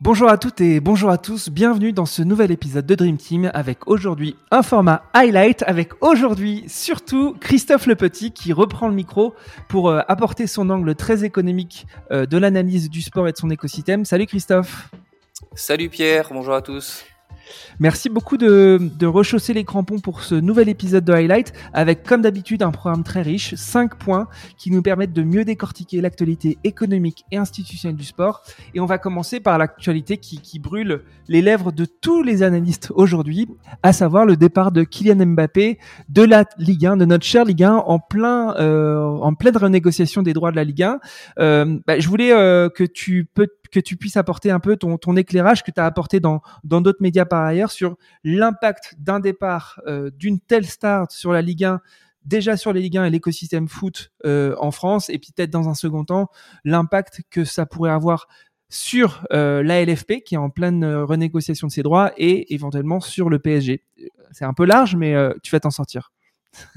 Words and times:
Bonjour 0.00 0.28
à 0.28 0.38
toutes 0.38 0.60
et 0.60 0.78
bonjour 0.78 1.10
à 1.10 1.18
tous, 1.18 1.48
bienvenue 1.48 1.92
dans 1.92 2.06
ce 2.06 2.22
nouvel 2.22 2.52
épisode 2.52 2.86
de 2.86 2.94
Dream 2.94 3.16
Team 3.16 3.50
avec 3.52 3.88
aujourd'hui 3.88 4.36
un 4.52 4.62
format 4.62 5.02
highlight, 5.12 5.64
avec 5.66 5.90
aujourd'hui 6.04 6.62
surtout 6.68 7.34
Christophe 7.40 7.86
Le 7.86 7.96
Petit 7.96 8.30
qui 8.30 8.52
reprend 8.52 8.86
le 8.86 8.94
micro 8.94 9.34
pour 9.66 9.88
euh, 9.88 10.02
apporter 10.06 10.46
son 10.46 10.70
angle 10.70 10.94
très 10.94 11.24
économique 11.24 11.88
euh, 12.12 12.26
de 12.26 12.38
l'analyse 12.38 12.90
du 12.90 13.02
sport 13.02 13.26
et 13.26 13.32
de 13.32 13.36
son 13.36 13.50
écosystème. 13.50 14.04
Salut 14.04 14.26
Christophe. 14.26 14.88
Salut 15.54 15.88
Pierre, 15.88 16.28
bonjour 16.32 16.54
à 16.54 16.62
tous 16.62 17.04
Merci 17.80 18.08
beaucoup 18.08 18.36
de, 18.36 19.06
rechausser 19.06 19.54
les 19.54 19.64
crampons 19.64 19.98
pour 19.98 20.22
ce 20.22 20.34
nouvel 20.34 20.68
épisode 20.68 21.04
de 21.04 21.12
Highlight 21.12 21.52
avec 21.72 22.02
comme 22.02 22.22
d'habitude 22.22 22.62
un 22.62 22.70
programme 22.70 23.02
très 23.02 23.22
riche, 23.22 23.54
5 23.54 23.96
points 23.96 24.28
qui 24.58 24.70
nous 24.70 24.82
permettent 24.82 25.12
de 25.12 25.22
mieux 25.22 25.44
décortiquer 25.44 26.00
l'actualité 26.00 26.58
économique 26.64 27.24
et 27.32 27.36
institutionnelle 27.36 27.96
du 27.96 28.04
sport. 28.04 28.42
Et 28.74 28.80
on 28.80 28.86
va 28.86 28.98
commencer 28.98 29.40
par 29.40 29.58
l'actualité 29.58 30.18
qui, 30.18 30.58
brûle 30.58 31.02
les 31.28 31.40
lèvres 31.40 31.70
de 31.70 31.84
tous 31.84 32.22
les 32.22 32.42
analystes 32.42 32.90
aujourd'hui, 32.94 33.46
à 33.82 33.92
savoir 33.92 34.26
le 34.26 34.36
départ 34.36 34.72
de 34.72 34.82
Kylian 34.82 35.24
Mbappé 35.26 35.78
de 36.08 36.22
la 36.22 36.44
Ligue 36.58 36.86
1, 36.86 36.96
de 36.96 37.04
notre 37.04 37.24
chère 37.24 37.44
Ligue 37.44 37.64
1 37.64 37.74
en, 37.74 37.98
plein, 37.98 38.56
euh, 38.56 39.02
en 39.02 39.34
pleine 39.34 39.56
renégociation 39.56 40.22
des 40.22 40.32
droits 40.32 40.50
de 40.50 40.56
la 40.56 40.64
Ligue 40.64 40.82
1. 40.82 41.00
Euh, 41.38 41.78
bah, 41.86 41.98
je 41.98 42.08
voulais 42.08 42.32
euh, 42.32 42.68
que 42.68 42.84
tu 42.84 43.28
peux 43.32 43.46
que 43.70 43.80
tu 43.80 43.96
puisses 43.96 44.16
apporter 44.16 44.50
un 44.50 44.60
peu 44.60 44.76
ton, 44.76 45.16
éclairage 45.16 45.62
que 45.62 45.70
tu 45.70 45.78
as 45.78 45.84
apporté 45.84 46.20
dans 46.20 46.40
dans 46.64 46.80
d'autres 46.80 47.02
médias 47.02 47.26
par 47.26 47.37
ailleurs 47.44 47.70
sur 47.70 47.96
l'impact 48.24 48.94
d'un 48.98 49.20
départ 49.20 49.80
euh, 49.86 50.10
d'une 50.10 50.40
telle 50.40 50.66
star 50.66 51.10
sur 51.10 51.32
la 51.32 51.42
Ligue 51.42 51.64
1 51.64 51.80
déjà 52.24 52.56
sur 52.56 52.72
les 52.72 52.80
Ligue 52.80 52.98
1 52.98 53.06
et 53.06 53.10
l'écosystème 53.10 53.68
foot 53.68 54.12
euh, 54.24 54.54
en 54.58 54.70
France 54.70 55.08
et 55.10 55.18
puis 55.18 55.32
peut-être 55.32 55.50
dans 55.50 55.68
un 55.68 55.74
second 55.74 56.04
temps 56.04 56.28
l'impact 56.64 57.22
que 57.30 57.44
ça 57.44 57.66
pourrait 57.66 57.90
avoir 57.90 58.28
sur 58.68 59.24
euh, 59.32 59.62
la 59.62 59.84
LFP 59.84 60.22
qui 60.24 60.34
est 60.34 60.38
en 60.38 60.50
pleine 60.50 60.84
renégociation 60.84 61.66
de 61.68 61.72
ses 61.72 61.82
droits 61.82 62.12
et 62.18 62.52
éventuellement 62.52 63.00
sur 63.00 63.30
le 63.30 63.38
PSG. 63.38 63.82
C'est 64.32 64.44
un 64.44 64.52
peu 64.52 64.66
large 64.66 64.94
mais 64.96 65.14
tu 65.42 65.50
vas 65.50 65.60
t'en 65.60 65.70
sortir. 65.70 66.12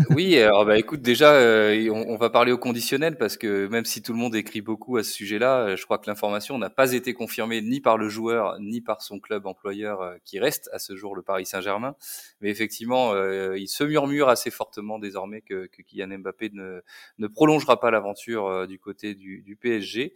Oui, 0.10 0.38
alors 0.40 0.66
bah 0.66 0.78
écoute, 0.78 1.02
déjà, 1.02 1.34
euh, 1.34 1.90
on, 1.92 2.14
on, 2.14 2.18
va 2.18 2.30
parler 2.30 2.52
au 2.52 2.58
conditionnel 2.58 3.18
parce 3.18 3.38
que 3.38 3.68
même 3.68 3.86
si 3.86 4.02
tout 4.02 4.14
le 4.14 4.20
monde 4.20 4.36
écrit 4.36 4.62
beaucoup 4.62 4.98
à 4.98 5.04
ce 5.04 5.12
sujet-là, 5.12 5.60
euh, 5.60 5.76
je 5.76 5.84
crois 5.86 5.98
que 5.98 6.08
l'information 6.08 6.58
n'a 6.58 6.70
pas 6.70 6.94
été 6.94 7.14
confirmée 7.14 7.62
ni 7.62 7.82
par 7.82 7.98
le 7.98 8.10
joueur 8.10 8.60
ni 8.60 8.82
par 8.82 9.02
son 9.02 9.20
club 9.20 9.46
employeur 9.46 10.02
euh, 10.02 10.16
qui 10.24 10.40
reste 10.40 10.70
à 10.74 10.80
ce 10.80 10.96
jour 10.96 11.16
le 11.16 11.22
Paris 11.22 11.46
Saint-Germain. 11.46 11.96
Mais 12.42 12.50
effectivement, 12.50 13.14
euh, 13.14 13.58
il 13.58 13.68
se 13.68 13.84
murmure 13.84 14.30
assez 14.30 14.52
fortement 14.52 15.00
désormais 15.00 15.42
que, 15.42 15.68
que 15.68 15.82
Kylian 15.82 16.20
Mbappé 16.20 16.52
ne, 16.54 16.82
ne 17.18 17.28
prolongera 17.28 17.80
pas 17.80 17.92
l'aventure 17.92 18.48
euh, 18.48 18.68
du 18.68 18.80
côté 18.80 19.16
du, 19.16 19.42
du 19.42 19.56
PSG. 19.56 20.14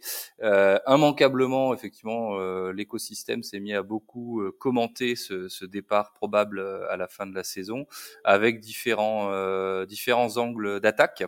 immanquablement, 0.86 1.74
effectivement, 1.74 2.38
l'écosystème 2.70 3.42
s'est 3.42 3.60
mis 3.60 3.74
à 3.74 3.82
beaucoup 3.82 4.42
commenter 4.58 5.16
ce, 5.16 5.48
ce, 5.48 5.64
départ 5.64 6.12
probable 6.12 6.60
à 6.88 6.96
la 6.96 7.08
fin 7.08 7.26
de 7.26 7.34
la 7.34 7.42
saison 7.42 7.86
avec 8.24 8.60
différents 8.60 9.30
différents 9.88 10.36
angles 10.36 10.80
d'attaque. 10.80 11.24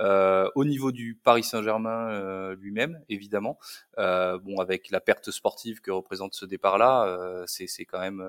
Euh, 0.00 0.48
au 0.54 0.64
niveau 0.64 0.92
du 0.92 1.16
Paris 1.16 1.42
Saint-Germain 1.42 2.10
euh, 2.10 2.54
lui-même, 2.56 3.02
évidemment, 3.08 3.58
bon 3.96 4.60
avec 4.60 4.90
la 4.90 5.00
perte 5.00 5.30
sportive 5.30 5.80
que 5.80 5.90
représente 5.90 6.34
ce 6.34 6.44
départ-là, 6.44 7.44
c'est 7.46 7.84
quand 7.84 7.98
même 7.98 8.28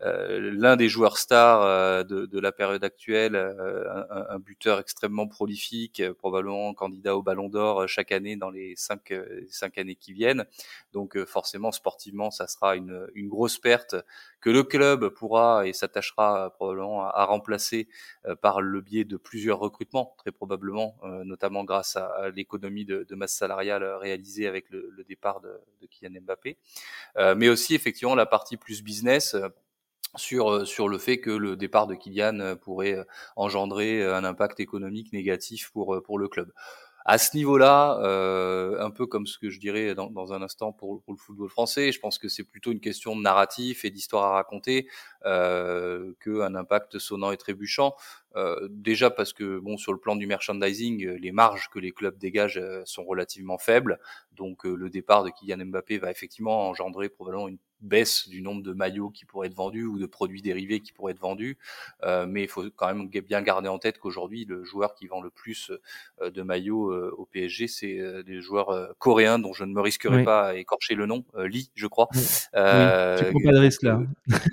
l'un 0.00 0.76
des 0.76 0.88
joueurs 0.88 1.18
stars 1.18 2.04
de, 2.06 2.26
de, 2.26 2.40
la 2.40 2.52
période 2.52 2.82
actuelle, 2.82 3.36
un, 3.36 4.26
un, 4.30 4.38
buteur 4.38 4.78
extrêmement 4.78 5.28
prolifique, 5.28 6.02
probablement 6.18 6.72
candidat 6.72 7.16
au 7.16 7.22
Ballon 7.22 7.48
d'Or 7.50 7.86
chaque 7.86 8.12
année 8.12 8.36
dans 8.36 8.50
les 8.50 8.74
cinq, 8.76 9.12
cinq 9.50 9.76
années 9.76 9.96
qui 9.96 10.14
viennent. 10.14 10.46
Donc 10.92 11.22
forcément, 11.24 11.70
sportivement, 11.70 12.30
ça 12.30 12.46
sera 12.46 12.76
une, 12.76 13.06
une 13.14 13.28
grosse 13.28 13.58
perte 13.58 13.96
que 14.40 14.50
le 14.50 14.62
club 14.62 15.08
pourra 15.08 15.66
et 15.66 15.72
s'attachera 15.72 16.50
probablement 16.50 17.06
à, 17.06 17.24
remplacer 17.24 17.88
par 18.40 18.60
le 18.60 18.80
biais 18.80 19.04
de 19.04 19.16
plusieurs 19.16 19.58
recrutements, 19.58 20.14
très 20.18 20.32
probablement, 20.32 20.96
euh, 21.04 21.24
notamment 21.24 21.64
grâce 21.64 21.96
à, 21.96 22.30
l'économie 22.34 22.84
de, 22.84 23.14
masse 23.14 23.34
salariale 23.34 23.84
réalisée 23.84 24.46
avec 24.46 24.70
le, 24.70 25.04
départ 25.06 25.40
de, 25.40 25.60
de, 25.80 25.86
Kylian 25.86 26.20
Mbappé, 26.22 26.56
euh, 27.16 27.34
mais 27.34 27.48
aussi 27.48 27.74
effectivement 27.74 28.14
la 28.14 28.26
partie 28.26 28.56
plus 28.56 28.82
business 28.82 29.34
euh, 29.34 29.48
sur 30.16 30.48
euh, 30.50 30.88
le 30.88 30.98
fait 30.98 31.20
que 31.20 31.30
le 31.30 31.56
départ 31.56 31.86
de 31.86 31.94
Kylian 31.94 32.56
pourrait 32.56 33.06
engendrer 33.36 34.04
un 34.04 34.24
impact 34.24 34.60
économique 34.60 35.12
négatif 35.12 35.70
pour 35.70 36.18
le 36.18 36.28
club 36.28 36.50
à 37.04 37.18
ce 37.18 37.36
niveau-là, 37.36 37.98
euh, 38.02 38.78
un 38.80 38.90
peu 38.90 39.06
comme 39.06 39.26
ce 39.26 39.38
que 39.38 39.48
je 39.48 39.58
dirais 39.58 39.94
dans, 39.94 40.32
un 40.32 40.42
instant 40.42 40.72
pour, 40.72 41.02
le 41.08 41.16
football 41.16 41.48
français, 41.48 41.92
je 41.92 42.00
pense 42.00 42.18
que 42.18 42.28
c'est 42.28 42.44
plutôt 42.44 42.72
une 42.72 42.80
question 42.80 43.16
de 43.16 43.22
narratif 43.22 43.84
et 43.84 43.90
d'histoire 43.90 44.24
à 44.24 44.34
raconter 44.34 44.86
euh, 45.24 46.12
qu'un 46.22 46.54
impact 46.54 46.98
sonnant 46.98 47.32
et 47.32 47.36
trébuchant. 47.36 47.94
Euh, 48.36 48.68
déjà 48.70 49.10
parce 49.10 49.32
que 49.32 49.58
bon 49.58 49.76
sur 49.76 49.92
le 49.92 49.98
plan 49.98 50.14
du 50.14 50.26
merchandising, 50.26 51.06
les 51.06 51.32
marges 51.32 51.68
que 51.70 51.78
les 51.78 51.90
clubs 51.90 52.16
dégagent 52.18 52.62
sont 52.84 53.04
relativement 53.04 53.58
faibles, 53.58 53.98
donc 54.32 54.64
le 54.64 54.90
départ 54.90 55.24
de 55.24 55.30
Kylian 55.30 55.66
Mbappé 55.66 55.98
va 55.98 56.10
effectivement 56.10 56.68
engendrer 56.68 57.08
probablement 57.08 57.48
une 57.48 57.58
baisse 57.80 58.28
du 58.28 58.42
nombre 58.42 58.62
de 58.62 58.72
maillots 58.72 59.10
qui 59.10 59.24
pourraient 59.24 59.48
être 59.48 59.54
vendus 59.54 59.84
ou 59.84 59.98
de 59.98 60.06
produits 60.06 60.42
dérivés 60.42 60.80
qui 60.80 60.92
pourraient 60.92 61.12
être 61.12 61.20
vendus. 61.20 61.58
Euh, 62.02 62.26
mais 62.26 62.42
il 62.42 62.48
faut 62.48 62.64
quand 62.76 62.86
même 62.94 63.08
bien 63.08 63.42
garder 63.42 63.68
en 63.68 63.78
tête 63.78 63.98
qu'aujourd'hui, 63.98 64.44
le 64.44 64.64
joueur 64.64 64.94
qui 64.94 65.06
vend 65.06 65.20
le 65.20 65.30
plus 65.30 65.72
de 66.22 66.42
maillots 66.42 66.90
euh, 66.92 67.14
au 67.16 67.26
PSG, 67.26 67.68
c'est 67.68 68.22
des 68.24 68.40
joueurs 68.40 68.94
coréens 68.98 69.38
dont 69.38 69.52
je 69.52 69.64
ne 69.64 69.72
me 69.72 69.80
risquerai 69.80 70.18
oui. 70.18 70.24
pas 70.24 70.48
à 70.48 70.54
écorcher 70.54 70.94
le 70.94 71.06
nom, 71.06 71.24
Lee, 71.36 71.70
je 71.74 71.86
crois. 71.86 72.08
Oui. 72.14 72.20
Euh, 72.54 73.18
tu 73.18 73.44
pas 73.44 73.52
de 73.52 73.58
risque 73.58 73.82
là. 73.82 74.00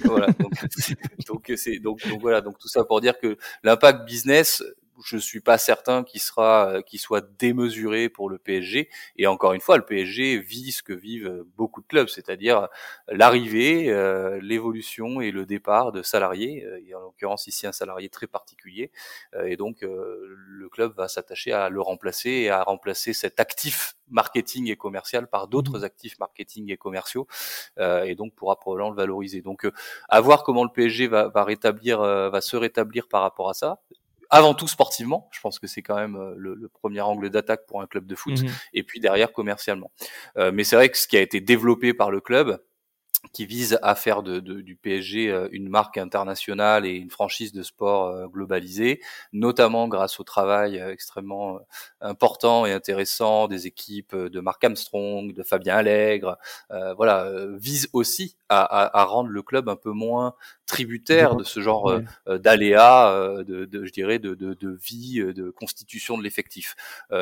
voilà. 0.06 0.28
Donc, 0.28 0.52
donc, 1.28 1.52
donc, 1.82 2.02
donc, 2.08 2.22
voilà. 2.22 2.42
Donc 2.42 2.58
tout 2.58 2.68
ça 2.68 2.84
pour 2.84 3.02
dire 3.02 3.20
que 3.20 3.38
l'impact 3.64 4.06
business 4.06 4.64
je 5.04 5.18
suis 5.18 5.42
pas 5.42 5.58
certain 5.58 6.04
qu'il 6.04 6.22
sera, 6.22 6.70
euh, 6.70 6.82
qu'il 6.82 7.00
soit 7.00 7.26
démesuré 7.38 8.10
pour 8.10 8.30
le 8.30 8.38
PSG. 8.38 8.90
Et 9.18 9.28
encore 9.28 9.54
une 9.54 9.62
fois, 9.62 9.78
le 9.78 9.86
PSG 9.86 10.38
vit 10.40 10.72
ce 10.72 10.84
que 10.84 10.94
vivent 10.94 11.44
beaucoup 11.56 11.82
de 11.82 11.88
clubs, 11.88 12.08
c'est-à-dire 12.08 12.68
l'arrivée, 13.08 13.90
euh, 13.90 14.40
l'évolution 14.42 15.22
et 15.22 15.32
le 15.32 15.46
départ 15.46 15.92
de 15.92 16.02
salariés. 16.02 16.66
Euh, 16.66 16.80
et 16.86 16.96
en 16.96 17.02
l'occurrence 17.02 17.48
ici 17.48 17.68
un 17.68 17.72
salarié 17.72 18.10
très 18.10 18.28
particulier. 18.28 18.92
Euh, 19.34 19.46
et 19.46 19.58
donc 19.58 19.84
euh, 19.84 20.36
le 20.48 20.70
club 20.70 20.94
va 20.96 21.08
s'attacher 21.08 21.52
à 21.52 21.70
le 21.70 21.82
remplacer 21.82 22.30
et 22.30 22.50
à 22.50 22.64
remplacer 22.64 23.14
cet 23.14 23.40
actif 23.40 23.96
marketing 24.10 24.70
et 24.72 24.76
commercial 24.76 25.28
par 25.28 25.48
d'autres 25.48 25.80
mmh. 25.80 25.84
actifs 25.84 26.20
marketing 26.20 26.72
et 26.72 26.78
commerciaux. 26.78 27.28
et 27.78 28.16
donc 28.16 28.34
pourra 28.36 28.58
probablement 28.58 28.90
le 28.90 28.96
valoriser. 28.96 29.42
Donc 29.42 29.70
à 30.08 30.22
voir 30.22 30.44
comment 30.44 30.64
le 30.64 30.70
PSG 30.70 31.08
va, 31.08 31.28
va 31.28 31.44
rétablir, 31.44 32.00
va 32.00 32.42
se 32.42 32.56
rétablir 32.56 33.08
par 33.10 33.22
rapport 33.22 33.50
à 33.50 33.54
ça 33.54 33.80
avant 34.30 34.54
tout 34.54 34.68
sportivement, 34.68 35.30
je 35.32 35.40
pense 35.40 35.60
que 35.60 35.68
c'est 35.68 35.82
quand 35.82 35.96
même 35.96 36.16
euh, 36.16 36.34
le, 36.38 36.56
le 36.56 36.68
premier 36.70 37.02
angle 37.02 37.30
d'attaque 37.30 37.66
pour 37.68 37.82
un 37.82 37.88
club 37.88 38.06
de 38.06 38.16
foot, 38.16 38.42
mmh. 38.42 38.48
et 38.74 38.84
puis 38.84 39.00
derrière 39.00 39.32
commercialement. 39.32 39.92
Euh, 40.38 40.52
mais 40.54 40.64
c'est 40.64 40.76
vrai 40.76 40.90
que 40.90 40.98
ce 40.98 41.08
qui 41.08 41.18
a 41.18 41.22
été 41.22 41.42
développé 41.42 41.94
par 41.94 42.12
le 42.12 42.22
club, 42.22 42.62
qui 43.34 43.46
vise 43.46 43.80
à 43.82 43.96
faire 43.96 44.24
de, 44.24 44.40
de, 44.40 44.62
du 44.62 44.76
PSG 44.76 45.30
euh, 45.30 45.48
une 45.52 45.70
marque 45.70 45.98
internationale 45.98 46.86
et 46.86 46.92
une 46.92 47.10
franchise 47.10 47.52
de 47.52 47.64
sport 47.64 48.08
euh, 48.08 48.28
globalisée, 48.28 49.02
notamment 49.34 49.88
grâce 49.88 50.20
au 50.20 50.24
travail 50.24 50.80
euh, 50.80 50.92
extrêmement 50.92 51.60
important 52.02 52.66
et 52.66 52.72
intéressant 52.72 53.48
des 53.48 53.68
équipes 53.68 54.16
de 54.16 54.40
Marc 54.40 54.64
Armstrong, 54.64 55.34
de 55.34 55.44
Fabien 55.44 55.78
Allègre, 55.78 56.38
euh, 56.72 56.94
voilà, 56.94 57.32
vise 57.56 57.90
aussi 57.94 58.36
à, 58.50 58.62
à, 58.62 59.02
à, 59.02 59.04
rendre 59.04 59.30
le 59.30 59.42
club 59.42 59.68
un 59.68 59.76
peu 59.76 59.92
moins 59.92 60.34
tributaire 60.66 61.36
de 61.36 61.44
ce 61.44 61.60
genre 61.60 61.86
ouais. 61.86 62.40
d'aléas, 62.40 63.44
de, 63.44 63.66
de, 63.66 63.86
je 63.86 63.92
dirais, 63.92 64.20
de, 64.20 64.36
de, 64.36 64.54
de 64.54 64.70
vie, 64.70 65.20
de 65.20 65.50
constitution 65.50 66.18
de 66.18 66.24
l'effectif. 66.24 66.76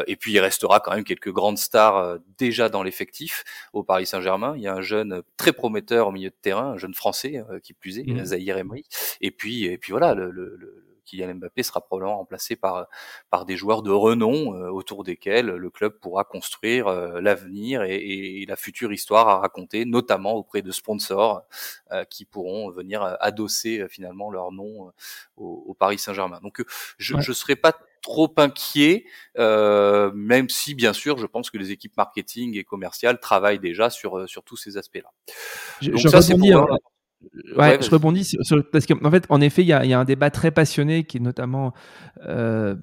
et 0.08 0.16
puis 0.16 0.34
il 0.34 0.40
restera 0.40 0.80
quand 0.80 0.94
même 0.94 1.04
quelques 1.04 1.32
grandes 1.32 1.60
stars 1.60 2.18
déjà 2.40 2.70
dans 2.70 2.82
l'effectif 2.82 3.44
au 3.74 3.84
Paris 3.84 4.08
Saint-Germain. 4.08 4.54
Il 4.56 4.64
y 4.64 4.68
a 4.68 4.74
un 4.74 4.82
jeune 4.82 5.22
très 5.38 5.54
prometteur 5.54 5.85
au 5.94 6.12
milieu 6.12 6.30
de 6.30 6.36
terrain, 6.42 6.72
un 6.72 6.78
jeune 6.78 6.94
français 6.94 7.44
euh, 7.50 7.60
qui 7.60 7.74
plus 7.74 8.00
est, 8.00 8.04
mmh. 8.04 8.26
Zahir 8.26 8.58
Emery. 8.58 8.86
Et 9.22 9.32
puis, 9.32 9.66
et 9.66 9.78
puis 9.78 9.92
voilà, 9.92 10.14
le, 10.14 10.32
le, 10.32 10.56
le 10.56 10.95
Kylian 11.06 11.36
Mbappé 11.36 11.64
sera 11.64 11.82
probablement 11.82 12.18
remplacé 12.18 12.56
par 12.56 12.88
par 13.30 13.46
des 13.46 13.56
joueurs 13.56 13.82
de 13.82 13.92
renom 13.92 14.56
euh, 14.56 14.70
autour 14.70 15.04
desquels 15.04 15.48
le 15.48 15.70
club 15.70 16.00
pourra 16.00 16.24
construire 16.24 16.88
euh, 16.88 17.22
l'avenir 17.22 17.84
et, 17.84 18.42
et, 18.42 18.46
la 18.46 18.56
future 18.56 18.92
histoire 18.92 19.28
à 19.30 19.40
raconter, 19.40 19.86
notamment 19.86 20.34
auprès 20.34 20.62
de 20.62 20.72
sponsors 20.72 21.44
euh, 21.92 22.04
qui 22.06 22.26
pourront 22.26 22.70
venir 22.72 23.02
adosser 23.20 23.86
finalement 23.90 24.30
leur 24.30 24.52
nom 24.52 24.92
au, 25.38 25.64
au 25.68 25.74
Paris 25.74 25.98
Saint-Germain. 25.98 26.40
Donc 26.44 26.64
je 26.98 27.14
ne 27.14 27.20
ouais. 27.20 27.34
serai 27.34 27.56
pas 27.56 27.74
trop 28.06 28.32
inquiet, 28.38 29.06
euh, 29.40 30.12
même 30.14 30.48
si 30.48 30.76
bien 30.76 30.94
sûr 30.94 31.18
je 31.18 31.26
pense 31.26 31.50
que 31.50 31.58
les 31.58 31.72
équipes 31.72 31.98
marketing 31.98 32.56
et 32.56 32.64
commerciales 32.64 33.20
travaillent 33.20 33.60
déjà 33.60 33.90
sur 33.90 34.30
sur 34.30 34.44
tous 34.44 34.58
ces 34.58 34.78
aspects-là. 34.78 35.10
Donc 35.82 35.98
je 35.98 36.08
ça 36.08 36.22
c'est 36.22 36.38
pour... 36.38 36.70
Ouais, 37.34 37.58
ouais 37.58 37.82
je 37.82 37.90
rebondis 37.90 38.24
sur, 38.24 38.44
sur, 38.46 38.70
parce 38.70 38.86
qu'en 38.86 39.04
en 39.04 39.12
fait, 39.12 39.26
en 39.30 39.42
effet, 39.42 39.62
il 39.62 39.68
y 39.68 39.74
a, 39.74 39.86
y 39.86 39.94
a, 39.94 40.00
un 40.00 40.06
débat 40.06 40.30
très 40.30 40.52
passionné 40.52 41.04
qui 41.04 41.18
est 41.18 41.22
notamment 41.22 41.74
euh, 42.28 42.76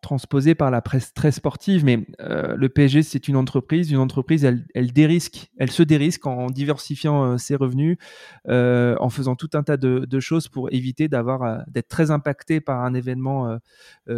transposé 0.00 0.54
par 0.54 0.70
la 0.70 0.80
presse 0.80 1.12
très 1.12 1.30
sportive, 1.30 1.84
mais 1.84 2.06
euh, 2.20 2.56
le 2.56 2.68
PSG, 2.68 3.02
c'est 3.02 3.28
une 3.28 3.36
entreprise. 3.36 3.90
Une 3.90 3.98
entreprise, 3.98 4.44
elle, 4.44 4.64
elle, 4.74 4.92
dérisque, 4.92 5.50
elle 5.58 5.70
se 5.70 5.82
dérisque 5.82 6.26
en 6.26 6.46
diversifiant 6.46 7.24
euh, 7.24 7.36
ses 7.36 7.54
revenus, 7.54 7.98
en 8.46 9.10
faisant 9.10 9.36
tout 9.36 9.50
un 9.54 9.62
tas 9.62 9.76
de, 9.76 10.06
de 10.08 10.20
choses 10.20 10.48
pour 10.48 10.72
éviter 10.72 11.08
d'avoir 11.08 11.64
d'être 11.68 11.88
très 11.88 12.10
impacté 12.10 12.60
par 12.60 12.82
un 12.82 12.94
événement, 12.94 13.58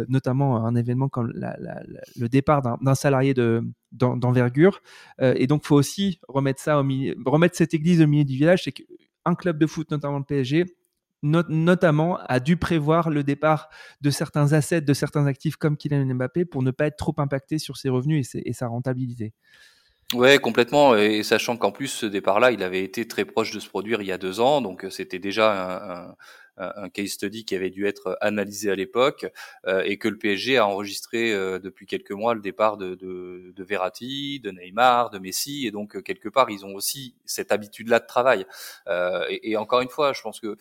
notamment 0.07 0.65
un 0.65 0.75
événement 0.75 1.09
comme 1.09 1.31
la, 1.35 1.55
la, 1.59 1.81
le 2.17 2.29
départ 2.29 2.61
d'un 2.61 2.95
salarié 2.95 3.33
de 3.33 3.63
d'envergure. 3.91 4.81
et 5.19 5.47
donc, 5.47 5.65
faut 5.65 5.75
aussi 5.75 6.19
remettre 6.29 6.61
ça 6.61 6.79
au 6.79 6.85
remettre 7.25 7.57
cette 7.57 7.73
église 7.73 8.01
au 8.01 8.07
milieu 8.07 8.23
du 8.23 8.35
village. 8.35 8.63
C'est 8.63 8.73
qu'un 9.25 9.35
club 9.35 9.57
de 9.57 9.67
foot, 9.67 9.91
notamment 9.91 10.19
le 10.19 10.23
PSG, 10.23 10.65
notamment 11.23 12.17
a 12.17 12.39
dû 12.39 12.57
prévoir 12.57 13.09
le 13.09 13.23
départ 13.23 13.69
de 14.01 14.09
certains 14.09 14.53
assets, 14.53 14.81
de 14.81 14.93
certains 14.93 15.27
actifs 15.27 15.55
comme 15.55 15.77
Kylian 15.77 16.15
Mbappé 16.15 16.45
pour 16.45 16.63
ne 16.63 16.71
pas 16.71 16.87
être 16.87 16.97
trop 16.97 17.13
impacté 17.17 17.59
sur 17.59 17.77
ses 17.77 17.89
revenus 17.89 18.35
et, 18.35 18.53
sa 18.53 18.67
rentabilité. 18.67 19.33
Ouais, 20.13 20.39
complètement. 20.39 20.95
Et 20.97 21.23
sachant 21.23 21.55
qu'en 21.55 21.71
plus, 21.71 21.87
ce 21.87 22.05
départ-là, 22.05 22.51
il 22.51 22.63
avait 22.63 22.83
été 22.83 23.07
très 23.07 23.23
proche 23.23 23.51
de 23.51 23.59
se 23.61 23.69
produire 23.69 24.01
il 24.01 24.07
y 24.07 24.11
a 24.11 24.17
deux 24.17 24.41
ans, 24.41 24.59
donc 24.59 24.83
euh, 24.83 24.89
c'était 24.89 25.19
déjà 25.19 26.09
un, 26.09 26.15
un, 26.57 26.89
case 26.89 27.11
study 27.11 27.45
qui 27.45 27.55
avait 27.55 27.69
dû 27.69 27.87
être 27.87 28.17
analysé 28.19 28.69
à 28.69 28.75
l'époque, 28.75 29.25
euh, 29.67 29.83
et 29.85 29.97
que 29.97 30.09
le 30.09 30.17
PSG 30.17 30.57
a 30.57 30.67
enregistré 30.67 31.31
euh, 31.31 31.59
depuis 31.59 31.85
quelques 31.85 32.11
mois 32.11 32.33
le 32.33 32.41
départ 32.41 32.75
de, 32.75 32.95
de, 32.95 33.53
de, 33.55 33.63
Verratti, 33.63 34.41
de 34.41 34.51
Neymar, 34.51 35.11
de 35.11 35.19
Messi, 35.19 35.65
et 35.65 35.71
donc 35.71 36.01
quelque 36.03 36.27
part, 36.27 36.49
ils 36.49 36.65
ont 36.65 36.75
aussi 36.75 37.15
cette 37.25 37.53
habitude-là 37.53 37.99
de 37.99 38.05
travail. 38.05 38.45
Et, 39.29 39.51
et, 39.51 39.57
encore 39.57 39.79
une 39.79 39.89
fois, 39.89 40.11
je 40.11 40.21
pense 40.21 40.41
que 40.41 40.47
euh, 40.47 40.57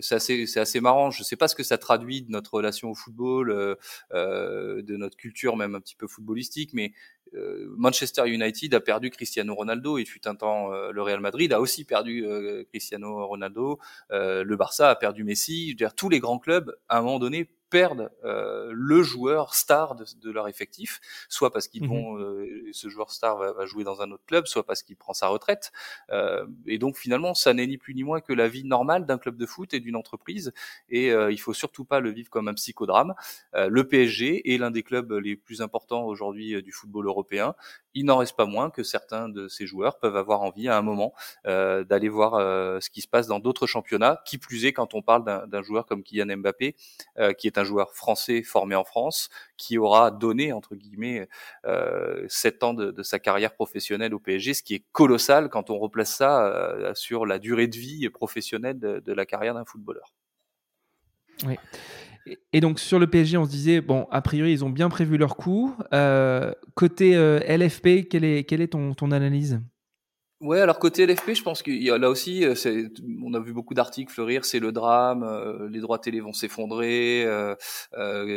c'est 0.00 0.14
assez, 0.14 0.46
c'est 0.46 0.60
assez 0.60 0.80
marrant. 0.80 1.10
Je 1.10 1.22
sais 1.22 1.36
pas 1.36 1.48
ce 1.48 1.54
que 1.54 1.62
ça 1.62 1.78
traduit 1.78 2.22
de 2.22 2.30
notre 2.30 2.54
relation 2.54 2.90
au 2.90 2.94
football, 2.94 3.50
euh, 3.50 3.74
euh 4.12 4.82
de 4.82 4.96
notre 4.96 5.16
culture 5.16 5.56
même 5.56 5.74
un 5.74 5.80
petit 5.80 5.96
peu 5.96 6.06
footballistique, 6.06 6.72
mais 6.74 6.92
euh, 7.34 7.66
Manchester 7.76 8.28
United 8.28 8.74
a 8.74 8.80
perdu 8.80 9.10
Cristiano 9.10 9.54
Ronaldo. 9.54 9.98
Il 9.98 10.06
fut 10.06 10.26
un 10.28 10.34
temps 10.34 10.70
le 10.70 11.02
Real 11.02 11.20
Madrid 11.20 11.52
a 11.52 11.60
aussi 11.60 11.84
perdu 11.84 12.24
Cristiano 12.68 13.26
Ronaldo. 13.26 13.78
le 14.10 14.54
Barça 14.56 14.90
a 14.90 14.96
perdu 14.96 15.24
Messi. 15.24 15.66
Je 15.66 15.70
veux 15.72 15.76
dire, 15.76 15.94
tous 15.94 16.08
les 16.08 16.20
grands 16.20 16.38
clubs, 16.38 16.76
à 16.88 16.98
un 16.98 17.02
moment 17.02 17.18
donné, 17.18 17.48
perdent 17.74 18.12
euh, 18.24 18.70
le 18.72 19.02
joueur 19.02 19.52
star 19.52 19.96
de, 19.96 20.04
de, 20.22 20.30
leur 20.30 20.46
effectif, 20.46 21.00
soit 21.28 21.52
parce 21.52 21.66
qu'ils 21.66 21.82
mmh 21.82 21.88
vont, 21.88 22.18
euh, 22.20 22.68
ce 22.70 22.88
joueur 22.88 23.10
star 23.10 23.36
va, 23.36 23.52
va, 23.52 23.66
jouer 23.66 23.82
dans 23.82 24.00
un 24.00 24.12
autre 24.12 24.22
club, 24.28 24.46
soit 24.46 24.64
parce 24.64 24.84
qu'il 24.84 24.94
prend 24.94 25.12
sa 25.12 25.26
retraite. 25.26 25.72
Euh, 26.10 26.46
et 26.68 26.78
donc 26.78 26.96
finalement, 26.96 27.34
ça 27.34 27.52
n'est 27.52 27.66
ni 27.66 27.76
plus 27.76 27.96
ni 27.96 28.04
moins 28.04 28.20
que 28.20 28.32
la 28.32 28.46
vie 28.46 28.62
normale 28.62 29.06
d'un 29.06 29.18
club 29.18 29.36
de 29.36 29.44
foot 29.44 29.74
et 29.74 29.80
d'une 29.80 29.96
entreprise. 29.96 30.52
Et 30.88 31.10
euh, 31.10 31.32
il 31.32 31.40
faut 31.40 31.52
surtout 31.52 31.84
pas 31.84 31.98
le 31.98 32.10
vivre 32.10 32.30
comme 32.30 32.46
un 32.46 32.54
psychodrame. 32.54 33.14
Euh, 33.56 33.66
le 33.68 33.88
PSG 33.88 34.54
est 34.54 34.58
l'un 34.58 34.70
des 34.70 34.84
clubs 34.84 35.10
les 35.10 35.34
plus 35.34 35.60
importants 35.60 36.04
aujourd'hui 36.04 36.62
du 36.62 36.70
football 36.70 37.08
européen. 37.08 37.56
Il 37.92 38.04
n'en 38.04 38.18
reste 38.18 38.36
pas 38.36 38.46
moins 38.46 38.70
que 38.70 38.84
certains 38.84 39.28
de 39.28 39.48
ces 39.48 39.66
joueurs 39.66 39.98
peuvent 39.98 40.16
avoir 40.16 40.42
envie 40.42 40.68
à 40.68 40.78
un 40.78 40.82
moment 40.82 41.12
d'aller 41.44 42.08
voir 42.08 42.32
ce 42.82 42.90
qui 42.90 43.00
se 43.00 43.08
passe 43.08 43.26
dans 43.26 43.38
d'autres 43.38 43.66
championnats. 43.66 44.20
Qui 44.24 44.38
plus 44.38 44.64
est 44.64 44.72
quand 44.72 44.94
on 44.94 45.02
parle 45.02 45.24
d'un 45.24 45.62
joueur 45.62 45.86
comme 45.86 46.02
Kylian 46.02 46.36
Mbappé, 46.38 46.74
qui 47.38 47.46
est 47.46 47.58
un 47.58 47.63
joueur 47.64 47.94
français 47.94 48.42
formé 48.42 48.74
en 48.74 48.84
France 48.84 49.28
qui 49.56 49.78
aura 49.78 50.10
donné 50.10 50.52
entre 50.52 50.74
guillemets 50.76 51.28
euh, 51.64 52.24
sept 52.28 52.62
ans 52.62 52.74
de, 52.74 53.02
sa 53.02 53.18
carrière 53.18 53.54
professionnelle 53.54 54.14
au 54.14 54.20
PSG, 54.20 54.54
ce 54.54 54.62
qui 54.62 54.74
est 54.74 54.84
colossal 54.92 55.48
quand 55.48 55.70
on 55.70 55.78
replace 55.78 56.14
ça 56.14 56.46
euh, 56.46 56.94
sur 56.94 57.26
la 57.26 57.38
durée 57.38 57.66
de 57.66 57.76
vie 57.76 58.08
professionnelle 58.10 58.78
de, 58.78 59.12
la 59.12 59.26
carrière 59.26 59.54
d'un 59.54 59.64
footballeur. 59.64 60.14
Et 62.52 62.60
donc 62.60 62.80
sur 62.80 62.98
le 62.98 63.06
PSG, 63.06 63.36
on 63.36 63.44
se 63.44 63.50
disait 63.50 63.80
bon, 63.80 64.06
a 64.10 64.22
priori 64.22 64.52
ils 64.52 64.64
ont 64.64 64.70
bien 64.70 64.88
prévu 64.88 65.18
leur 65.18 65.36
coup. 65.36 65.76
Euh, 65.92 66.52
côté 66.74 67.14
LFP, 67.14 68.08
quelle 68.08 68.24
est 68.24 68.68
ton 68.68 69.10
analyse? 69.10 69.60
Ouais, 70.44 70.60
alors 70.60 70.78
côté 70.78 71.06
LFP, 71.06 71.32
je 71.32 71.42
pense 71.42 71.62
qu'il 71.62 71.82
y 71.82 71.90
a 71.90 71.96
là 71.96 72.10
aussi, 72.10 72.44
euh, 72.44 72.54
on 73.22 73.32
a 73.32 73.40
vu 73.40 73.54
beaucoup 73.54 73.72
d'articles 73.72 74.12
fleurir, 74.12 74.44
c'est 74.44 74.58
le 74.58 74.72
drame, 74.72 75.22
euh, 75.22 75.70
les 75.70 75.80
droits 75.80 75.98
télé 75.98 76.20
vont 76.20 76.34
s'effondrer, 76.34 77.24
euh, 77.24 77.54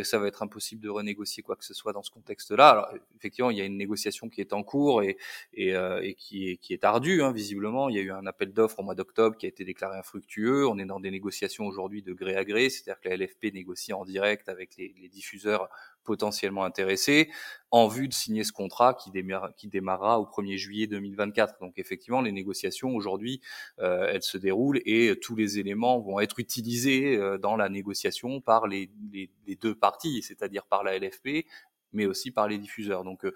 ça 0.06 0.18
va 0.18 0.28
être 0.28 0.42
impossible 0.42 0.82
de 0.82 0.88
renégocier 0.88 1.44
quoi 1.44 1.58
que 1.58 1.66
ce 1.66 1.74
soit 1.74 1.92
dans 1.92 2.04
ce 2.04 2.12
contexte-là. 2.12 2.70
Alors 2.70 2.88
effectivement, 3.18 3.52
il 3.52 3.58
y 3.58 3.62
a 3.62 3.66
une 3.66 3.76
négociation 3.76 4.30
qui 4.30 4.40
est 4.40 4.54
en 4.54 4.64
cours 4.64 5.04
et, 5.04 5.18
et, 5.54 5.74
et 5.74 6.14
qui, 6.14 6.52
est, 6.52 6.56
qui 6.56 6.72
est 6.72 6.86
ardue, 6.86 7.22
hein, 7.24 7.34
visiblement. 7.34 7.90
Il 7.90 7.98
y 7.98 8.00
a 8.00 8.04
eu 8.04 8.12
un 8.12 8.26
appel 8.26 8.54
d'offres 8.54 8.80
au 8.80 8.84
mois 8.84 8.96
d'octobre 8.96 9.36
qui 9.36 9.46
a 9.46 9.50
été 9.50 9.66
déclaré 9.66 9.98
infructueux. 9.98 10.66
On 10.66 10.80
est 10.80 10.86
dans 10.86 11.02
des 11.02 11.12
négociations 11.12 11.66
aujourd'hui 11.66 12.04
de 12.04 12.14
gré 12.14 12.38
à 12.38 12.46
gré, 12.46 12.70
c'est-à-dire 12.70 13.02
que 13.02 13.10
la 13.10 13.18
LFP 13.18 13.54
négocie 13.54 13.92
en 13.92 14.06
direct 14.06 14.48
avec 14.48 14.78
les 14.78 15.10
diffuseurs 15.10 15.68
potentiellement 16.08 16.64
intéressés 16.64 17.30
en 17.70 17.88
vue 17.88 18.08
de 18.08 18.14
signer 18.14 18.46
ce 18.46 18.54
contrat 18.54 18.94
qui, 18.94 19.12
démarra, 19.12 19.52
qui 19.58 19.68
démarrera 19.68 20.20
au 20.20 20.24
1er 20.26 20.56
juillet 20.56 20.88
2024. 20.88 21.60
Donc 21.60 21.78
effectivement, 21.78 22.22
les 22.22 22.32
négociations 22.32 22.96
aujourd'hui, 22.96 23.42
euh, 23.80 24.10
elles 24.12 24.24
se 24.24 24.38
déroulent 24.38 24.82
et 24.86 25.20
tous 25.22 25.36
les 25.36 25.60
éléments 25.60 26.00
vont 26.00 26.22
être 26.22 26.40
utilisés 26.40 27.18
euh, 27.18 27.38
dans 27.38 27.58
la 27.58 27.68
négociation 27.68 28.40
par 28.40 28.68
les, 28.68 28.90
les, 29.12 29.56
deux 29.56 29.76
parties, 29.76 30.22
c'est-à-dire 30.22 30.66
par 30.66 30.84
la 30.84 30.98
LFP 30.98 31.46
mais 31.94 32.06
aussi 32.06 32.32
par 32.32 32.48
les 32.48 32.58
diffuseurs. 32.58 33.04
Donc 33.04 33.26
euh, 33.26 33.34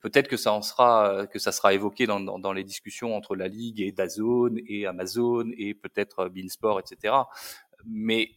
peut-être 0.00 0.28
que 0.28 0.36
ça 0.36 0.52
en 0.52 0.62
sera, 0.62 1.26
que 1.26 1.38
ça 1.38 1.52
sera 1.52 1.74
évoqué 1.74 2.06
dans, 2.06 2.20
dans, 2.20 2.38
dans, 2.38 2.52
les 2.52 2.64
discussions 2.64 3.14
entre 3.14 3.36
la 3.36 3.48
Ligue 3.48 3.80
et 3.80 3.92
Dazone 3.92 4.60
et 4.66 4.86
Amazon 4.86 5.50
et 5.56 5.74
peut-être 5.74 6.28
Beansport, 6.28 6.80
etc. 6.80 7.14
Mais 7.86 8.30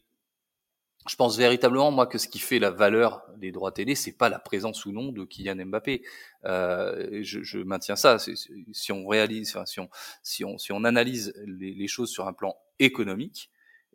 je 1.08 1.16
pense 1.16 1.38
véritablement 1.38 1.92
moi 1.92 2.08
que 2.08 2.18
ce 2.18 2.28
qui 2.28 2.40
fait 2.40 2.60
la 2.60 2.72
valeur 2.72 3.24
des 3.38 3.52
droits 3.52 3.72
télé, 3.72 3.96
c'est 3.96 4.18
pas 4.18 4.30
la 4.30 4.40
présence 4.40 4.86
ou 4.86 4.92
non 4.92 5.12
de 5.12 5.24
Kylian 5.24 5.66
Mbappé. 5.66 6.04
Euh, 6.46 7.20
je, 7.24 7.42
je, 7.44 7.60
maintiens 7.60 7.96
ça. 7.96 8.18
Si 8.20 8.92
on 8.92 9.08
réalise, 9.08 9.58
si 9.66 9.80
on 9.80 9.90
si 10.24 10.46
on 10.46 10.58
si 10.58 10.72
on 10.72 10.84
analyse 10.84 11.34
les, 11.46 11.74
les, 11.74 11.88
choses 11.88 12.10
sur 12.10 12.28
un 12.28 12.34
plan 12.34 12.56
économique, 12.80 13.50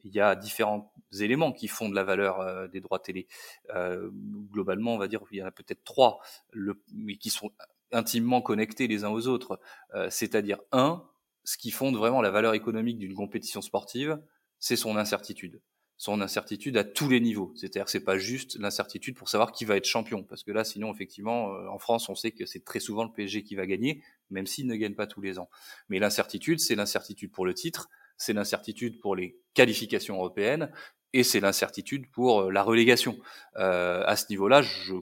il 0.04 0.12
y 0.12 0.20
a 0.20 0.34
différents 0.34 0.92
éléments 1.18 1.52
qui 1.52 1.68
font 1.68 1.88
de 1.88 1.94
la 1.94 2.04
valeur 2.04 2.40
euh, 2.40 2.68
des 2.68 2.80
droits 2.80 2.98
télé. 2.98 3.26
Euh, 3.74 4.10
globalement, 4.50 4.94
on 4.94 4.98
va 4.98 5.08
dire 5.08 5.22
il 5.30 5.38
y 5.38 5.42
en 5.42 5.46
a 5.46 5.52
peut-être 5.52 5.84
trois, 5.84 6.20
le, 6.50 6.82
mais 6.92 7.16
qui 7.16 7.30
sont 7.30 7.52
intimement 7.92 8.42
connectés 8.42 8.86
les 8.86 9.04
uns 9.04 9.10
aux 9.10 9.26
autres. 9.26 9.60
Euh, 9.94 10.08
c'est-à-dire 10.10 10.58
un, 10.72 11.04
ce 11.44 11.56
qui 11.56 11.70
fonde 11.70 11.96
vraiment 11.96 12.22
la 12.22 12.30
valeur 12.30 12.54
économique 12.54 12.98
d'une 12.98 13.14
compétition 13.14 13.60
sportive, 13.60 14.20
c'est 14.58 14.76
son 14.76 14.96
incertitude 14.96 15.60
son 16.02 16.20
incertitude 16.20 16.76
à 16.76 16.82
tous 16.82 17.08
les 17.08 17.20
niveaux. 17.20 17.52
C'est-à-dire 17.54 17.88
c'est 17.88 18.02
pas 18.02 18.18
juste 18.18 18.58
l'incertitude 18.58 19.14
pour 19.14 19.28
savoir 19.28 19.52
qui 19.52 19.64
va 19.64 19.76
être 19.76 19.84
champion, 19.84 20.24
parce 20.24 20.42
que 20.42 20.50
là, 20.50 20.64
sinon, 20.64 20.92
effectivement, 20.92 21.54
euh, 21.54 21.68
en 21.68 21.78
France, 21.78 22.08
on 22.08 22.16
sait 22.16 22.32
que 22.32 22.44
c'est 22.44 22.64
très 22.64 22.80
souvent 22.80 23.04
le 23.04 23.12
PSG 23.12 23.44
qui 23.44 23.54
va 23.54 23.68
gagner, 23.68 24.02
même 24.28 24.48
s'il 24.48 24.66
ne 24.66 24.74
gagne 24.74 24.96
pas 24.96 25.06
tous 25.06 25.20
les 25.20 25.38
ans. 25.38 25.48
Mais 25.88 26.00
l'incertitude, 26.00 26.58
c'est 26.58 26.74
l'incertitude 26.74 27.30
pour 27.30 27.46
le 27.46 27.54
titre, 27.54 27.88
c'est 28.16 28.32
l'incertitude 28.32 28.98
pour 28.98 29.14
les 29.14 29.38
qualifications 29.54 30.16
européennes, 30.16 30.72
et 31.12 31.22
c'est 31.22 31.38
l'incertitude 31.38 32.10
pour 32.10 32.40
euh, 32.40 32.50
la 32.50 32.64
relégation. 32.64 33.16
Euh, 33.58 34.02
à 34.04 34.16
ce 34.16 34.24
niveau-là, 34.28 34.60
je 34.60 34.94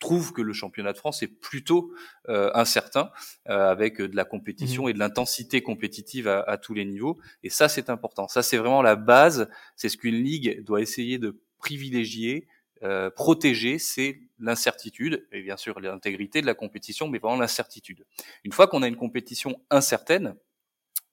trouve 0.00 0.32
que 0.32 0.42
le 0.42 0.52
championnat 0.52 0.92
de 0.92 0.98
France 0.98 1.22
est 1.22 1.28
plutôt 1.28 1.92
euh, 2.28 2.50
incertain, 2.54 3.10
euh, 3.48 3.70
avec 3.70 4.00
de 4.00 4.16
la 4.16 4.24
compétition 4.24 4.86
mmh. 4.86 4.88
et 4.90 4.92
de 4.94 4.98
l'intensité 4.98 5.62
compétitive 5.62 6.28
à, 6.28 6.40
à, 6.40 6.58
tous 6.58 6.74
les 6.74 6.84
niveaux. 6.84 7.18
Et 7.42 7.50
ça, 7.50 7.68
c'est 7.68 7.90
important. 7.90 8.28
Ça, 8.28 8.42
c'est 8.42 8.56
vraiment 8.56 8.82
la 8.82 8.96
base. 8.96 9.48
C'est 9.76 9.88
ce 9.88 9.96
qu'une 9.96 10.22
ligue 10.22 10.62
doit 10.64 10.80
essayer 10.80 11.18
de 11.18 11.40
privilégier, 11.58 12.46
euh, 12.82 13.08
protéger, 13.08 13.78
c'est 13.78 14.20
l'incertitude 14.38 15.26
et 15.32 15.40
bien 15.40 15.56
sûr 15.56 15.80
l'intégrité 15.80 16.42
de 16.42 16.46
la 16.46 16.54
compétition, 16.54 17.08
mais 17.08 17.18
vraiment 17.18 17.38
l'incertitude. 17.38 18.04
Une 18.44 18.52
fois 18.52 18.66
qu'on 18.66 18.82
a 18.82 18.88
une 18.88 18.96
compétition 18.96 19.62
incertaine, 19.70 20.34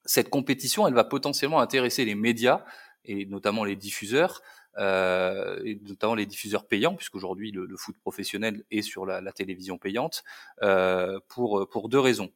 cette 0.03 0.30
compétition, 0.30 0.86
elle 0.88 0.94
va 0.94 1.06
potentiellement 1.06 1.62
intéresser 1.62 2.03
les 2.03 2.15
médias 2.15 2.65
et 3.06 3.25
notamment 3.25 3.63
les 3.63 3.77
diffuseurs 3.77 4.42
euh, 4.77 5.62
et 5.63 5.80
notamment 5.88 6.15
les 6.15 6.25
diffuseurs 6.25 6.65
payants, 6.68 6.96
puisqu'aujourd'hui 6.96 7.51
le, 7.51 7.65
le 7.65 7.77
foot 7.77 7.96
professionnel 7.98 8.63
est 8.72 8.82
sur 8.82 9.06
la, 9.06 9.22
la 9.22 9.32
télévision 9.32 9.77
payante, 9.77 10.24
euh, 10.62 11.20
pour, 11.27 11.68
pour 11.70 11.89
deux 11.89 12.00
raisons. 12.00 12.32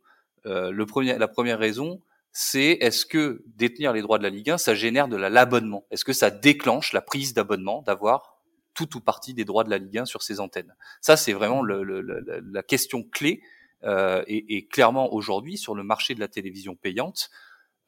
Euh, 0.46 0.72
le 0.72 0.86
premier, 0.86 1.18
la 1.18 1.28
première 1.28 1.60
raison, 1.60 2.02
c'est 2.32 2.78
est-ce 2.82 3.06
que 3.06 3.44
détenir 3.48 3.94
les 3.94 4.02
droits 4.02 4.18
de 4.18 4.24
la 4.24 4.30
Ligue 4.30 4.52
1, 4.52 4.58
ça 4.58 4.76
génère 4.76 5.08
de 5.08 5.18
l'abonnement? 5.18 5.86
Est-ce 5.92 6.06
que 6.06 6.14
ça 6.14 6.30
déclenche 6.30 6.94
la 6.94 7.02
prise 7.02 7.34
d'abonnement, 7.34 7.82
d'avoir 7.82 8.38
tout 8.74 8.96
ou 8.96 9.00
partie 9.02 9.34
des 9.34 9.44
droits 9.44 9.64
de 9.64 9.70
la 9.72 9.80
Ligue 9.80 9.98
1 9.98 10.06
sur 10.06 10.22
ses 10.22 10.40
antennes? 10.40 10.76
Ça, 11.02 11.18
c'est 11.18 11.34
vraiment 11.34 11.62
le, 11.62 11.84
le, 11.84 12.02
la 12.02 12.64
question 12.64 13.04
clé. 13.04 13.42
Euh, 13.84 14.24
et, 14.28 14.58
et 14.58 14.68
clairement, 14.68 15.14
aujourd'hui, 15.14 15.58
sur 15.58 15.76
le 15.76 15.84
marché 15.84 16.16
de 16.16 16.20
la 16.20 16.28
télévision 16.28 16.76
payante, 16.76 17.30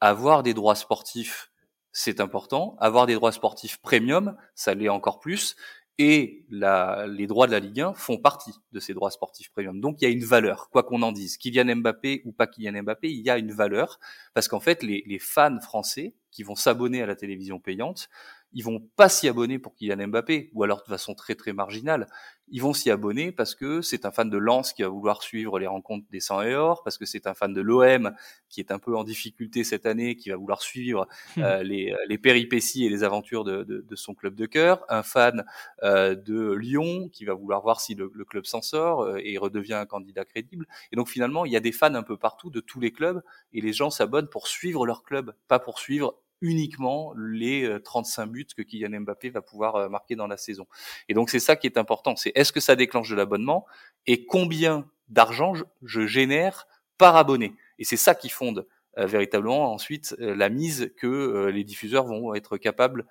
avoir 0.00 0.42
des 0.42 0.54
droits 0.54 0.74
sportifs 0.74 1.50
c'est 1.92 2.20
important. 2.20 2.76
Avoir 2.78 3.06
des 3.06 3.14
droits 3.14 3.32
sportifs 3.32 3.78
premium, 3.78 4.36
ça 4.54 4.74
l'est 4.74 4.88
encore 4.88 5.20
plus. 5.20 5.56
Et 5.98 6.46
la, 6.48 7.06
les 7.08 7.26
droits 7.26 7.46
de 7.46 7.52
la 7.52 7.60
Ligue 7.60 7.82
1 7.82 7.92
font 7.92 8.16
partie 8.16 8.52
de 8.72 8.80
ces 8.80 8.94
droits 8.94 9.10
sportifs 9.10 9.50
premium. 9.50 9.80
Donc 9.80 10.00
il 10.00 10.04
y 10.04 10.08
a 10.08 10.10
une 10.10 10.24
valeur, 10.24 10.70
quoi 10.70 10.82
qu'on 10.82 11.02
en 11.02 11.12
dise. 11.12 11.36
Kylian 11.36 11.76
Mbappé 11.76 12.22
ou 12.24 12.32
pas 12.32 12.46
Kylian 12.46 12.82
Mbappé, 12.82 13.10
il 13.10 13.20
y 13.20 13.28
a 13.28 13.36
une 13.36 13.52
valeur. 13.52 14.00
Parce 14.32 14.48
qu'en 14.48 14.60
fait, 14.60 14.82
les, 14.82 15.04
les 15.06 15.18
fans 15.18 15.60
français 15.60 16.14
qui 16.30 16.42
vont 16.42 16.54
s'abonner 16.54 17.02
à 17.02 17.06
la 17.06 17.16
télévision 17.16 17.58
payante, 17.58 18.08
ils 18.52 18.64
vont 18.64 18.80
pas 18.96 19.08
s'y 19.08 19.28
abonner 19.28 19.58
pour 19.58 19.74
Kylian 19.74 20.08
Mbappé, 20.08 20.50
ou 20.54 20.64
alors 20.64 20.82
de 20.82 20.88
façon 20.88 21.14
très 21.14 21.34
très 21.34 21.52
marginale. 21.52 22.08
Ils 22.52 22.60
vont 22.60 22.72
s'y 22.72 22.90
abonner 22.90 23.30
parce 23.30 23.54
que 23.54 23.80
c'est 23.80 24.04
un 24.04 24.10
fan 24.10 24.28
de 24.28 24.36
Lens 24.36 24.72
qui 24.72 24.82
va 24.82 24.88
vouloir 24.88 25.22
suivre 25.22 25.60
les 25.60 25.68
rencontres 25.68 26.06
des 26.10 26.18
100 26.18 26.42
et 26.42 26.54
or, 26.56 26.82
parce 26.82 26.98
que 26.98 27.06
c'est 27.06 27.28
un 27.28 27.34
fan 27.34 27.54
de 27.54 27.60
l'OM 27.60 28.12
qui 28.48 28.58
est 28.58 28.72
un 28.72 28.80
peu 28.80 28.96
en 28.96 29.04
difficulté 29.04 29.62
cette 29.62 29.86
année, 29.86 30.16
qui 30.16 30.30
va 30.30 30.36
vouloir 30.36 30.60
suivre 30.60 31.06
hmm. 31.36 31.42
euh, 31.42 31.62
les, 31.62 31.94
les, 32.08 32.18
péripéties 32.18 32.84
et 32.84 32.88
les 32.88 33.04
aventures 33.04 33.44
de, 33.44 33.62
de, 33.62 33.84
de 33.88 33.96
son 33.96 34.14
club 34.14 34.34
de 34.34 34.46
cœur, 34.46 34.84
un 34.88 35.04
fan 35.04 35.44
euh, 35.84 36.16
de 36.16 36.52
Lyon 36.52 37.08
qui 37.12 37.24
va 37.24 37.34
vouloir 37.34 37.62
voir 37.62 37.80
si 37.80 37.94
le, 37.94 38.10
le 38.12 38.24
club 38.24 38.46
s'en 38.46 38.62
sort 38.62 39.02
euh, 39.02 39.20
et 39.22 39.38
redevient 39.38 39.74
un 39.74 39.86
candidat 39.86 40.24
crédible. 40.24 40.66
Et 40.90 40.96
donc 40.96 41.08
finalement, 41.08 41.44
il 41.44 41.52
y 41.52 41.56
a 41.56 41.60
des 41.60 41.72
fans 41.72 41.94
un 41.94 42.02
peu 42.02 42.16
partout 42.16 42.50
de 42.50 42.58
tous 42.58 42.80
les 42.80 42.90
clubs 42.90 43.22
et 43.52 43.60
les 43.60 43.72
gens 43.72 43.90
s'abonnent 43.90 44.28
pour 44.28 44.48
suivre 44.48 44.86
leur 44.86 45.04
club, 45.04 45.34
pas 45.46 45.60
pour 45.60 45.78
suivre 45.78 46.16
uniquement 46.40 47.12
les 47.16 47.78
35 47.84 48.22
euh, 48.22 48.26
buts 48.26 48.46
que 48.56 48.62
Kylian 48.62 49.00
Mbappé 49.00 49.30
va 49.30 49.42
pouvoir 49.42 49.76
euh, 49.76 49.88
marquer 49.88 50.16
dans 50.16 50.26
la 50.26 50.36
saison. 50.36 50.66
Et 51.08 51.14
donc 51.14 51.30
c'est 51.30 51.40
ça 51.40 51.56
qui 51.56 51.66
est 51.66 51.78
important, 51.78 52.16
c'est 52.16 52.32
est-ce 52.34 52.52
que 52.52 52.60
ça 52.60 52.76
déclenche 52.76 53.10
de 53.10 53.16
l'abonnement 53.16 53.66
et 54.06 54.26
combien 54.26 54.88
d'argent 55.08 55.54
je, 55.82 56.06
génère 56.06 56.66
par 56.98 57.16
abonné? 57.16 57.54
Et 57.78 57.84
c'est 57.84 57.96
ça 57.96 58.14
qui 58.14 58.28
fonde 58.28 58.66
euh, 58.98 59.06
véritablement 59.06 59.72
ensuite 59.72 60.14
la 60.18 60.48
mise 60.48 60.92
que 60.96 61.46
les 61.52 61.64
diffuseurs 61.64 62.06
vont 62.06 62.34
être 62.34 62.56
capables 62.56 63.06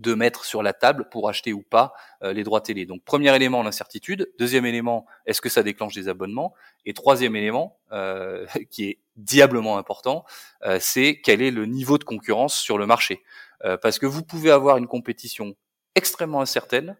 de 0.00 0.14
mettre 0.14 0.44
sur 0.46 0.62
la 0.62 0.72
table 0.72 1.08
pour 1.10 1.28
acheter 1.28 1.52
ou 1.52 1.62
pas 1.62 1.92
euh, 2.22 2.32
les 2.32 2.42
droits 2.42 2.62
télé. 2.62 2.86
Donc 2.86 3.04
premier 3.04 3.34
élément, 3.36 3.62
l'incertitude. 3.62 4.32
Deuxième 4.38 4.64
élément, 4.64 5.06
est-ce 5.26 5.42
que 5.42 5.50
ça 5.50 5.62
déclenche 5.62 5.94
des 5.94 6.08
abonnements? 6.08 6.54
Et 6.86 6.94
troisième 6.94 7.36
élément, 7.36 7.78
euh, 7.92 8.46
qui 8.70 8.84
est 8.84 8.98
diablement 9.16 9.76
important, 9.76 10.24
euh, 10.64 10.78
c'est 10.80 11.20
quel 11.22 11.42
est 11.42 11.50
le 11.50 11.66
niveau 11.66 11.98
de 11.98 12.04
concurrence 12.04 12.58
sur 12.58 12.78
le 12.78 12.86
marché. 12.86 13.22
parce 13.82 13.98
que 13.98 14.06
vous 14.06 14.22
pouvez 14.22 14.50
avoir 14.50 14.78
une 14.78 14.86
compétition 14.86 15.54
extrêmement 15.94 16.40
incertaine 16.40 16.96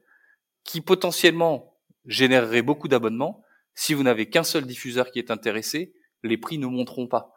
qui 0.63 0.83
potentiellement 0.83 1.79
générerait 2.05 2.61
beaucoup 2.61 2.87
d'abonnements. 2.87 3.43
Si 3.75 3.95
vous 3.95 4.03
n'avez 4.03 4.29
qu'un 4.29 4.45
seul 4.45 4.67
diffuseur 4.67 5.11
qui 5.11 5.19
est 5.19 5.31
intéressé, 5.31 5.95
les 6.23 6.37
prix 6.37 6.59
ne 6.59 6.67
monteront 6.67 7.09
pas. 7.09 7.33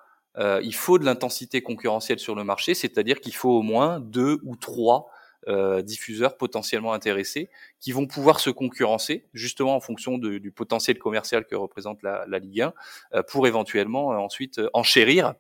il 0.62 0.76
faut 0.76 1.00
de 1.00 1.06
l'intensité 1.06 1.62
concurrentielle 1.62 2.20
sur 2.20 2.36
le 2.36 2.44
marché, 2.44 2.74
c'est-à-dire 2.74 3.22
qu'il 3.22 3.34
faut 3.34 3.60
au 3.60 3.62
moins 3.62 4.02
deux 4.02 4.42
ou 4.44 4.58
trois 4.58 5.10
euh, 5.48 5.82
diffuseurs 5.82 6.38
potentiellement 6.38 6.94
intéressés 6.94 7.50
qui 7.80 7.92
vont 7.92 8.08
pouvoir 8.08 8.40
se 8.40 8.50
concurrencer 8.50 9.26
justement 9.34 9.76
en 9.76 9.82
fonction 9.82 10.18
de, 10.18 10.38
du 10.38 10.52
potentiel 10.52 10.98
commercial 10.98 11.46
que 11.46 11.56
représente 11.56 12.02
la, 12.02 12.26
la 12.28 12.40
Ligue 12.40 12.62
1 12.62 12.74
euh, 13.14 13.24
pour 13.24 13.46
éventuellement 13.46 14.14
euh, 14.14 14.18
ensuite 14.18 14.62
enchérir 14.74 15.34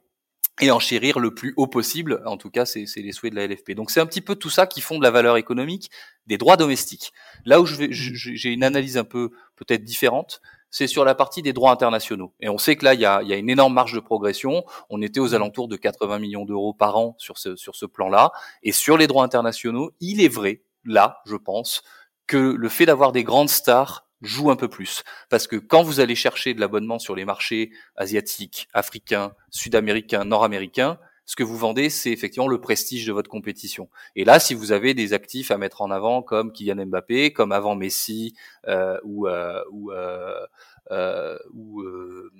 et 0.61 0.71
enchérir 0.71 1.19
le 1.19 1.33
plus 1.33 1.53
haut 1.57 1.67
possible. 1.67 2.21
En 2.25 2.37
tout 2.37 2.51
cas, 2.51 2.65
c'est 2.65 2.85
les 2.97 3.11
souhaits 3.11 3.33
de 3.33 3.37
la 3.37 3.47
LFP. 3.47 3.71
Donc 3.71 3.91
c'est 3.91 3.99
un 3.99 4.05
petit 4.05 4.21
peu 4.21 4.35
tout 4.35 4.49
ça 4.49 4.67
qui 4.67 4.81
font 4.81 4.97
de 4.97 5.03
la 5.03 5.11
valeur 5.11 5.37
économique 5.37 5.89
des 6.27 6.37
droits 6.37 6.57
domestiques. 6.57 7.11
Là 7.45 7.59
où 7.59 7.65
j'ai 7.65 8.49
une 8.51 8.63
analyse 8.63 8.97
un 8.97 9.03
peu 9.03 9.31
peut-être 9.55 9.83
différente, 9.83 10.41
c'est 10.73 10.87
sur 10.87 11.05
la 11.05 11.13
partie 11.13 11.43
des 11.43 11.53
droits 11.53 11.71
internationaux. 11.71 12.33
Et 12.39 12.49
on 12.49 12.57
sait 12.57 12.75
que 12.75 12.83
là, 12.83 12.95
il 12.95 12.99
y 12.99 13.05
a, 13.05 13.21
il 13.21 13.29
y 13.29 13.33
a 13.33 13.37
une 13.37 13.51
énorme 13.51 13.75
marge 13.75 13.93
de 13.93 13.99
progression. 13.99 14.65
On 14.89 15.03
était 15.03 15.19
aux 15.19 15.29
mmh. 15.29 15.35
alentours 15.35 15.67
de 15.67 15.75
80 15.75 16.17
millions 16.17 16.45
d'euros 16.45 16.73
par 16.73 16.97
an 16.97 17.13
sur 17.19 17.37
ce, 17.37 17.55
sur 17.55 17.75
ce 17.75 17.85
plan-là. 17.85 18.31
Et 18.63 18.71
sur 18.71 18.97
les 18.97 19.05
droits 19.05 19.23
internationaux, 19.23 19.91
il 19.99 20.19
est 20.19 20.33
vrai, 20.33 20.63
là, 20.83 21.21
je 21.27 21.35
pense, 21.35 21.83
que 22.25 22.37
le 22.37 22.69
fait 22.69 22.87
d'avoir 22.87 23.11
des 23.11 23.23
grandes 23.23 23.51
stars 23.51 24.07
joue 24.23 24.49
un 24.49 24.55
peu 24.55 24.67
plus. 24.67 25.03
Parce 25.29 25.45
que 25.45 25.57
quand 25.57 25.83
vous 25.83 25.99
allez 25.99 26.15
chercher 26.15 26.55
de 26.55 26.59
l'abonnement 26.59 26.97
sur 26.97 27.15
les 27.15 27.23
marchés 27.23 27.69
asiatiques, 27.95 28.67
africains, 28.73 29.33
sud-américains, 29.51 30.25
nord-américains, 30.25 30.97
ce 31.25 31.35
que 31.35 31.43
vous 31.43 31.57
vendez, 31.57 31.89
c'est 31.89 32.11
effectivement 32.11 32.47
le 32.47 32.59
prestige 32.59 33.05
de 33.05 33.13
votre 33.13 33.29
compétition. 33.29 33.89
Et 34.15 34.25
là, 34.25 34.39
si 34.39 34.53
vous 34.53 34.71
avez 34.71 34.93
des 34.93 35.13
actifs 35.13 35.51
à 35.51 35.57
mettre 35.57 35.81
en 35.81 35.89
avant, 35.89 36.21
comme 36.21 36.51
Kylian 36.51 36.85
Mbappé, 36.85 37.31
comme 37.31 37.51
avant 37.51 37.75
Messi 37.75 38.35
euh, 38.67 38.99
ou 39.03 39.27
euh, 39.27 39.63
ou 39.71 39.91
euh, 39.91 40.45
euh 40.91 41.37
ou 41.53 41.83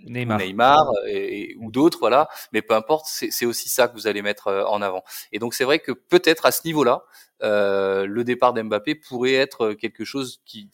Neymar, 0.06 0.86
et, 1.08 1.56
ou 1.60 1.72
d'autres, 1.72 2.00
voilà. 2.00 2.28
Mais 2.52 2.62
peu 2.62 2.75
importe, 2.75 3.06
c'est 3.08 3.46
aussi 3.46 3.70
ça 3.70 3.88
que 3.88 3.94
vous 3.94 4.08
allez 4.08 4.22
mettre 4.22 4.66
en 4.68 4.82
avant. 4.82 5.04
Et 5.32 5.40
donc 5.40 5.54
c'est 5.54 5.63
vrai 5.63 5.80
que 5.80 5.94
peut-être 5.94 6.46
à 6.46 6.52
ce 6.52 6.62
niveau-là, 6.66 7.06
le 7.42 8.22
départ 8.24 8.54
d'Mbappé 8.54 8.96
pourrait 8.96 9.34
être 9.34 9.74
quelque 9.74 10.04
chose 10.04 10.42
qui 10.46 10.70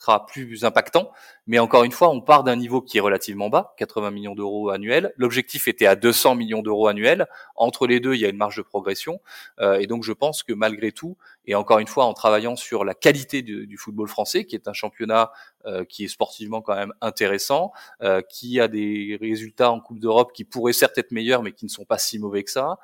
sera 0.00 0.26
plus 0.26 0.64
impactant. 0.64 1.10
Mais 1.46 1.58
encore 1.58 1.84
une 1.84 1.92
fois, 1.92 2.08
on 2.08 2.20
part 2.20 2.42
d'un 2.42 2.56
niveau 2.56 2.80
qui 2.80 2.98
est 2.98 3.00
relativement 3.00 3.50
bas, 3.50 3.74
80 3.76 4.10
millions 4.10 4.34
d'euros 4.34 4.70
annuels. 4.70 5.12
L'objectif 5.16 5.68
était 5.68 5.86
à 5.86 5.94
200 5.94 6.34
millions 6.36 6.62
d'euros 6.62 6.88
annuels. 6.88 7.26
Entre 7.54 7.86
les 7.86 8.00
deux, 8.00 8.14
il 8.14 8.20
y 8.20 8.24
a 8.24 8.28
une 8.28 8.36
marge 8.36 8.56
de 8.56 8.62
progression. 8.62 9.20
Euh, 9.60 9.78
et 9.78 9.86
donc, 9.86 10.02
je 10.02 10.12
pense 10.12 10.42
que 10.42 10.52
malgré 10.52 10.90
tout, 10.90 11.16
et 11.46 11.54
encore 11.54 11.78
une 11.78 11.86
fois, 11.86 12.06
en 12.06 12.14
travaillant 12.14 12.56
sur 12.56 12.84
la 12.84 12.94
qualité 12.94 13.42
du, 13.42 13.76
football 13.76 14.08
français, 14.08 14.44
qui 14.44 14.54
est 14.54 14.68
un 14.68 14.72
championnat 14.72 15.32
euh, 15.66 15.84
qui 15.84 16.04
est 16.04 16.08
sportivement 16.08 16.62
quand 16.62 16.74
même 16.74 16.92
intéressant, 17.00 17.72
euh, 18.02 18.22
qui 18.22 18.60
a 18.60 18.68
des 18.68 19.18
résultats 19.20 19.70
en 19.70 19.80
Coupe 19.80 19.98
d'Europe 19.98 20.32
qui 20.32 20.44
pourraient 20.44 20.72
certes 20.72 20.98
être 20.98 21.12
meilleurs, 21.12 21.42
mais 21.42 21.52
qui 21.52 21.64
ne 21.64 21.70
sont 21.70 21.84
pas 21.84 21.98
si 21.98 22.18
mauvais 22.18 22.44
que 22.44 22.50
ça, 22.50 22.78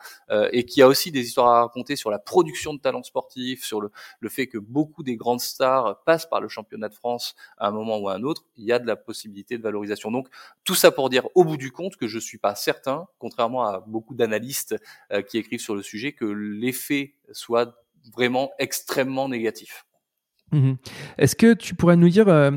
et 0.53 0.65
qui 0.65 0.83
a 0.83 0.89
aussi 0.89 1.11
des 1.11 1.21
histoires 1.21 1.49
à 1.49 1.61
raconter 1.63 1.97
sur 1.97 2.11
la 2.11 2.19
production 2.19 2.75
de 2.75 2.81
talents 2.81 3.03
sportifs, 3.03 3.65
sur 3.65 3.81
le, 3.81 3.91
le 4.21 4.29
fait 4.29 4.47
que 4.47 4.59
beaucoup 4.59 5.03
des 5.03 5.17
grandes 5.17 5.41
stars 5.41 6.03
passent 6.05 6.27
par 6.27 6.41
le 6.41 6.49
championnat 6.49 6.89
de 6.89 6.95
France 6.95 7.35
à 7.59 7.69
un 7.69 7.71
moment 7.71 7.99
ou 7.99 8.09
à 8.09 8.15
un 8.15 8.23
autre 8.23 8.45
il 8.57 8.65
y 8.65 8.73
a 8.73 8.79
de 8.79 8.87
la 8.87 8.97
possibilité 8.97 9.59
de 9.59 9.63
valorisation. 9.63 10.11
Donc 10.11 10.29
tout 10.65 10.75
ça 10.75 10.91
pour 10.91 11.11
dire 11.11 11.29
au 11.35 11.45
bout 11.45 11.57
du 11.57 11.71
compte 11.71 11.97
que 11.97 12.07
je 12.07 12.19
suis 12.19 12.39
pas 12.39 12.55
certain, 12.55 13.07
contrairement 13.19 13.65
à 13.65 13.81
beaucoup 13.81 14.15
d'analystes 14.15 14.77
euh, 15.13 15.23
qui 15.23 15.39
écrivent 15.39 15.61
sur 15.61 15.75
le 15.75 15.83
sujet, 15.83 16.13
que 16.13 16.25
l'effet 16.25 17.15
soit 17.33 17.75
vraiment 18.15 18.53
extrêmement 18.59 19.29
négatif. 19.29 19.87
Mmh 20.53 20.75
est-ce 21.19 21.35
que 21.35 21.55
tu 21.55 21.75
pourrais 21.75 21.97
nous 21.97 22.09
dire 22.09 22.29
euh, 22.29 22.53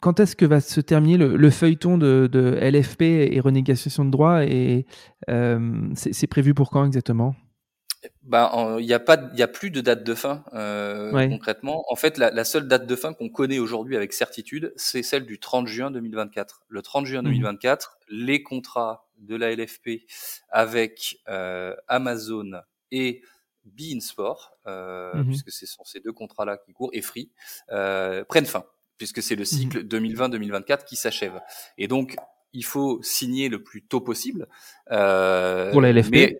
quand 0.00 0.20
est-ce 0.20 0.36
que 0.36 0.44
va 0.44 0.60
se 0.60 0.80
terminer 0.80 1.16
le, 1.16 1.50
feuilleton 1.50 1.96
de, 1.96 2.58
LFP 2.60 3.02
et 3.02 3.40
renégociation 3.40 4.04
de 4.04 4.10
droits 4.10 4.44
et 4.44 4.86
euh, 5.30 5.88
c'est 5.94 6.26
prévu 6.26 6.52
pour 6.52 6.70
quand 6.70 6.84
exactement? 6.84 7.34
Ben, 8.22 8.76
il 8.78 8.84
n'y 8.84 8.92
a 8.92 9.00
pas, 9.00 9.30
il 9.32 9.38
y 9.38 9.42
a 9.42 9.48
plus 9.48 9.70
de 9.70 9.80
date 9.80 10.04
de 10.04 10.14
fin 10.14 10.44
euh, 10.52 11.28
concrètement. 11.28 11.84
En 11.88 11.96
fait, 11.96 12.18
la, 12.18 12.30
la, 12.30 12.44
seule 12.44 12.68
date 12.68 12.86
de 12.86 12.96
fin 12.96 13.14
qu'on 13.14 13.30
connaît 13.30 13.58
aujourd'hui 13.58 13.96
avec 13.96 14.12
certitude, 14.12 14.74
c'est 14.76 15.02
celle 15.02 15.24
du 15.24 15.38
30 15.38 15.66
juin 15.66 15.90
2024. 15.90 16.64
Le 16.68 16.82
30 16.82 17.06
juin 17.06 17.22
2024, 17.22 17.98
mmh. 17.98 18.14
les 18.14 18.42
contrats 18.42 19.06
de 19.18 19.36
la 19.36 19.54
LFP 19.54 20.02
avec 20.50 21.18
euh, 21.28 21.74
Amazon 21.88 22.50
et 22.90 23.22
Bein 23.64 24.00
Sport, 24.00 24.52
euh, 24.66 25.14
mmh. 25.14 25.26
puisque 25.26 25.50
ce 25.50 25.66
sont 25.66 25.84
ces 25.84 26.00
deux 26.00 26.12
contrats-là 26.12 26.58
qui 26.58 26.72
courent, 26.72 26.90
et 26.92 27.02
Free, 27.02 27.30
euh, 27.70 28.24
prennent 28.24 28.46
fin, 28.46 28.64
puisque 28.98 29.22
c'est 29.22 29.36
le 29.36 29.42
mmh. 29.42 29.46
cycle 29.46 29.84
2020-2024 29.86 30.84
qui 30.84 30.96
s'achève. 30.96 31.40
Et 31.78 31.88
donc, 31.88 32.16
il 32.52 32.64
faut 32.64 33.00
signer 33.02 33.48
le 33.48 33.62
plus 33.62 33.82
tôt 33.82 34.00
possible. 34.00 34.48
Euh, 34.90 35.70
pour 35.72 35.80
la 35.80 35.92
LFP 35.92 36.38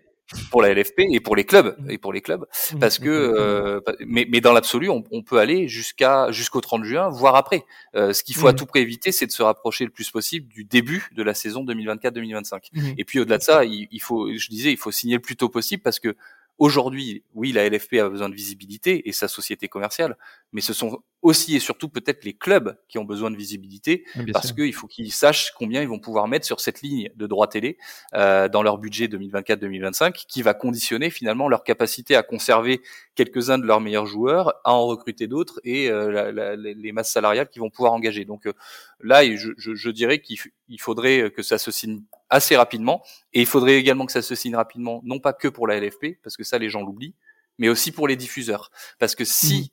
pour 0.49 0.61
la 0.63 0.73
LFP 0.73 1.01
et 1.11 1.19
pour 1.19 1.35
les 1.35 1.43
clubs 1.43 1.75
mmh. 1.77 1.91
et 1.91 1.97
pour 1.99 2.11
les 2.11 2.21
clubs 2.21 2.45
parce 2.79 2.97
que 2.97 3.09
euh, 3.09 3.79
mais, 4.07 4.25
mais 4.29 4.41
dans 4.41 4.53
l'absolu 4.53 4.89
on, 4.89 5.03
on, 5.11 5.21
peut 5.21 5.37
aller 5.37 5.67
jusqu'à 5.67 6.31
jusqu'au 6.31 6.61
30 6.61 6.83
juin 6.83 7.09
voire 7.09 7.35
après 7.35 7.63
euh, 7.95 8.11
ce 8.11 8.23
qu'il 8.23 8.35
faut 8.35 8.47
à 8.47 8.53
tout 8.53 8.65
prix 8.65 8.79
éviter 8.79 9.11
c'est 9.11 9.27
de 9.27 9.31
se 9.31 9.43
rapprocher 9.43 9.85
le 9.85 9.91
plus 9.91 10.09
possible 10.09 10.47
du 10.47 10.63
début 10.63 11.09
de 11.11 11.21
la 11.21 11.35
saison 11.35 11.63
2024-2025 11.65 12.95
et 12.97 13.05
puis 13.05 13.19
au-delà 13.19 13.37
de 13.37 13.43
ça 13.43 13.65
il, 13.65 13.87
il, 13.91 14.01
faut 14.01 14.35
je 14.35 14.49
disais 14.49 14.71
il 14.71 14.77
faut 14.77 14.91
signer 14.91 15.15
le 15.15 15.21
plus 15.21 15.35
tôt 15.35 15.49
possible 15.49 15.83
parce 15.83 15.99
que 15.99 16.15
Aujourd'hui, 16.57 17.23
oui, 17.33 17.51
la 17.51 17.67
LFP 17.69 17.95
a 17.95 18.09
besoin 18.09 18.29
de 18.29 18.35
visibilité 18.35 19.09
et 19.09 19.11
sa 19.11 19.27
société 19.27 19.67
commerciale, 19.67 20.17
mais 20.53 20.61
ce 20.61 20.73
sont 20.73 21.01
aussi 21.21 21.55
et 21.55 21.59
surtout 21.59 21.89
peut-être 21.89 22.23
les 22.23 22.33
clubs 22.33 22.77
qui 22.87 22.99
ont 22.99 23.03
besoin 23.03 23.31
de 23.31 23.35
visibilité 23.35 24.05
parce 24.31 24.53
qu'il 24.53 24.73
faut 24.73 24.85
qu'ils 24.85 25.11
sachent 25.11 25.51
combien 25.57 25.81
ils 25.81 25.87
vont 25.87 25.99
pouvoir 25.99 26.27
mettre 26.27 26.45
sur 26.45 26.59
cette 26.59 26.81
ligne 26.81 27.09
de 27.15 27.25
droit 27.25 27.47
télé 27.47 27.77
euh, 28.13 28.47
dans 28.47 28.61
leur 28.61 28.77
budget 28.77 29.07
2024-2025 29.07 30.25
qui 30.27 30.43
va 30.43 30.53
conditionner 30.53 31.09
finalement 31.09 31.49
leur 31.49 31.63
capacité 31.63 32.15
à 32.15 32.21
conserver 32.21 32.81
quelques-uns 33.15 33.57
de 33.57 33.65
leurs 33.65 33.81
meilleurs 33.81 34.05
joueurs, 34.05 34.53
à 34.63 34.73
en 34.73 34.85
recruter 34.85 35.25
d'autres 35.25 35.59
et 35.63 35.89
euh, 35.89 36.55
les 36.55 36.91
masses 36.91 37.11
salariales 37.11 37.49
qu'ils 37.49 37.63
vont 37.63 37.71
pouvoir 37.71 37.93
engager. 37.93 38.23
Donc 38.23 38.45
euh, 38.45 38.53
là, 38.99 39.25
je, 39.25 39.51
je, 39.57 39.75
je 39.75 39.89
dirais 39.89 40.19
qu'il 40.19 40.39
faudrait 40.79 41.31
que 41.31 41.43
ça 41.43 41.57
se 41.57 41.71
signe 41.71 42.03
assez 42.29 42.55
rapidement. 42.55 43.03
Et 43.33 43.41
il 43.41 43.45
faudrait 43.45 43.75
également 43.75 44.05
que 44.05 44.11
ça 44.11 44.21
se 44.21 44.35
signe 44.35 44.55
rapidement, 44.55 45.01
non 45.03 45.19
pas 45.19 45.33
que 45.33 45.47
pour 45.47 45.67
la 45.67 45.79
LFP, 45.79 46.19
parce 46.23 46.37
que 46.37 46.43
ça 46.43 46.57
les 46.57 46.69
gens 46.69 46.81
l'oublient, 46.81 47.15
mais 47.57 47.69
aussi 47.69 47.91
pour 47.91 48.07
les 48.07 48.15
diffuseurs. 48.15 48.71
Parce 48.99 49.15
que 49.15 49.25
si 49.25 49.71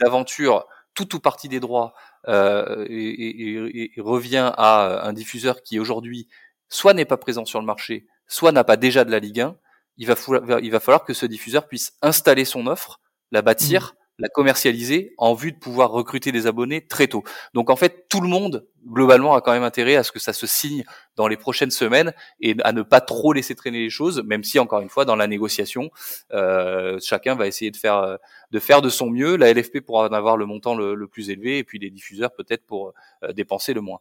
mmh. 0.00 0.04
d'aventure 0.04 0.66
tout 0.94 1.16
ou 1.16 1.20
partie 1.20 1.48
des 1.48 1.60
droits 1.60 1.94
euh, 2.28 2.86
et, 2.88 3.90
revient 3.98 4.52
à 4.56 5.06
un 5.06 5.12
diffuseur 5.12 5.62
qui 5.62 5.78
aujourd'hui 5.78 6.28
soit 6.68 6.94
n'est 6.94 7.06
pas 7.06 7.16
présent 7.16 7.44
sur 7.44 7.60
le 7.60 7.66
marché, 7.66 8.06
soit 8.26 8.52
n'a 8.52 8.64
pas 8.64 8.76
déjà 8.76 9.04
de 9.04 9.10
la 9.10 9.18
Ligue 9.18 9.40
1, 9.40 9.56
il 9.98 10.06
va, 10.06 10.14
il 10.60 10.70
va 10.70 10.80
falloir 10.80 11.04
que 11.04 11.14
ce 11.14 11.26
diffuseur 11.26 11.68
puisse 11.68 11.96
installer 12.02 12.44
son 12.44 12.66
offre, 12.66 13.00
la 13.30 13.42
bâtir, 13.42 13.94
mmh 13.94 14.01
la 14.22 14.28
commercialiser 14.28 15.14
en 15.18 15.34
vue 15.34 15.50
de 15.50 15.58
pouvoir 15.58 15.90
recruter 15.90 16.30
des 16.30 16.46
abonnés 16.46 16.86
très 16.86 17.08
tôt. 17.08 17.24
Donc 17.54 17.70
en 17.70 17.76
fait, 17.76 18.06
tout 18.08 18.20
le 18.20 18.28
monde 18.28 18.68
globalement 18.86 19.34
a 19.34 19.40
quand 19.40 19.52
même 19.52 19.64
intérêt 19.64 19.96
à 19.96 20.04
ce 20.04 20.12
que 20.12 20.20
ça 20.20 20.32
se 20.32 20.46
signe 20.46 20.84
dans 21.16 21.26
les 21.26 21.36
prochaines 21.36 21.72
semaines 21.72 22.14
et 22.40 22.54
à 22.62 22.72
ne 22.72 22.82
pas 22.82 23.00
trop 23.00 23.32
laisser 23.32 23.56
traîner 23.56 23.80
les 23.80 23.90
choses, 23.90 24.22
même 24.24 24.44
si 24.44 24.60
encore 24.60 24.80
une 24.80 24.88
fois 24.88 25.04
dans 25.04 25.16
la 25.16 25.26
négociation, 25.26 25.90
euh, 26.32 26.98
chacun 27.02 27.34
va 27.34 27.48
essayer 27.48 27.72
de 27.72 27.76
faire 27.76 28.18
de 28.52 28.88
son 28.88 29.10
mieux. 29.10 29.36
La 29.36 29.52
LFP 29.52 29.80
pourra 29.80 30.08
en 30.08 30.12
avoir 30.12 30.36
le 30.36 30.46
montant 30.46 30.76
le, 30.76 31.06
plus 31.08 31.28
élevé 31.28 31.58
et 31.58 31.64
puis 31.64 31.80
les 31.80 31.90
diffuseurs 31.90 32.32
peut-être 32.32 32.64
pour 32.64 32.94
euh, 33.24 33.32
dépenser 33.32 33.74
le 33.74 33.80
moins. 33.80 33.98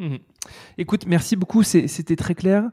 Mmh. 0.00 0.16
Écoute, 0.78 1.04
merci 1.06 1.36
beaucoup, 1.36 1.62
c'était 1.62 2.16
très 2.16 2.34
clair. 2.34 2.70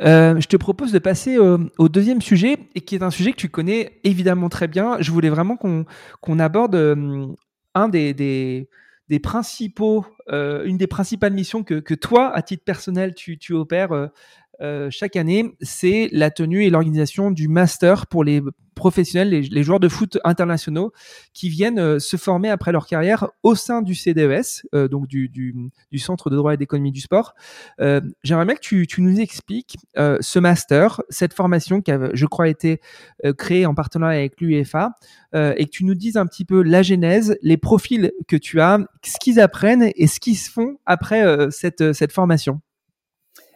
Euh, 0.00 0.40
je 0.40 0.48
te 0.48 0.56
propose 0.56 0.92
de 0.92 0.98
passer 0.98 1.36
au, 1.36 1.88
deuxième 1.90 2.22
sujet, 2.22 2.56
et 2.74 2.80
qui 2.80 2.94
est 2.94 3.02
un 3.02 3.10
sujet 3.10 3.32
que 3.32 3.36
tu 3.36 3.50
connais 3.50 4.00
évidemment 4.02 4.48
très 4.48 4.66
bien. 4.66 4.96
Je 4.98 5.10
voulais 5.10 5.28
vraiment 5.28 5.58
qu'on 5.58 6.38
aborde 6.38 6.74
euh, 6.74 7.26
un 7.74 7.90
des, 7.90 8.66
principaux, 9.22 10.06
euh, 10.30 10.64
une 10.64 10.78
des 10.78 10.86
principales 10.86 11.34
missions 11.34 11.62
que, 11.64 11.94
toi, 11.94 12.34
à 12.34 12.40
titre 12.40 12.64
personnel, 12.64 13.14
tu, 13.14 13.38
opères 13.52 14.08
chaque 14.88 15.16
année, 15.16 15.54
c'est 15.60 16.08
la 16.12 16.30
tenue 16.30 16.64
et 16.64 16.70
l'organisation 16.70 17.30
du 17.30 17.48
master 17.48 18.06
pour 18.06 18.24
les 18.24 18.40
professionnels, 18.80 19.28
les, 19.28 19.62
joueurs 19.62 19.78
de 19.78 19.90
foot 19.90 20.18
internationaux 20.24 20.90
qui 21.34 21.50
viennent 21.50 21.78
euh, 21.78 21.98
se 21.98 22.16
former 22.16 22.48
après 22.48 22.72
leur 22.72 22.86
carrière 22.86 23.28
au 23.42 23.54
sein 23.54 23.82
du 23.82 23.94
CDES, 23.94 24.62
euh, 24.74 24.88
donc 24.88 25.06
du, 25.06 25.30
Centre 25.98 26.30
de 26.30 26.36
droit 26.36 26.54
et 26.54 26.56
d'économie 26.56 26.92
du 26.92 27.00
sport. 27.00 27.34
J'aimerais 27.78 28.46
bien 28.46 28.54
que 28.54 28.60
tu, 28.60 29.02
nous 29.02 29.20
expliques 29.20 29.76
ce 29.94 30.38
master, 30.38 31.02
cette 31.10 31.34
formation 31.34 31.82
qui 31.82 31.90
a, 31.90 32.08
je 32.14 32.24
crois, 32.24 32.48
été 32.48 32.80
créée 33.36 33.66
en 33.66 33.74
partenariat 33.74 34.20
avec 34.20 34.40
l'UEFA, 34.40 34.92
et 35.34 35.66
que 35.66 35.70
tu 35.70 35.84
nous 35.84 35.94
dises 35.94 36.16
un 36.16 36.24
petit 36.24 36.46
peu 36.46 36.62
la 36.62 36.82
genèse, 36.82 37.36
les 37.42 37.58
profils 37.58 38.12
que 38.28 38.36
tu 38.36 38.62
as, 38.62 38.78
ce 39.04 39.18
qu'ils 39.20 39.40
apprennent 39.40 39.90
et 39.94 40.06
ce 40.06 40.20
qu'ils 40.20 40.38
se 40.38 40.50
font 40.50 40.78
après 40.86 41.50
cette 41.50 42.12
formation. 42.12 42.62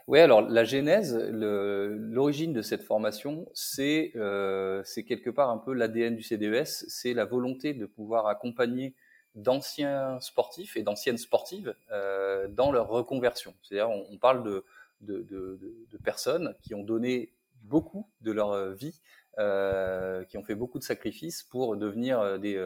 Oui, 0.06 0.18
alors 0.20 0.42
la 0.42 0.64
genèse, 0.64 1.16
l'origine 1.30 2.52
de 2.52 2.60
cette 2.60 2.82
formation, 2.82 3.48
c'est 3.54 4.12
euh, 4.16 4.82
quelque 5.08 5.30
part 5.30 5.48
un 5.48 5.56
peu 5.56 5.72
l'ADN 5.72 6.14
du 6.14 6.22
CDES, 6.22 6.66
c'est 6.66 7.14
la 7.14 7.24
volonté 7.24 7.72
de 7.72 7.86
pouvoir 7.86 8.26
accompagner 8.26 8.94
d'anciens 9.34 10.20
sportifs 10.20 10.76
et 10.76 10.82
d'anciennes 10.82 11.16
sportives 11.16 11.74
euh, 11.90 12.48
dans 12.48 12.70
leur 12.70 12.88
reconversion. 12.88 13.54
C'est-à-dire, 13.62 13.88
on, 13.88 14.18
parle 14.18 14.44
de, 14.44 14.64
de, 15.00 15.22
de, 15.22 15.58
de, 15.90 15.98
personnes 16.04 16.54
qui 16.60 16.74
ont 16.74 16.84
donné 16.84 17.32
beaucoup 17.62 18.06
de 18.20 18.30
leur 18.30 18.72
vie, 18.74 19.00
euh, 19.38 20.22
qui 20.24 20.36
ont 20.36 20.44
fait 20.44 20.54
beaucoup 20.54 20.78
de 20.78 20.84
sacrifices 20.84 21.42
pour 21.42 21.76
devenir 21.76 22.38
des, 22.38 22.58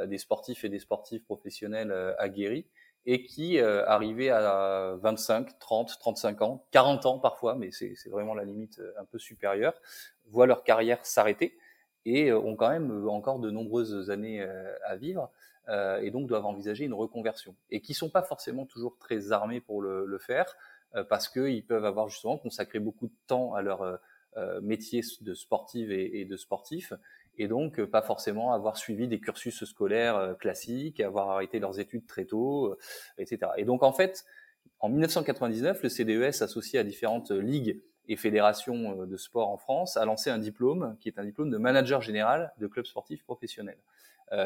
euh, 0.00 0.06
des 0.06 0.18
sportifs 0.18 0.64
et 0.64 0.68
des 0.68 0.78
sportives 0.78 1.22
professionnels 1.22 1.90
euh, 1.90 2.14
aguerris 2.18 2.66
et 3.06 3.24
qui, 3.24 3.58
euh, 3.58 3.86
arrivaient 3.86 4.30
à 4.30 4.96
25, 5.00 5.58
30, 5.60 5.96
35 5.98 6.42
ans, 6.42 6.66
40 6.72 7.06
ans 7.06 7.18
parfois, 7.18 7.54
mais 7.54 7.70
c'est 7.70 7.94
vraiment 8.10 8.34
la 8.34 8.44
limite 8.44 8.80
euh, 8.80 8.92
un 8.98 9.04
peu 9.04 9.18
supérieure, 9.18 9.74
voient 10.26 10.46
leur 10.46 10.64
carrière 10.64 11.04
s'arrêter 11.06 11.56
et 12.04 12.30
euh, 12.30 12.38
ont 12.38 12.56
quand 12.56 12.68
même 12.68 13.08
encore 13.08 13.38
de 13.38 13.50
nombreuses 13.50 14.10
années 14.10 14.44
à 14.84 14.96
vivre 14.96 15.30
et 16.00 16.12
donc 16.12 16.28
doivent 16.28 16.46
envisager 16.46 16.84
une 16.84 16.94
reconversion 16.94 17.56
et 17.70 17.80
qui 17.80 17.92
sont 17.92 18.08
pas 18.08 18.22
forcément 18.22 18.66
toujours 18.66 18.98
très 18.98 19.32
armés 19.32 19.60
pour 19.60 19.82
le, 19.82 20.06
le 20.06 20.18
faire 20.18 20.56
parce 21.08 21.28
qu'ils 21.28 21.66
peuvent 21.66 21.84
avoir 21.84 22.08
justement 22.08 22.38
consacré 22.38 22.78
beaucoup 22.78 23.08
de 23.08 23.16
temps 23.26 23.52
à 23.54 23.62
leur 23.62 23.98
métier 24.62 25.02
de 25.22 25.34
sportive 25.34 25.90
et 25.90 26.24
de 26.24 26.36
sportif 26.36 26.92
et 27.38 27.48
donc 27.48 27.78
euh, 27.78 27.86
pas 27.86 28.02
forcément 28.02 28.52
avoir 28.52 28.76
suivi 28.76 29.08
des 29.08 29.20
cursus 29.20 29.64
scolaires 29.64 30.16
euh, 30.16 30.34
classiques, 30.34 31.00
avoir 31.00 31.30
arrêté 31.30 31.58
leurs 31.58 31.78
études 31.78 32.06
très 32.06 32.24
tôt, 32.24 32.66
euh, 32.66 32.78
etc. 33.18 33.52
Et 33.56 33.64
donc 33.64 33.82
en 33.82 33.92
fait, 33.92 34.24
en 34.80 34.88
1999, 34.88 35.82
le 35.82 35.88
CDES, 35.88 36.42
associé 36.42 36.78
à 36.78 36.84
différentes 36.84 37.30
ligues 37.30 37.82
et 38.08 38.16
fédérations 38.16 39.04
de 39.04 39.16
sport 39.16 39.48
en 39.48 39.56
France, 39.56 39.96
a 39.96 40.04
lancé 40.04 40.30
un 40.30 40.38
diplôme 40.38 40.96
qui 41.00 41.08
est 41.08 41.18
un 41.18 41.24
diplôme 41.24 41.50
de 41.50 41.56
manager 41.56 42.02
général 42.02 42.52
de 42.58 42.66
club 42.66 42.84
sportif 42.84 43.24
professionnel, 43.24 43.78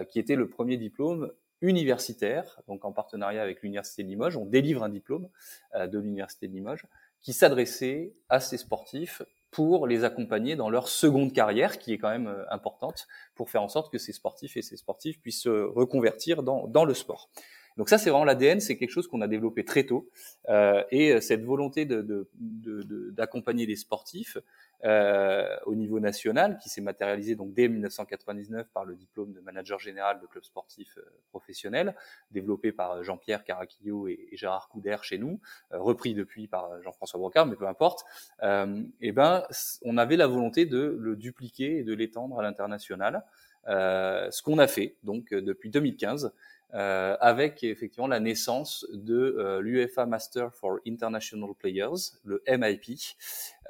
qui 0.08 0.18
était 0.18 0.36
le 0.36 0.48
premier 0.48 0.78
diplôme 0.78 1.30
universitaire, 1.60 2.62
donc 2.68 2.86
en 2.86 2.92
partenariat 2.92 3.42
avec 3.42 3.60
l'Université 3.60 4.02
de 4.02 4.08
Limoges. 4.08 4.38
On 4.38 4.46
délivre 4.46 4.82
un 4.82 4.88
diplôme 4.88 5.28
de 5.74 5.98
l'Université 5.98 6.48
de 6.48 6.54
Limoges 6.54 6.86
qui 7.20 7.34
s'adressait 7.34 8.14
à 8.30 8.40
ces 8.40 8.56
sportifs 8.56 9.20
pour 9.50 9.86
les 9.86 10.04
accompagner 10.04 10.56
dans 10.56 10.70
leur 10.70 10.88
seconde 10.88 11.32
carrière, 11.32 11.78
qui 11.78 11.92
est 11.92 11.98
quand 11.98 12.10
même 12.10 12.28
euh, 12.28 12.44
importante, 12.50 13.06
pour 13.34 13.50
faire 13.50 13.62
en 13.62 13.68
sorte 13.68 13.92
que 13.92 13.98
ces 13.98 14.12
sportifs 14.12 14.56
et 14.56 14.62
ces 14.62 14.76
sportifs 14.76 15.20
puissent 15.20 15.42
se 15.42 15.48
reconvertir 15.48 16.42
dans, 16.42 16.66
dans 16.68 16.84
le 16.84 16.94
sport. 16.94 17.30
Donc 17.76 17.88
ça, 17.88 17.98
c'est 17.98 18.10
vraiment 18.10 18.24
l'ADN, 18.24 18.60
c'est 18.60 18.76
quelque 18.76 18.90
chose 18.90 19.08
qu'on 19.08 19.20
a 19.20 19.28
développé 19.28 19.64
très 19.64 19.84
tôt. 19.84 20.08
Euh, 20.48 20.82
et 20.90 21.12
euh, 21.12 21.20
cette 21.20 21.44
volonté 21.44 21.86
d'accompagner 21.86 23.64
de, 23.64 23.66
de, 23.66 23.70
les 23.72 23.76
sportifs 23.76 24.36
euh, 24.84 25.56
au 25.66 25.74
niveau 25.74 26.00
national, 26.00 26.58
qui 26.62 26.68
s'est 26.68 26.80
matérialisée 26.80 27.34
donc 27.34 27.52
dès 27.52 27.68
1999 27.68 28.66
par 28.72 28.84
le 28.84 28.94
diplôme 28.94 29.32
de 29.32 29.40
manager 29.40 29.78
général 29.78 30.20
de 30.20 30.26
club 30.26 30.42
sportif 30.44 30.96
euh, 30.96 31.02
professionnel, 31.30 31.94
développé 32.30 32.72
par 32.72 33.02
Jean-Pierre 33.04 33.44
Caraquillo 33.44 34.08
et, 34.08 34.28
Gérard 34.32 34.68
Couder 34.68 34.96
chez 35.02 35.18
nous, 35.18 35.40
repris 35.70 36.14
depuis 36.14 36.46
par 36.46 36.80
Jean-François 36.82 37.18
Brocard, 37.18 37.46
mais 37.46 37.56
peu 37.56 37.66
importe. 37.66 38.04
et 38.42 39.12
ben, 39.12 39.44
on 39.82 39.98
avait 39.98 40.16
la 40.16 40.26
volonté 40.26 40.66
de 40.66 40.96
le 40.98 41.16
dupliquer 41.16 41.78
et 41.78 41.84
de 41.84 41.92
l'étendre 41.92 42.38
à 42.38 42.42
l'international. 42.42 43.24
ce 43.66 44.42
qu'on 44.42 44.58
a 44.58 44.66
fait 44.66 44.96
donc 45.02 45.34
depuis 45.34 45.70
2015 45.70 46.32
euh, 46.74 47.16
avec 47.20 47.64
effectivement 47.64 48.06
la 48.06 48.20
naissance 48.20 48.86
de 48.92 49.36
euh, 49.38 49.60
l'UEFA 49.60 50.06
Master 50.06 50.54
for 50.54 50.78
International 50.86 51.50
Players, 51.58 52.12
le 52.24 52.42
MIP, 52.46 52.98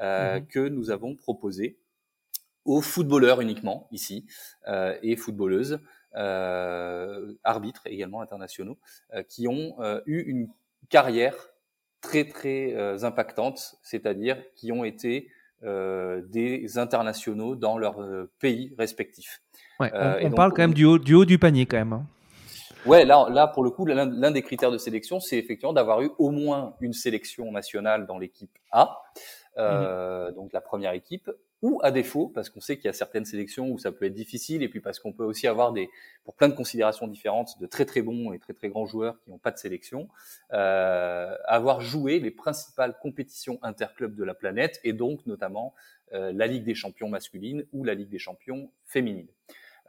euh, 0.01 0.39
mhm. 0.39 0.47
que 0.47 0.69
nous 0.69 0.91
avons 0.91 1.17
proposé 1.17 1.79
aux 2.65 2.83
footballeurs 2.83 3.41
uniquement 3.41 3.89
ici 3.91 4.27
euh, 4.69 4.95
et 5.03 5.17
footballeuses, 5.17 5.81
euh, 6.15 7.33
arbitres 7.43 7.83
également 7.87 8.21
internationaux, 8.21 8.79
qui 9.29 9.49
ont 9.49 9.77
eu 10.07 10.21
une 10.21 10.49
carrière 10.89 11.35
très 12.03 12.25
très 12.25 13.03
impactante, 13.03 13.77
c'est-à-dire 13.83 14.37
qui 14.55 14.73
ont 14.73 14.85
été 14.85 15.31
des 15.63 16.79
internationaux 16.79 17.57
dans 17.57 17.79
leur 17.79 17.97
pays 18.39 18.75
respectifs. 18.79 19.41
Ouais, 19.79 19.91
on, 20.23 20.31
parle 20.33 20.53
quand 20.53 20.63
même 20.63 20.75
du 20.75 20.85
haut, 20.85 20.99
du 20.99 21.15
haut 21.15 21.25
du 21.25 21.39
panier 21.39 21.65
quand 21.65 21.79
même. 21.79 21.93
Hein. 21.95 22.07
Ouais, 22.87 23.05
là, 23.05 23.29
là 23.31 23.47
pour 23.47 23.63
le 23.63 23.71
coup, 23.71 23.85
l'un 23.85 24.31
des 24.31 24.43
critères 24.43 24.71
de 24.71 24.79
sélection, 24.79 25.21
c'est 25.21 25.37
effectivement 25.37 25.73
d'avoir 25.73 26.01
eu 26.03 26.11
au 26.19 26.31
moins 26.31 26.75
une 26.81 26.93
sélection 26.93 27.53
nationale 27.53 28.07
dans 28.07 28.19
l'équipe 28.19 28.57
A, 28.71 29.03
euh, 29.59 30.31
mmh. 30.31 30.35
donc 30.35 30.53
la 30.53 30.61
première 30.61 30.93
équipe, 30.93 31.31
ou 31.63 31.79
à 31.83 31.91
défaut, 31.91 32.29
parce 32.29 32.49
qu'on 32.49 32.61
sait 32.61 32.77
qu'il 32.77 32.87
y 32.87 32.89
a 32.89 32.95
certaines 32.95 33.27
sélections 33.27 33.69
où 33.71 33.79
ça 33.79 33.93
peut 33.93 34.07
être 34.07 34.15
difficile, 34.15 34.63
et 34.63 34.69
puis 34.69 34.81
parce 34.81 34.99
qu'on 34.99 35.13
peut 35.13 35.25
aussi 35.25 35.47
avoir 35.47 35.73
des, 35.73 35.91
pour 36.25 36.35
plein 36.35 36.49
de 36.49 36.55
considérations 36.55 37.07
différentes, 37.07 37.61
de 37.61 37.67
très 37.67 37.85
très 37.85 38.01
bons 38.01 38.33
et 38.33 38.39
très 38.39 38.55
très 38.55 38.71
grands 38.71 38.87
joueurs 38.87 39.21
qui 39.21 39.31
n'ont 39.31 39.39
pas 39.39 39.51
de 39.51 39.59
sélection, 39.59 40.09
euh, 40.55 41.35
avoir 41.45 41.83
joué 41.83 42.19
les 42.19 42.31
principales 42.31 42.97
compétitions 43.03 43.59
interclubs 43.63 44.15
de 44.15 44.25
la 44.25 44.35
planète, 44.35 44.81
et 44.85 44.95
donc 44.95 45.27
notamment 45.27 45.75
euh, 46.15 46.33
la 46.33 46.47
Ligue 46.47 46.65
des 46.65 46.75
champions 46.75 47.09
masculine 47.09 47.67
ou 47.73 47.85
la 47.85 47.93
Ligue 47.95 48.09
des 48.09 48.19
champions 48.19 48.71
féminine. 48.87 49.29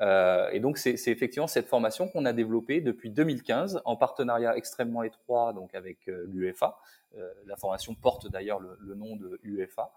Euh, 0.01 0.49
et 0.51 0.59
donc 0.59 0.77
c'est 0.77 0.95
effectivement 1.07 1.47
cette 1.47 1.67
formation 1.67 2.07
qu'on 2.07 2.25
a 2.25 2.33
développée 2.33 2.81
depuis 2.81 3.11
2015 3.11 3.81
en 3.85 3.95
partenariat 3.95 4.57
extrêmement 4.57 5.03
étroit 5.03 5.53
donc 5.53 5.75
avec 5.75 6.07
euh, 6.07 6.25
l'UEFA. 6.27 6.79
Euh, 7.17 7.29
la 7.45 7.55
formation 7.55 7.93
porte 7.93 8.31
d'ailleurs 8.31 8.59
le, 8.59 8.77
le, 8.79 8.95
nom 8.95 9.15
de 9.17 9.39
UEFA, 9.43 9.91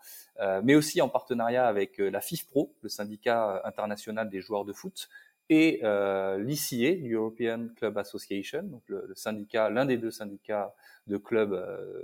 mais 0.63 0.75
aussi 0.75 1.01
en 1.01 1.09
partenariat 1.09 1.67
avec 1.67 1.99
la 1.99 2.21
FIFPro, 2.21 2.75
le 2.83 2.89
syndicat 2.89 3.63
international 3.65 4.29
des 4.29 4.41
joueurs 4.41 4.65
de 4.65 4.73
foot, 4.73 5.09
et 5.51 5.81
euh, 5.85 6.39
l'ICA, 6.39 7.07
l'European 7.07 7.69
Club 7.77 7.99
Association, 7.99 8.63
donc 8.63 8.83
le, 8.87 9.05
le 9.07 9.15
syndicat, 9.15 9.69
l'un 9.69 9.85
des 9.85 9.99
deux 9.99 10.11
syndicats 10.11 10.75
de 11.07 11.17
clubs 11.17 11.53
euh, 11.53 12.03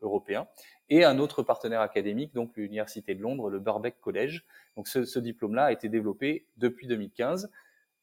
européens, 0.00 0.46
et 0.88 1.04
un 1.04 1.18
autre 1.18 1.42
partenaire 1.42 1.80
académique, 1.80 2.34
donc 2.34 2.56
l'Université 2.56 3.14
de 3.14 3.22
Londres, 3.22 3.50
le 3.50 3.58
Birkbeck 3.58 4.00
College. 4.00 4.44
Donc 4.76 4.88
ce, 4.88 5.04
ce 5.04 5.18
diplôme-là 5.18 5.64
a 5.64 5.72
été 5.72 5.88
développé 5.88 6.46
depuis 6.56 6.86
2015. 6.86 7.50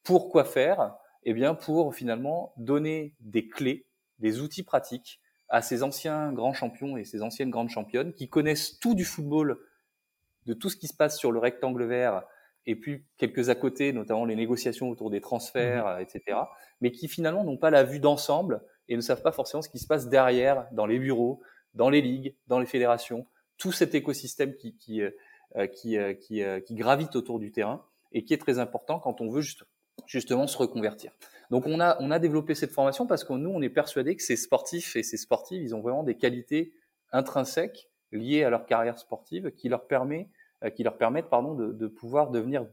Pour 0.04 0.30
quoi 0.30 0.44
faire? 0.44 0.96
Eh 1.24 1.34
bien, 1.34 1.56
pour 1.56 1.94
finalement 1.94 2.54
donner 2.58 3.16
des 3.20 3.48
clés, 3.48 3.86
des 4.20 4.40
outils 4.40 4.64
pratiques 4.64 5.20
à 5.50 5.62
ces 5.62 5.84
anciens 5.84 6.32
grands 6.32 6.54
champions 6.54 6.96
et 6.96 7.04
ces 7.04 7.24
anciennes 7.24 7.50
grandes 7.50 7.70
championnes 7.70 8.14
qui 8.14 8.30
connaissent 8.30 8.80
tout 8.80 8.94
du 8.94 9.04
football, 9.04 9.60
de 10.46 10.54
tout 10.54 10.70
ce 10.70 10.78
qui 10.78 10.88
se 10.88 10.96
passe 10.96 11.18
sur 11.18 11.32
le 11.32 11.40
rectangle 11.40 11.84
vert 11.86 12.24
et 12.66 12.76
puis 12.76 13.06
quelques 13.18 13.50
à 13.50 13.56
côté, 13.56 13.94
notamment 13.94 14.26
les 14.26 14.36
négociations 14.36 14.90
autour 14.90 15.10
des 15.10 15.22
transferts, 15.22 15.86
mmh. 15.86 16.02
etc., 16.02 16.38
mais 16.82 16.92
qui 16.92 17.08
finalement 17.08 17.44
n'ont 17.44 17.58
pas 17.58 17.70
la 17.70 17.84
vue 17.84 18.00
d'ensemble 18.00 18.62
et 18.88 18.96
ne 18.96 19.02
savent 19.02 19.22
pas 19.22 19.32
forcément 19.32 19.62
ce 19.62 19.70
qui 19.70 19.80
se 19.80 19.88
passe 19.88 20.10
derrière, 20.10 20.68
dans 20.72 20.86
les 20.86 21.00
bureaux, 21.00 21.42
dans 21.74 21.90
les 21.90 22.02
ligues, 22.02 22.36
dans 22.48 22.60
les 22.60 22.66
fédérations, 22.66 23.28
tout 23.58 23.72
cet 23.72 23.94
écosystème 23.96 24.56
qui, 24.56 24.76
qui, 24.78 25.02
euh, 25.02 25.68
qui, 25.68 25.98
euh, 25.98 26.14
qui, 26.14 26.44
euh, 26.44 26.60
qui, 26.60 26.76
gravite 26.76 27.16
autour 27.16 27.40
du 27.40 27.52
terrain 27.52 27.84
et 28.12 28.24
qui 28.24 28.34
est 28.34 28.38
très 28.38 28.60
important 28.60 29.00
quand 29.00 29.22
on 29.22 29.30
veut 29.30 29.42
juste 29.42 29.64
justement 30.06 30.48
se 30.48 30.58
reconvertir. 30.58 31.12
Donc 31.50 31.66
on 31.66 31.80
a, 31.80 31.98
on 32.00 32.12
a 32.12 32.20
développé 32.20 32.56
cette 32.56 32.72
formation 32.72 33.06
parce 33.08 33.24
que 33.24 33.34
nous, 33.34 33.50
on 33.50 33.62
est 33.62 33.70
persuadé 33.70 34.16
que 34.16 34.24
ces 34.24 34.36
sportifs 34.36 34.96
et 34.96 35.04
ces 35.04 35.18
sportives, 35.18 35.62
ils 35.62 35.76
ont 35.76 35.82
vraiment 35.82 36.04
des 36.04 36.16
qualités 36.16 36.74
intrinsèques 37.12 37.90
liées 38.12 38.44
à 38.44 38.50
leur 38.50 38.66
carrière 38.66 38.98
sportive 38.98 39.52
qui 39.52 39.70
leur 39.70 39.88
permet, 39.88 40.22
euh, 40.22 40.26
qui 40.76 40.84
leur 40.84 40.98
permettent 40.98 41.30
pardon, 41.30 41.54
de, 41.54 41.72
de 41.72 41.88
pouvoir 41.88 42.32
devenir 42.32 42.66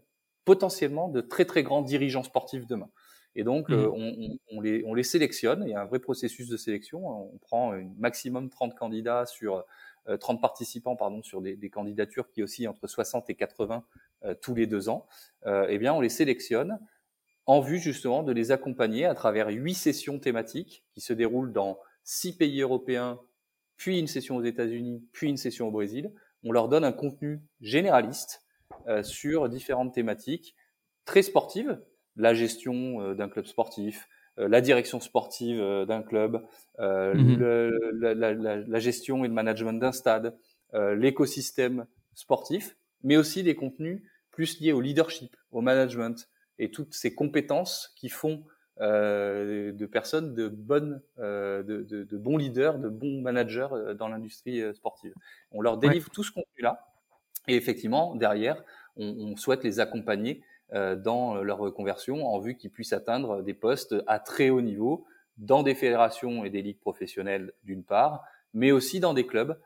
potentiellement 0.45 1.09
de 1.09 1.21
très 1.21 1.45
très 1.45 1.63
grands 1.63 1.83
dirigeants 1.83 2.23
sportifs 2.23 2.67
demain. 2.67 2.89
Et 3.37 3.45
donc, 3.45 3.71
euh, 3.71 3.89
mmh. 3.89 3.93
on, 3.93 4.39
on, 4.57 4.61
les, 4.63 4.83
on 4.87 4.95
les 4.95 5.03
sélectionne. 5.03 5.63
Il 5.67 5.71
y 5.71 5.75
a 5.75 5.83
un 5.83 5.85
vrai 5.85 5.99
processus 5.99 6.49
de 6.49 6.57
sélection. 6.57 7.07
On 7.07 7.37
prend 7.39 7.73
un 7.73 7.85
maximum 7.99 8.49
30 8.49 8.75
candidats 8.75 9.27
sur 9.27 9.63
30 10.07 10.39
euh, 10.39 10.41
participants 10.41 10.97
pardon 10.97 11.23
sur 11.23 11.43
des, 11.43 11.55
des, 11.55 11.69
candidatures 11.69 12.31
qui 12.31 12.43
oscillent 12.43 12.69
entre 12.69 12.87
60 12.87 13.29
et 13.29 13.35
80 13.35 13.85
euh, 14.25 14.35
tous 14.41 14.55
les 14.55 14.67
deux 14.67 14.89
ans. 14.89 15.07
eh 15.45 15.79
bien, 15.79 15.93
on 15.93 16.01
les 16.01 16.09
sélectionne 16.09 16.79
en 17.45 17.61
vue 17.61 17.79
justement 17.79 18.23
de 18.23 18.33
les 18.33 18.53
accompagner 18.53 19.05
à 19.05 19.15
travers 19.15 19.49
huit 19.49 19.75
sessions 19.75 20.19
thématiques 20.19 20.85
qui 20.95 21.01
se 21.01 21.13
déroulent 21.13 21.53
dans 21.53 21.79
six 22.03 22.37
pays 22.37 22.61
européens, 22.63 23.21
puis 23.77 24.01
une 24.01 24.09
session 24.09 24.37
aux 24.37 24.43
États-Unis, 24.43 25.05
puis 25.13 25.29
une 25.29 25.37
session 25.37 25.69
au 25.69 25.71
Brésil. 25.71 26.11
On 26.47 26.53
leur 26.53 26.69
donne 26.69 26.85
un 26.85 26.93
contenu 26.93 27.41
généraliste 27.61 28.47
euh, 28.87 29.03
sur 29.03 29.49
différentes 29.49 29.93
thématiques 29.93 30.55
très 31.05 31.23
sportives, 31.23 31.81
la 32.15 32.35
gestion 32.35 33.01
euh, 33.01 33.15
d'un 33.15 33.29
club 33.29 33.47
sportif, 33.47 34.09
euh, 34.39 34.49
la 34.49 34.61
direction 34.61 35.01
sportive 35.01 35.59
d'un 35.89 36.03
club, 36.03 36.45
mhm. 36.79 37.37
le, 37.37 37.91
la, 37.95 38.15
la, 38.15 38.57
la, 38.57 38.79
gestion 38.79 39.25
et 39.25 39.29
le 39.29 39.35
management 39.35 39.73
d'un 39.73 39.93
stade, 39.93 40.39
l'écosystème 40.73 41.87
sportif, 42.15 42.77
mais 43.03 43.17
aussi 43.17 43.43
des 43.43 43.57
contenus 43.57 44.03
plus 44.31 44.61
liés 44.61 44.73
au 44.73 44.81
leadership, 44.81 45.35
au 45.51 45.63
management, 45.63 46.29
et 46.59 46.71
toutes 46.71 46.95
ces 46.95 47.15
compétences 47.15 47.93
qui 47.97 48.09
font 48.09 48.45
de 48.81 49.87
personnes 49.87 50.35
de 50.35 50.49
bonnes, 50.49 51.01
euh, 51.19 51.63
de, 51.63 51.83
de, 51.83 52.05
de, 52.05 52.17
bons 52.19 52.37
leaders, 52.37 52.79
de 52.79 52.89
bons 52.89 53.21
managers 53.23 53.69
euh, 53.73 53.95
dans 53.95 54.09
l'industrie 54.09 54.61
euh, 54.61 54.75
sportive. 54.75 55.15
On 55.53 55.63
leur 55.63 55.79
délivre 55.79 56.11
tout 56.11 56.23
ce 56.23 56.31
contenu-là, 56.31 56.87
et 57.49 57.57
effectivement, 57.57 58.15
derrière, 58.15 58.63
on, 58.97 59.07
on 59.07 59.37
souhaite 59.37 59.65
les 59.65 59.81
accompagner 59.81 60.43
euh, 60.73 60.97
dans 60.97 61.43
leur 61.43 61.59
reconversion 61.59 62.27
en 62.27 62.39
vue 62.39 62.57
qu'ils 62.57 62.71
puissent 62.71 62.93
atteindre 62.93 63.43
des 63.43 63.55
postes 63.55 63.95
à 64.07 64.19
très 64.19 64.51
haut 64.51 64.63
niveau 64.63 65.07
dans 65.39 65.63
des 65.63 65.75
fédérations 65.75 66.45
et 66.45 66.51
des 66.51 66.63
ligues 66.63 66.81
professionnelles 66.81 67.53
d'une 67.65 67.85
part, 67.85 68.25
mais 68.53 68.73
aussi 68.73 69.01
dans 69.01 69.15
des 69.15 69.27
clubs, 69.27 69.59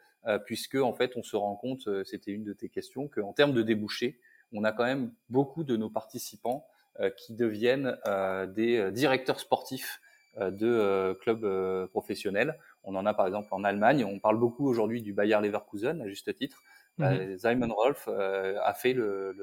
puisque 0.44 0.74
en 0.74 0.92
fait, 0.92 1.16
on 1.16 1.22
se 1.22 1.36
rend 1.36 1.54
compte, 1.54 1.88
c'était 2.04 2.32
une 2.32 2.42
de 2.42 2.52
tes 2.52 2.68
questions, 2.68 3.06
qu'en 3.06 3.32
termes 3.32 3.52
de 3.52 3.62
débouchés, 3.62 4.18
on 4.52 4.64
a 4.64 4.72
quand 4.72 4.84
même 4.84 5.12
beaucoup 5.28 5.62
de 5.62 5.76
nos 5.76 5.88
participants 5.88 6.66
euh, 6.66 6.79
qui 7.08 7.34
deviennent 7.34 7.98
euh, 8.06 8.46
des 8.46 8.76
euh, 8.76 8.90
directeurs 8.90 9.40
sportifs 9.40 10.00
de 10.38 11.12
clubs 11.22 11.88
professionnels. 11.88 12.56
On 12.84 12.94
en 12.94 13.04
a 13.04 13.12
par 13.12 13.26
exemple 13.26 13.48
en 13.50 13.64
Allemagne. 13.64 14.04
On 14.04 14.20
parle 14.20 14.38
beaucoup 14.38 14.68
aujourd'hui 14.68 15.02
du 15.02 15.12
Bayer 15.12 15.36
Leverkusen 15.42 16.00
à 16.00 16.08
juste 16.08 16.32
titre. 16.36 16.62
Mhm. 16.98 17.36
Simon 17.36 17.74
Rolf 17.74 18.06
a 18.06 18.72
fait 18.74 18.92
le, 18.92 19.34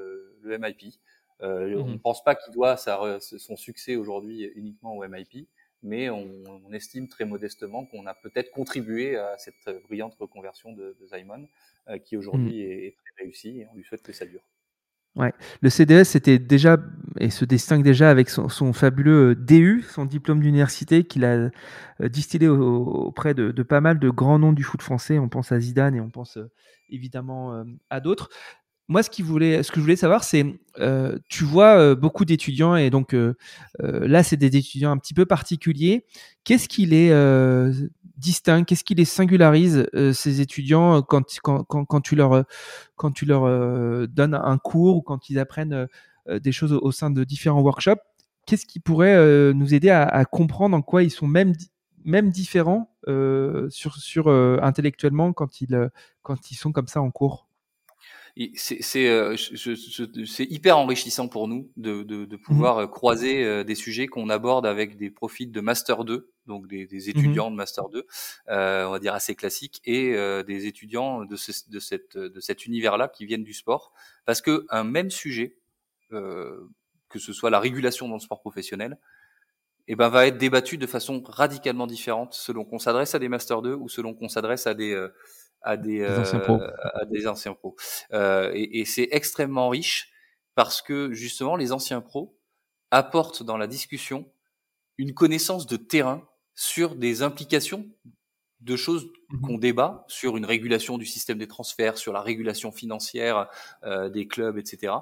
le, 0.42 0.58
MIP. 0.58 0.94
Euh, 1.42 1.74
On 1.78 1.86
ne 1.86 1.92
mhm. 1.92 1.98
pense 2.00 2.24
pas 2.24 2.34
qu'il 2.34 2.54
doit 2.54 2.78
sa, 2.78 3.18
son 3.20 3.56
succès 3.56 3.96
aujourd'hui 3.96 4.50
uniquement 4.54 4.96
au 4.96 5.06
MIP, 5.06 5.46
mais 5.82 6.08
on, 6.08 6.26
on 6.46 6.72
estime 6.72 7.06
très 7.06 7.26
modestement 7.26 7.84
qu'on 7.84 8.06
a 8.06 8.14
peut-être 8.14 8.50
contribué 8.50 9.18
à 9.18 9.36
cette 9.36 9.68
brillante 9.84 10.14
reconversion 10.14 10.72
de, 10.72 10.96
de 10.98 11.06
Simon, 11.06 11.46
euh, 11.90 11.98
qui 11.98 12.16
aujourd'hui 12.18 12.62
mhm. 12.62 12.70
est, 12.70 12.86
est, 12.86 12.96
très 12.96 13.24
réussie 13.24 13.60
et 13.60 13.66
on 13.72 13.74
lui 13.74 13.84
souhaite 13.84 14.02
que 14.02 14.12
ça 14.12 14.26
dure. 14.26 14.42
Ouais. 15.18 15.32
Le 15.62 15.68
CDS 15.68 16.04
c'était 16.04 16.38
déjà 16.38 16.78
et 17.18 17.30
se 17.30 17.44
distingue 17.44 17.82
déjà 17.82 18.08
avec 18.08 18.30
son, 18.30 18.72
fabuleux 18.72 19.30
euh, 19.30 19.34
DU, 19.34 19.84
son 19.90 20.04
diplôme 20.04 20.40
d'université 20.40 21.02
qu'il 21.02 21.24
a 21.24 21.50
euh, 22.00 22.08
distillé 22.08 22.46
auprès 22.46 23.34
de, 23.34 23.50
pas 23.64 23.80
mal 23.80 23.98
de 23.98 24.10
grands 24.10 24.38
noms 24.38 24.52
du 24.52 24.62
foot 24.62 24.80
français. 24.80 25.18
On 25.18 25.28
pense 25.28 25.50
à 25.50 25.58
Zidane 25.58 25.96
et 25.96 26.00
on 26.00 26.10
pense 26.10 26.36
euh, 26.36 26.50
évidemment 26.88 27.64
à 27.90 28.00
d'autres. 28.00 28.30
Moi, 28.90 29.02
ce, 29.02 29.10
qui 29.10 29.20
que 29.20 29.28
je 29.28 29.80
voulais 29.80 29.96
savoir, 29.96 30.24
c'est, 30.24 30.46
euh, 30.78 31.18
tu 31.28 31.44
vois 31.44 31.94
beaucoup 31.94 32.24
d'étudiants 32.24 32.74
et 32.74 32.88
donc 32.88 33.12
euh, 33.12 33.34
là, 33.82 34.22
c'est 34.22 34.38
des 34.38 34.56
étudiants 34.56 34.90
un 34.90 34.96
petit 34.96 35.12
peu 35.12 35.26
particuliers. 35.26 36.06
Qu'est-ce 36.44 36.68
qu'il 36.68 36.94
est 36.94 37.10
distingue 38.18 38.64
Qu'est-ce 38.64 38.84
qui 38.84 38.94
les 38.94 39.04
singularise 39.04 39.86
euh, 39.94 40.12
ces 40.12 40.40
étudiants 40.40 40.96
euh, 40.96 41.00
quand, 41.00 41.24
quand, 41.42 41.64
quand, 41.64 41.84
quand, 41.84 42.00
tu 42.00 42.16
leur 42.16 42.44
quand 42.96 43.12
tu 43.12 43.24
leur 43.24 43.44
euh, 43.44 44.06
donnes 44.06 44.34
un 44.34 44.58
cours 44.58 44.96
ou 44.96 45.02
quand 45.02 45.30
ils 45.30 45.38
apprennent 45.38 45.86
des 46.28 46.52
choses 46.52 46.72
au, 46.72 46.92
sein 46.92 47.10
de 47.10 47.24
différents 47.24 47.62
workshops? 47.62 48.02
Qu'est-ce 48.46 48.66
qui 48.66 48.80
pourrait 48.80 49.52
nous 49.54 49.74
aider 49.74 49.90
à, 49.90 50.04
à, 50.04 50.24
comprendre 50.24 50.76
en 50.76 50.82
quoi 50.82 51.02
ils 51.02 51.10
sont 51.10 51.26
même 51.26 51.52
même 52.04 52.30
différents 52.30 52.90
sur 53.68 53.96
sur 53.96 54.28
intellectuellement 54.28 55.32
quand 55.32 55.60
ils 55.60 55.90
quand 56.22 56.50
ils 56.50 56.56
sont 56.56 56.72
comme 56.72 56.88
ça 56.88 57.00
en 57.00 57.10
cours? 57.10 57.48
C'est 58.54 59.08
euh, 59.08 59.36
hyper 60.38 60.78
enrichissant 60.78 61.26
pour 61.26 61.48
nous 61.48 61.72
de, 61.76 62.04
de, 62.04 62.24
de 62.24 62.36
mmh 62.36 62.40
pouvoir 62.40 62.78
euh, 62.78 62.86
croiser 62.86 63.44
euh, 63.44 63.64
des 63.64 63.74
sujets 63.74 64.06
qu'on 64.06 64.28
aborde 64.28 64.64
avec 64.64 64.96
des 64.96 65.10
profils 65.10 65.50
de 65.50 65.60
master 65.60 66.04
2, 66.04 66.30
donc 66.48 66.66
des, 66.66 66.86
des 66.86 67.06
mmh 67.06 67.10
étudiants 67.10 67.50
de 67.50 67.56
master 67.56 67.88
2, 67.88 68.06
euh, 68.48 68.86
on 68.86 68.90
va 68.90 68.98
dire 68.98 69.14
assez 69.14 69.36
classiques, 69.36 69.80
et 69.84 70.16
euh, 70.16 70.42
des 70.42 70.66
étudiants 70.66 71.24
de, 71.24 71.36
ce, 71.36 71.52
de, 71.70 71.78
cette, 71.78 72.16
de 72.16 72.40
cet 72.40 72.66
univers-là 72.66 73.08
qui 73.08 73.24
viennent 73.24 73.44
du 73.44 73.54
sport, 73.54 73.92
parce 74.24 74.40
que 74.40 74.66
un 74.70 74.84
même 74.84 75.10
sujet, 75.10 75.56
que 76.10 77.18
ce 77.18 77.32
soit 77.32 77.50
la 77.50 77.60
régulation 77.60 78.08
dans 78.08 78.14
le 78.14 78.20
sport 78.20 78.40
professionnel, 78.40 78.98
eh 79.86 79.94
ben, 79.94 80.08
va 80.08 80.26
être 80.26 80.38
débattu 80.38 80.78
de 80.78 80.86
façon 80.86 81.22
radicalement 81.24 81.86
différente 81.86 82.34
selon 82.34 82.64
qu'on 82.64 82.78
s'adresse 82.78 83.14
à 83.14 83.18
des 83.18 83.28
master 83.28 83.62
2 83.62 83.74
ou 83.74 83.88
selon 83.88 84.14
qu'on 84.14 84.28
s'adresse 84.28 84.66
à 84.66 84.74
des 84.74 85.08
à 85.62 85.76
des, 85.76 86.06
anciens 86.06 86.38
pros. 86.38 86.60
Euh, 86.60 86.70
à 86.94 87.04
des 87.04 87.26
anciens 87.26 87.54
pros. 87.54 87.76
Euh, 88.12 88.52
et, 88.54 88.80
et 88.80 88.84
c'est 88.84 89.08
extrêmement 89.10 89.68
riche 89.68 90.12
parce 90.54 90.82
que 90.82 91.12
justement 91.12 91.56
les 91.56 91.72
anciens 91.72 92.00
pros 92.00 92.36
apportent 92.90 93.42
dans 93.42 93.56
la 93.56 93.66
discussion 93.66 94.30
une 94.96 95.14
connaissance 95.14 95.66
de 95.66 95.76
terrain 95.76 96.26
sur 96.58 96.96
des 96.96 97.22
implications 97.22 97.86
de 98.60 98.74
choses 98.74 99.06
mmh 99.28 99.40
qu'on 99.42 99.58
débat 99.58 100.04
sur 100.08 100.36
une 100.36 100.44
régulation 100.44 100.98
du 100.98 101.06
système 101.06 101.38
des 101.38 101.46
transferts, 101.46 101.96
sur 101.96 102.12
la 102.12 102.20
régulation 102.20 102.72
financière 102.72 103.48
euh, 103.84 104.08
des 104.08 104.26
clubs, 104.26 104.58
etc. 104.58 104.92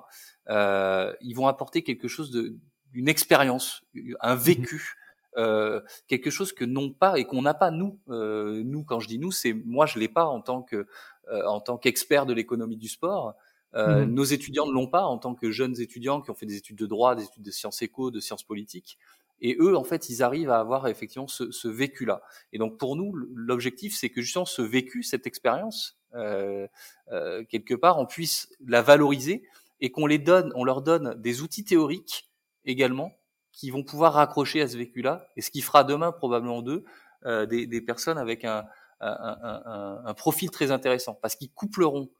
Euh, 0.50 1.14
ils 1.22 1.32
vont 1.32 1.46
apporter 1.46 1.82
quelque 1.82 2.08
chose 2.08 2.30
de, 2.30 2.58
une 2.92 3.08
expérience, 3.08 3.84
un 4.20 4.34
mmh 4.34 4.38
vécu 4.38 4.96
euh, 5.38 5.80
quelque 6.08 6.28
chose 6.28 6.52
que 6.52 6.66
n'ont 6.66 6.90
pas 6.90 7.18
et 7.18 7.24
qu'on 7.24 7.40
n'a 7.40 7.54
pas 7.54 7.70
nous. 7.70 7.98
Euh, 8.10 8.62
nous, 8.62 8.84
quand 8.84 9.00
je 9.00 9.08
dis 9.08 9.18
nous, 9.18 9.32
c'est 9.32 9.54
moi 9.54 9.86
je 9.86 9.98
l'ai 9.98 10.08
pas 10.08 10.26
en 10.26 10.42
tant 10.42 10.60
que 10.60 10.86
euh, 11.30 11.46
en 11.46 11.60
tant 11.60 11.78
qu'expert 11.78 12.26
de 12.26 12.34
l'économie 12.34 12.76
du 12.76 12.88
sport. 12.88 13.34
Mmh. 13.74 14.04
Nos 14.04 14.24
étudiants 14.24 14.66
ne 14.66 14.72
l'ont 14.72 14.86
pas 14.86 15.04
en 15.04 15.18
tant 15.18 15.34
que 15.34 15.50
jeunes 15.50 15.78
étudiants 15.80 16.22
qui 16.22 16.30
ont 16.30 16.34
fait 16.34 16.46
des 16.46 16.56
études 16.56 16.78
de 16.78 16.86
droit, 16.86 17.14
des 17.14 17.24
études 17.24 17.42
de 17.42 17.50
sciences 17.50 17.82
éco, 17.82 18.10
de 18.10 18.20
sciences 18.20 18.44
politiques. 18.44 18.98
Et 19.40 19.56
eux, 19.60 19.76
en 19.76 19.84
fait, 19.84 20.08
ils 20.08 20.22
arrivent 20.22 20.50
à 20.50 20.58
avoir 20.60 20.88
effectivement 20.88 21.28
ce, 21.28 21.50
ce 21.50 21.68
vécu-là. 21.68 22.22
Et 22.52 22.58
donc 22.58 22.78
pour 22.78 22.96
nous, 22.96 23.12
l'objectif, 23.34 23.94
c'est 23.96 24.08
que 24.10 24.22
justement 24.22 24.46
ce 24.46 24.62
vécu, 24.62 25.02
cette 25.02 25.26
expérience, 25.26 25.98
euh, 26.14 26.66
euh, 27.12 27.44
quelque 27.44 27.74
part, 27.74 27.98
on 27.98 28.06
puisse 28.06 28.48
la 28.66 28.82
valoriser 28.82 29.46
et 29.80 29.90
qu'on 29.90 30.06
les 30.06 30.18
donne, 30.18 30.52
on 30.54 30.64
leur 30.64 30.82
donne 30.82 31.14
des 31.20 31.42
outils 31.42 31.64
théoriques 31.64 32.30
également 32.64 33.12
qui 33.52 33.70
vont 33.70 33.84
pouvoir 33.84 34.14
raccrocher 34.14 34.60
à 34.60 34.68
ce 34.68 34.76
vécu-là, 34.76 35.28
et 35.36 35.40
ce 35.40 35.50
qui 35.50 35.62
fera 35.62 35.82
demain 35.82 36.12
probablement 36.12 36.60
d'eux 36.60 36.84
euh, 37.24 37.46
des, 37.46 37.66
des, 37.66 37.80
personnes 37.80 38.18
avec 38.18 38.44
un, 38.44 38.66
un, 39.00 39.38
un, 39.42 40.02
un, 40.04 40.14
profil 40.14 40.50
très 40.50 40.70
intéressant, 40.70 41.14
parce 41.14 41.36
qu'ils 41.36 41.50
coupleront, 41.50 42.10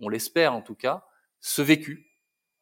on 0.00 0.08
l'espère 0.08 0.54
en 0.54 0.62
tout 0.62 0.74
cas, 0.74 1.04
ce 1.40 1.60
vécu 1.60 2.06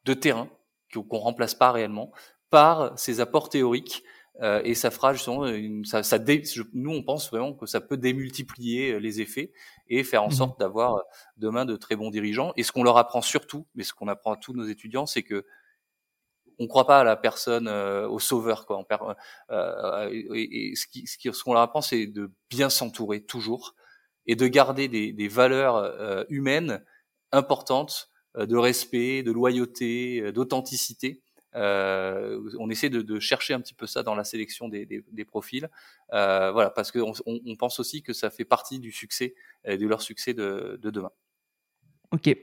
de 0.05 0.15
terrain 0.15 0.49
qu'on 0.93 1.19
remplace 1.19 1.55
pas 1.55 1.73
réellement 1.73 2.13
par 2.51 2.99
ces 2.99 3.21
apports 3.21 3.49
théoriques 3.49 4.03
euh, 4.43 4.61
et 4.65 4.75
ça 4.75 4.91
fera 4.91 5.13
justement 5.13 5.47
une, 5.47 5.85
ça, 5.85 6.03
ça 6.03 6.19
dé, 6.19 6.43
nous 6.73 6.91
on 6.91 7.03
pense 7.03 7.31
vraiment 7.31 7.53
que 7.53 7.67
ça 7.67 7.81
peut 7.81 7.97
démultiplier 7.97 8.99
les 8.99 9.21
effets 9.21 9.53
et 9.89 10.03
faire 10.03 10.25
en 10.25 10.29
mmh 10.29 10.33
sorte 10.33 10.59
d'avoir 10.59 11.03
demain 11.37 11.65
de 11.65 11.77
très 11.77 11.95
bons 11.95 12.11
dirigeants 12.11 12.53
et 12.57 12.65
ce 12.65 12.73
qu'on 12.73 12.83
leur 12.83 12.97
apprend 12.97 13.23
surtout 13.23 13.67
mais 13.75 13.85
ce 13.85 13.93
qu'on 13.93 14.09
apprend 14.09 14.33
à 14.33 14.37
tous 14.37 14.53
nos 14.53 14.65
étudiants 14.65 15.07
c'est 15.07 15.23
que 15.23 15.45
on 16.59 16.67
croit 16.67 16.87
pas 16.87 17.01
à 17.01 17.05
la 17.05 17.17
personne, 17.17 17.69
euh, 17.69 18.09
au 18.09 18.19
sauveur, 18.19 18.67
quoi. 18.67 18.79
On 18.79 18.87
euh, 19.51 20.09
et, 20.13 20.75
ce 20.77 20.87
qui, 20.87 21.07
ce 21.07 21.43
qu'on 21.43 21.53
leur 21.53 21.63
apprend, 21.63 21.81
c'est 21.81 22.07
de 22.07 22.31
bien 22.51 22.71
s'entourer 22.71 23.25
toujours 23.25 23.75
et 24.27 24.37
de 24.37 24.47
garder 24.47 24.89
des, 24.89 25.13
des 25.13 25.29
valeurs 25.29 25.77
euh, 25.77 26.25
humaines 26.29 26.85
importantes 27.33 28.11
de 28.37 28.57
respect, 28.57 29.23
de 29.23 29.31
loyauté, 29.31 30.33
d'authenticité. 30.33 31.23
On 31.55 32.71
essaie 32.71 32.91
de, 32.91 33.21
chercher 33.21 33.55
un 33.55 33.61
petit 33.61 33.75
peu 33.75 33.87
ça 33.87 34.03
dans 34.03 34.15
la 34.15 34.25
sélection 34.25 34.69
des, 34.69 35.25
profils, 35.27 35.69
voilà, 36.11 36.71
parce 36.75 36.93
qu'on 36.93 37.13
on 37.27 37.57
pense 37.57 37.81
aussi 37.81 38.03
que 38.03 38.13
ça 38.13 38.31
fait 38.31 38.45
partie 38.45 38.79
du 38.79 38.93
succès, 38.93 39.35
de 39.67 39.87
leur 39.87 40.03
succès 40.03 40.35
de, 40.35 40.79
de 40.83 40.91
demain. 40.91 41.11
Ok, 42.15 42.37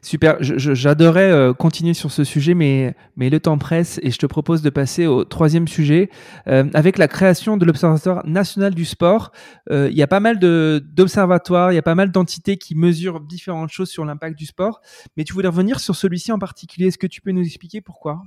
super. 0.00 0.38
J'adorais 0.40 1.30
euh, 1.30 1.52
continuer 1.52 1.92
sur 1.92 2.10
ce 2.10 2.24
sujet, 2.24 2.54
mais, 2.54 2.94
le 3.18 3.38
temps 3.38 3.58
presse 3.58 4.00
et 4.02 4.10
je 4.10 4.16
te 4.16 4.24
propose 4.24 4.62
de 4.62 4.70
passer 4.70 5.06
au 5.06 5.24
troisième 5.24 5.68
sujet. 5.68 6.08
Euh, 6.46 6.64
avec 6.72 6.96
la 6.96 7.08
création 7.08 7.58
de 7.58 7.66
l'Observatoire 7.66 8.26
national 8.26 8.74
du 8.74 8.86
sport, 8.86 9.32
euh, 9.70 9.88
il 9.90 9.98
y 9.98 10.02
a 10.02 10.06
pas 10.06 10.20
mal 10.20 10.38
d'observatoires, 10.38 11.72
il 11.72 11.74
y 11.74 11.78
a 11.78 11.82
pas 11.82 11.94
mal 11.94 12.10
d'entités 12.10 12.56
qui 12.56 12.74
mesurent 12.74 13.20
différentes 13.20 13.70
choses 13.70 13.90
sur 13.90 14.06
l'impact 14.06 14.38
du 14.38 14.46
sport. 14.46 14.80
Mais 15.18 15.24
tu 15.24 15.34
voulais 15.34 15.48
revenir 15.48 15.78
sur 15.78 15.94
celui-ci 15.94 16.32
en 16.32 16.38
particulier. 16.38 16.86
Est-ce 16.86 16.98
que 16.98 17.06
tu 17.06 17.20
peux 17.20 17.32
nous 17.32 17.44
expliquer 17.44 17.82
pourquoi? 17.82 18.22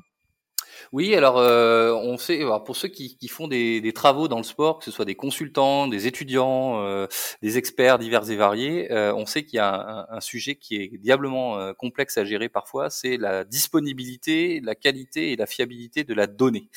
Oui, 0.92 1.16
alors 1.16 1.38
euh, 1.38 1.94
on 1.94 2.18
sait, 2.18 2.42
pour 2.66 2.76
ceux 2.76 2.88
qui, 2.88 3.16
qui 3.18 3.28
font 3.28 3.48
des, 3.48 3.82
des, 3.82 3.94
travaux 3.94 4.28
dans 4.28 4.38
le 4.38 4.44
sport, 4.44 4.80
que 4.80 4.86
ce 4.86 4.92
soit 4.92 5.06
des 5.06 5.16
consultants, 5.16 5.88
des 5.88 6.08
étudiants, 6.08 6.84
euh, 6.84 7.08
des 7.42 7.58
experts 7.58 8.00
divers 8.00 8.30
et 8.30 8.36
variés, 8.36 8.92
euh, 8.92 9.14
on 9.14 9.26
sait 9.26 9.44
qu'il 9.44 9.58
y 9.58 9.60
a 9.60 9.74
un, 9.74 10.18
un, 10.18 10.22
sujet 10.22 10.56
qui 10.56 10.76
est 10.76 10.98
diablement 10.98 11.58
euh, 11.58 11.74
complexe 11.74 12.18
à 12.18 12.26
gérer 12.26 12.50
parfois, 12.50 12.90
c'est 12.90 13.18
la 13.18 13.44
disponibilité, 13.44 14.60
la 14.64 14.76
qualité 14.76 15.32
et 15.32 15.36
la 15.36 15.46
fiabilité 15.46 16.04
de 16.04 16.14
la 16.14 16.28
donnée. 16.28 16.70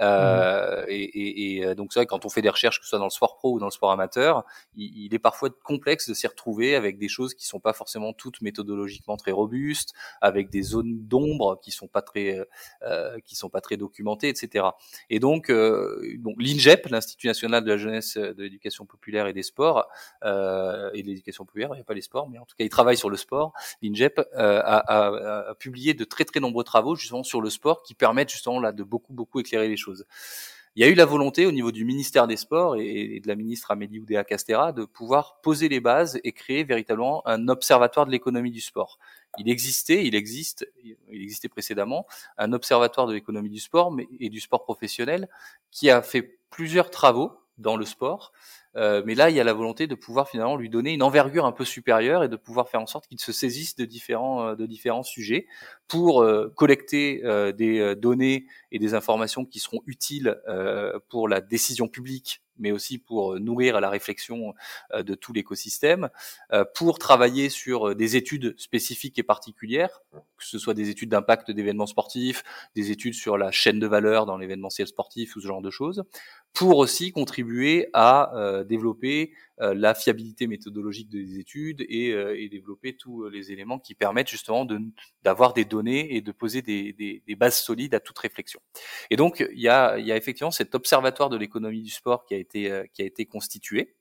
Euh, 0.00 0.82
mmh. 0.82 0.86
et, 0.88 1.02
et, 1.02 1.56
et, 1.58 1.74
donc 1.74 1.92
c'est 1.92 2.00
vrai 2.00 2.06
quand 2.06 2.24
on 2.24 2.28
fait 2.28 2.42
des 2.42 2.50
recherches, 2.50 2.78
que 2.78 2.84
ce 2.84 2.90
soit 2.90 2.98
dans 2.98 3.04
le 3.06 3.10
sport 3.10 3.36
pro 3.36 3.52
ou 3.52 3.58
dans 3.58 3.66
le 3.66 3.72
sport 3.72 3.90
amateur, 3.90 4.44
il, 4.74 5.06
il 5.06 5.14
est 5.14 5.18
parfois 5.18 5.50
complexe 5.64 6.08
de 6.08 6.14
s'y 6.14 6.26
retrouver 6.26 6.76
avec 6.76 6.98
des 6.98 7.08
choses 7.08 7.34
qui 7.34 7.46
sont 7.46 7.60
pas 7.60 7.72
forcément 7.72 8.12
toutes 8.12 8.40
méthodologiquement 8.40 9.16
très 9.16 9.32
robustes, 9.32 9.92
avec 10.20 10.50
des 10.50 10.62
zones 10.62 11.06
d'ombre 11.06 11.60
qui 11.62 11.70
sont 11.70 11.88
pas 11.88 12.02
très, 12.02 12.40
qui 13.24 13.36
sont 13.36 13.45
pas 13.48 13.60
très 13.60 13.76
documentés, 13.76 14.28
etc. 14.28 14.66
Et 15.10 15.18
donc, 15.18 15.50
euh, 15.50 16.18
l'INGEP, 16.38 16.86
l'Institut 16.88 17.26
national 17.26 17.64
de 17.64 17.68
la 17.68 17.76
jeunesse, 17.76 18.16
de 18.16 18.42
l'éducation 18.42 18.86
populaire 18.86 19.26
et 19.26 19.32
des 19.32 19.42
sports, 19.42 19.86
euh, 20.24 20.90
et 20.94 21.02
de 21.02 21.08
l'éducation 21.08 21.44
populaire, 21.44 21.70
il 21.72 21.76
n'y 21.76 21.80
a 21.80 21.84
pas 21.84 21.94
les 21.94 22.02
sports, 22.02 22.28
mais 22.28 22.38
en 22.38 22.44
tout 22.44 22.56
cas, 22.56 22.64
il 22.64 22.70
travaille 22.70 22.96
sur 22.96 23.10
le 23.10 23.16
sport. 23.16 23.52
L'INGEP 23.82 24.18
euh, 24.18 24.60
a, 24.64 25.54
publié 25.58 25.94
de 25.94 26.04
très 26.04 26.24
très 26.24 26.40
nombreux 26.40 26.64
travaux 26.64 26.96
justement 26.96 27.22
sur 27.22 27.40
le 27.40 27.50
sport 27.50 27.82
qui 27.82 27.94
permettent 27.94 28.30
justement 28.30 28.60
là 28.60 28.72
de 28.72 28.82
beaucoup 28.82 29.12
beaucoup 29.12 29.40
éclairer 29.40 29.68
les 29.68 29.76
choses 29.76 30.06
il 30.76 30.84
y 30.84 30.84
a 30.84 30.88
eu 30.88 30.94
la 30.94 31.06
volonté 31.06 31.46
au 31.46 31.52
niveau 31.52 31.72
du 31.72 31.86
ministère 31.86 32.26
des 32.26 32.36
Sports 32.36 32.76
et, 32.76 33.20
de 33.20 33.26
la 33.26 33.34
ministre 33.34 33.70
Amélie 33.70 33.98
Oudéa-Castera 33.98 34.72
de 34.72 34.84
pouvoir 34.84 35.40
poser 35.40 35.70
les 35.70 35.80
bases 35.80 36.20
et 36.22 36.32
créer 36.32 36.64
véritablement 36.64 37.26
un 37.26 37.48
observatoire 37.48 38.04
de 38.04 38.10
l'économie 38.10 38.50
du 38.50 38.60
sport. 38.60 38.98
Il 39.38 39.48
existait, 39.48 40.04
il 40.04 40.14
existe, 40.14 40.70
il 40.84 41.22
existait 41.22 41.48
précédemment 41.48 42.06
un 42.36 42.52
observatoire 42.52 43.06
de 43.06 43.14
l'économie 43.14 43.48
du 43.48 43.58
sport 43.58 43.96
et 44.20 44.28
du 44.28 44.38
sport 44.38 44.64
professionnel 44.64 45.30
qui 45.70 45.88
a 45.88 46.02
fait 46.02 46.38
plusieurs 46.50 46.90
travaux 46.90 47.32
dans 47.58 47.76
le 47.76 47.84
sport. 47.84 48.32
Euh, 48.76 49.02
mais 49.06 49.14
là, 49.14 49.30
il 49.30 49.36
y 49.36 49.40
a 49.40 49.44
la 49.44 49.54
volonté 49.54 49.86
de 49.86 49.94
pouvoir 49.94 50.28
finalement 50.28 50.56
lui 50.56 50.68
donner 50.68 50.92
une 50.92 51.02
envergure 51.02 51.46
un 51.46 51.52
peu 51.52 51.64
supérieure 51.64 52.22
et 52.24 52.28
de 52.28 52.36
pouvoir 52.36 52.68
faire 52.68 52.80
en 52.80 52.86
sorte 52.86 53.06
qu'il 53.06 53.20
se 53.20 53.32
saisisse 53.32 53.74
de 53.76 53.84
différents, 53.84 54.48
euh, 54.48 54.54
de 54.54 54.66
différents 54.66 55.02
sujets 55.02 55.46
pour 55.88 56.22
euh, 56.22 56.52
collecter 56.56 57.22
des 57.56 57.94
données 57.96 58.46
et 58.72 58.78
des 58.78 58.94
informations 58.94 59.44
qui 59.44 59.60
seront 59.60 59.80
utiles 59.86 60.36
pour 61.08 61.28
la 61.28 61.40
décision 61.40 61.88
publique 61.88 62.42
mais 62.58 62.72
aussi 62.72 62.98
pour 62.98 63.38
nourrir 63.38 63.80
la 63.80 63.90
réflexion 63.90 64.54
de 64.94 65.14
tout 65.14 65.32
l'écosystème, 65.32 66.08
pour 66.74 66.98
travailler 66.98 67.48
sur 67.48 67.94
des 67.94 68.16
études 68.16 68.54
spécifiques 68.58 69.18
et 69.18 69.22
particulières, 69.22 70.02
que 70.12 70.44
ce 70.44 70.58
soit 70.58 70.74
des 70.74 70.88
études 70.88 71.10
d'impact 71.10 71.50
d'événements 71.50 71.86
sportifs, 71.86 72.42
des 72.74 72.90
études 72.90 73.14
sur 73.14 73.38
la 73.38 73.50
chaîne 73.50 73.78
de 73.78 73.86
valeur 73.86 74.26
dans 74.26 74.36
l'événementiel 74.36 74.86
sportif 74.86 75.36
ou 75.36 75.40
ce 75.40 75.46
genre 75.46 75.62
de 75.62 75.70
choses, 75.70 76.04
pour 76.52 76.78
aussi 76.78 77.12
contribuer 77.12 77.88
à 77.92 78.34
euh, 78.34 78.64
développer 78.64 79.32
euh, 79.32 79.45
la 79.58 79.94
fiabilité 79.94 80.46
méthodologique 80.46 81.08
des 81.08 81.38
études 81.38 81.84
et, 81.88 82.12
euh, 82.12 82.38
et, 82.38 82.48
développer 82.48 82.96
tous 82.96 83.28
les 83.28 83.52
éléments 83.52 83.78
qui 83.78 83.94
permettent 83.94 84.28
justement 84.28 84.66
d'avoir 85.22 85.52
des 85.52 85.64
données 85.64 86.14
et 86.14 86.20
de 86.20 86.32
poser 86.32 86.62
des, 86.62 86.92
des, 86.92 87.22
des, 87.26 87.36
bases 87.36 87.58
solides 87.58 87.94
à 87.94 88.00
toute 88.00 88.18
réflexion. 88.18 88.60
Et 89.10 89.16
donc 89.16 89.44
il 89.52 89.60
y 89.60 89.68
a, 89.68 89.98
il 89.98 90.06
y 90.06 90.12
a 90.12 90.16
effectivement 90.16 90.50
cet 90.50 90.74
observatoire 90.74 91.30
de 91.30 91.36
l'économie 91.36 91.82
du 91.82 91.90
sport 91.90 92.24
qui 92.24 92.34
a 92.34 92.38
été, 92.38 92.82
qui 92.92 93.02
a 93.02 93.04
été 93.04 93.26
constitué 93.26 93.96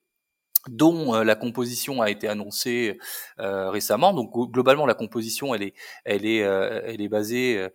dont 0.67 1.13
la 1.13 1.35
composition 1.35 2.01
a 2.01 2.09
été 2.09 2.27
annoncée 2.27 2.97
euh, 3.39 3.69
récemment. 3.69 4.13
Donc 4.13 4.31
globalement, 4.51 4.87
la 4.87 4.95
composition, 4.95 5.53
elle 5.53 5.61
est, 5.61 5.73
elle 6.05 6.25
est, 6.25 6.37
elle 6.37 7.01
est 7.01 7.07
basée 7.07 7.67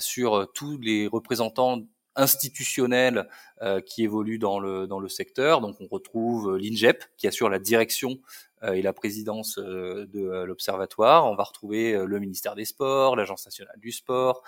sur 0.00 0.50
tous 0.52 0.78
les 0.78 1.06
représentants 1.06 1.82
institutionnels 2.16 3.28
euh, 3.62 3.80
qui 3.80 4.02
évoluent 4.02 4.38
dans 4.38 4.58
le, 4.58 4.86
dans 4.86 5.00
le 5.00 5.08
secteur. 5.08 5.60
Donc 5.60 5.76
on 5.80 5.86
retrouve 5.86 6.54
euh, 6.54 6.58
l'INGEP 6.58 7.04
qui 7.16 7.26
assure 7.26 7.48
la 7.48 7.58
direction 7.58 8.18
euh, 8.62 8.72
et 8.72 8.82
la 8.82 8.92
présidence 8.92 9.58
de 9.58 10.44
l'observatoire. 10.44 11.30
On 11.30 11.34
va 11.34 11.44
retrouver 11.44 11.92
le 11.92 12.18
ministère 12.20 12.54
des 12.54 12.64
Sports, 12.64 13.16
l'Agence 13.16 13.44
nationale 13.44 13.78
du 13.78 13.92
sport, 13.92 14.42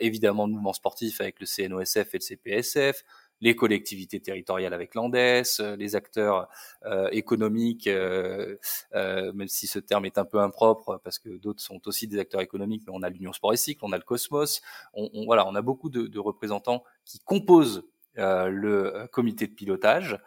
évidemment 0.00 0.46
le 0.46 0.52
mouvement 0.52 0.72
sportif 0.72 1.20
avec 1.20 1.38
le 1.40 1.46
CNOSF 1.46 2.14
et 2.14 2.18
le 2.18 2.20
CPSF, 2.20 3.04
les 3.42 3.56
collectivités 3.56 4.20
territoriales 4.20 4.72
avec 4.72 4.94
l'ANDES, 4.94 5.42
euh, 5.60 5.76
les 5.76 5.96
acteurs 5.96 6.48
euh, 6.86 7.08
économiques, 7.10 7.88
euh, 7.88 8.56
même 8.92 9.48
si 9.48 9.66
ce 9.66 9.80
terme 9.80 10.06
est 10.06 10.16
un 10.16 10.24
peu 10.24 10.38
impropre 10.38 11.00
parce 11.04 11.18
que 11.18 11.28
d'autres 11.28 11.60
sont 11.60 11.86
aussi 11.86 12.06
des 12.06 12.18
acteurs 12.18 12.40
économiques, 12.40 12.84
mais 12.86 12.92
on 12.96 13.02
a 13.02 13.10
l'Union 13.10 13.32
Sport 13.32 13.52
et 13.52 13.56
Cycle, 13.56 13.80
on 13.82 13.92
a 13.92 13.96
le 13.98 14.04
Cosmos, 14.04 14.62
on, 14.94 15.24
voilà, 15.26 15.46
on 15.46 15.54
a 15.56 15.62
beaucoup 15.62 15.90
de, 15.90 16.06
de 16.06 16.18
représentants 16.20 16.84
qui 17.04 17.18
composent 17.18 17.84
le 18.14 19.06
comité 19.10 19.46
de 19.46 19.52
pilotage. 19.52 20.18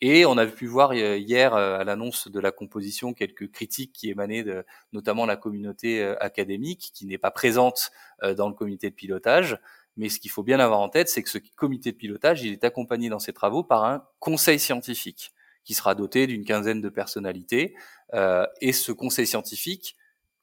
Et 0.00 0.26
on 0.26 0.36
a 0.36 0.46
pu 0.46 0.66
voir 0.66 0.94
hier 0.94 1.54
à 1.54 1.84
l'annonce 1.84 2.28
de 2.28 2.40
la 2.40 2.50
composition 2.50 3.12
quelques 3.14 3.50
critiques 3.52 3.92
qui 3.92 4.10
émanaient 4.10 4.42
de 4.42 4.64
notamment 4.92 5.26
la 5.26 5.36
communauté 5.36 6.02
académique 6.20 6.90
qui 6.92 7.06
n'est 7.06 7.18
pas 7.18 7.30
présente 7.30 7.92
dans 8.36 8.48
le 8.48 8.54
comité 8.54 8.90
de 8.90 8.94
pilotage. 8.94 9.58
Mais 9.96 10.08
ce 10.08 10.18
qu'il 10.18 10.30
faut 10.30 10.42
bien 10.42 10.58
avoir 10.60 10.80
en 10.80 10.88
tête, 10.88 11.08
c'est 11.08 11.22
que 11.22 11.30
ce 11.30 11.38
comité 11.56 11.92
de 11.92 11.96
pilotage, 11.96 12.42
il 12.42 12.52
est 12.52 12.64
accompagné 12.64 13.08
dans 13.08 13.18
ses 13.18 13.32
travaux 13.32 13.62
par 13.62 13.84
un 13.84 14.04
conseil 14.18 14.58
scientifique 14.58 15.32
qui 15.64 15.74
sera 15.74 15.94
doté 15.94 16.26
d'une 16.26 16.44
quinzaine 16.44 16.80
de 16.80 16.88
personnalités. 16.88 17.74
Euh, 18.14 18.46
et 18.60 18.72
ce 18.72 18.92
conseil 18.92 19.26
scientifique, 19.26 19.96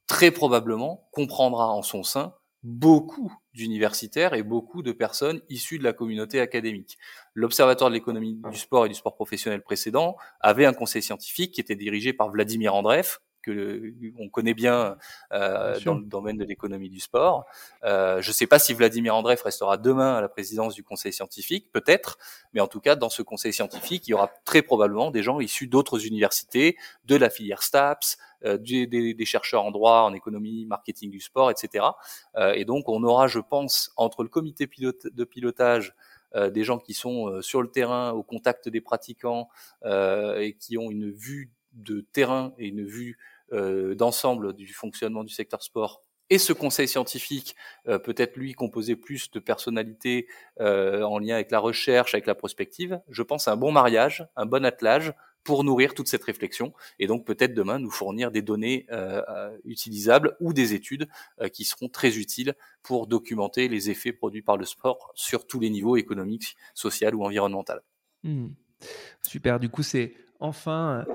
très 0.08 0.32
probablement, 0.32 1.08
comprendra 1.12 1.70
en 1.70 1.82
son 1.82 2.04
sein 2.04 2.34
beaucoup 2.64 3.34
d'universitaires 3.54 4.34
et 4.34 4.44
beaucoup 4.44 4.84
de 4.84 4.92
personnes 4.92 5.42
issues 5.50 5.80
de 5.80 5.84
la 5.84 5.94
communauté 5.94 6.42
académique. 6.42 6.98
L'Observatoire 7.34 7.90
de 7.90 7.96
l'économie 7.96 8.42
du 8.52 8.58
sport 8.58 8.86
et 8.86 8.90
du 8.90 8.96
sport 8.96 9.16
professionnel 9.16 9.62
précédent 9.62 10.18
avait 10.42 10.66
un 10.66 10.74
conseil 10.74 11.02
scientifique 11.02 11.54
qui 11.54 11.62
était 11.62 11.76
dirigé 11.76 12.12
par 12.12 12.30
Vladimir 12.30 12.76
Andreev, 12.76 13.20
que 13.42 13.94
on 14.18 14.30
connaît 14.30 14.54
bien 14.54 14.98
euh, 15.32 15.80
dans 15.86 15.96
le 15.96 16.06
domaine 16.06 16.38
de 16.38 16.46
l'économie 16.46 16.90
du 16.90 17.00
sport. 17.00 17.46
Euh, 17.84 18.22
je 18.22 18.30
ne 18.30 18.34
sais 18.34 18.48
pas 18.48 18.60
si 18.60 18.74
Vladimir 18.74 19.16
Andreev 19.16 19.42
restera 19.44 19.78
demain 19.78 20.16
à 20.16 20.22
la 20.22 20.30
présidence 20.30 20.76
du 20.76 20.84
conseil 20.84 21.14
scientifique, 21.14 21.72
peut-être, 21.72 22.18
mais 22.54 22.62
en 22.62 22.68
tout 22.68 22.80
cas 22.80 22.96
dans 22.96 23.10
ce 23.10 23.22
conseil 23.22 23.54
scientifique, 23.54 24.08
il 24.08 24.12
y 24.12 24.14
aura 24.14 24.32
très 24.46 24.62
probablement 24.62 25.12
des 25.12 25.24
gens 25.24 25.40
issus 25.40 25.68
d'autres 25.68 26.06
universités, 26.06 26.78
de 27.06 27.16
la 27.16 27.30
filière 27.30 27.64
STAPS, 27.64 28.18
euh, 28.46 28.58
des, 28.58 28.88
des, 28.88 29.26
chercheurs 29.26 29.66
en 29.66 29.72
droit, 29.72 30.02
en 30.02 30.14
économie, 30.14 30.66
marketing 30.66 31.12
du 31.12 31.20
sport, 31.20 31.52
etc. 31.52 31.86
Euh, 32.38 32.54
et 32.54 32.64
donc 32.64 32.88
on 32.88 33.04
aura, 33.04 33.28
je 33.28 33.40
pense, 33.40 33.92
entre 33.98 34.24
le 34.24 34.30
comité 34.30 34.66
de 34.68 35.24
pilotage 35.26 35.94
euh, 36.36 36.50
des 36.50 36.64
gens 36.64 36.78
qui 36.78 36.94
sont 36.94 37.42
sur 37.42 37.62
le 37.62 37.70
terrain, 37.70 38.12
au 38.12 38.24
contact 38.24 38.70
des 38.70 38.80
pratiquants 38.80 39.50
et 39.84 40.56
qui 40.58 40.78
ont 40.78 40.90
une 40.90 41.12
vue 41.12 41.52
de 41.74 42.02
terrain 42.02 42.54
et 42.58 42.68
une 42.68 42.86
vue 42.86 43.18
euh, 43.52 43.96
d'ensemble 43.96 44.54
du 44.54 44.72
fonctionnement 44.74 45.24
du 45.24 45.34
secteur 45.34 45.64
sport 45.64 46.04
et 46.30 46.38
ce 46.38 46.54
conseil 46.54 46.88
scientifique, 46.88 47.56
euh, 47.88 47.98
peut-être 47.98 48.38
lui 48.38 48.54
composé 48.54 48.96
plus 48.96 49.32
de 49.32 49.40
personnalités 49.40 50.28
euh, 50.60 51.02
en 51.02 51.18
lien 51.18 51.34
avec 51.34 51.50
la 51.50 51.58
recherche, 51.58 52.14
avec 52.14 52.28
la 52.28 52.36
prospective, 52.36 53.02
je 53.10 53.24
pense 53.24 53.48
à 53.48 53.54
un 53.54 53.58
bon 53.58 53.72
mariage, 53.72 54.28
un 54.36 54.46
bon 54.46 54.64
attelage 54.66 55.14
pour 55.44 55.64
nourrir 55.64 55.96
toute 55.96 56.08
cette 56.08 56.24
réflexion 56.24 56.74
et 57.00 57.08
donc 57.08 57.26
peut-être 57.26 57.56
demain 57.56 57.80
nous 57.80 57.90
fournir 57.90 58.30
des 58.30 58.44
données 58.44 58.86
utilisables 59.64 60.36
ou 60.42 60.52
des 60.52 60.74
études 60.74 61.08
qui 61.54 61.64
seront 61.64 61.88
très 61.88 62.18
utiles 62.18 62.56
pour 62.84 63.08
documenter 63.08 63.70
les 63.70 63.90
effets 63.90 64.12
produits 64.12 64.42
par 64.42 64.58
le 64.58 64.66
sport 64.66 65.12
sur 65.16 65.48
tous 65.48 65.62
les 65.62 65.70
niveaux 65.70 65.96
économiques, 65.96 66.58
social 66.76 67.16
ou 67.16 67.24
environnemental. 67.24 67.82
Mmh. 68.24 68.50
Super, 69.26 69.62
du 69.62 69.70
coup 69.70 69.82
c'est 69.82 70.14
enfin 70.42 71.06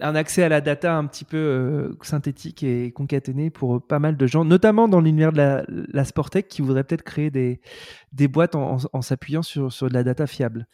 un 0.00 0.14
accès 0.14 0.42
à 0.42 0.48
la 0.48 0.60
data 0.60 0.94
un 0.96 1.06
petit 1.06 1.24
peu 1.24 1.36
euh, 1.36 1.96
synthétique 2.02 2.62
et 2.62 2.92
concaténé 2.92 3.50
pour 3.50 3.84
pas 3.84 3.98
mal 3.98 4.16
de 4.16 4.26
gens, 4.26 4.44
notamment 4.44 4.88
dans 4.88 5.00
l'univers 5.00 5.32
de 5.32 5.38
la, 5.38 5.64
la 5.68 6.04
qui 6.42 6.62
voudraient 6.62 6.84
peut-être 6.84 7.02
créer 7.02 7.30
des, 7.30 7.60
boîtes 8.28 8.54
en, 8.54 9.02
s'appuyant 9.02 9.42
sur, 9.42 9.72
sur 9.72 9.88
de 9.88 9.94
la 9.94 10.02
data 10.02 10.26
fiable. 10.26 10.66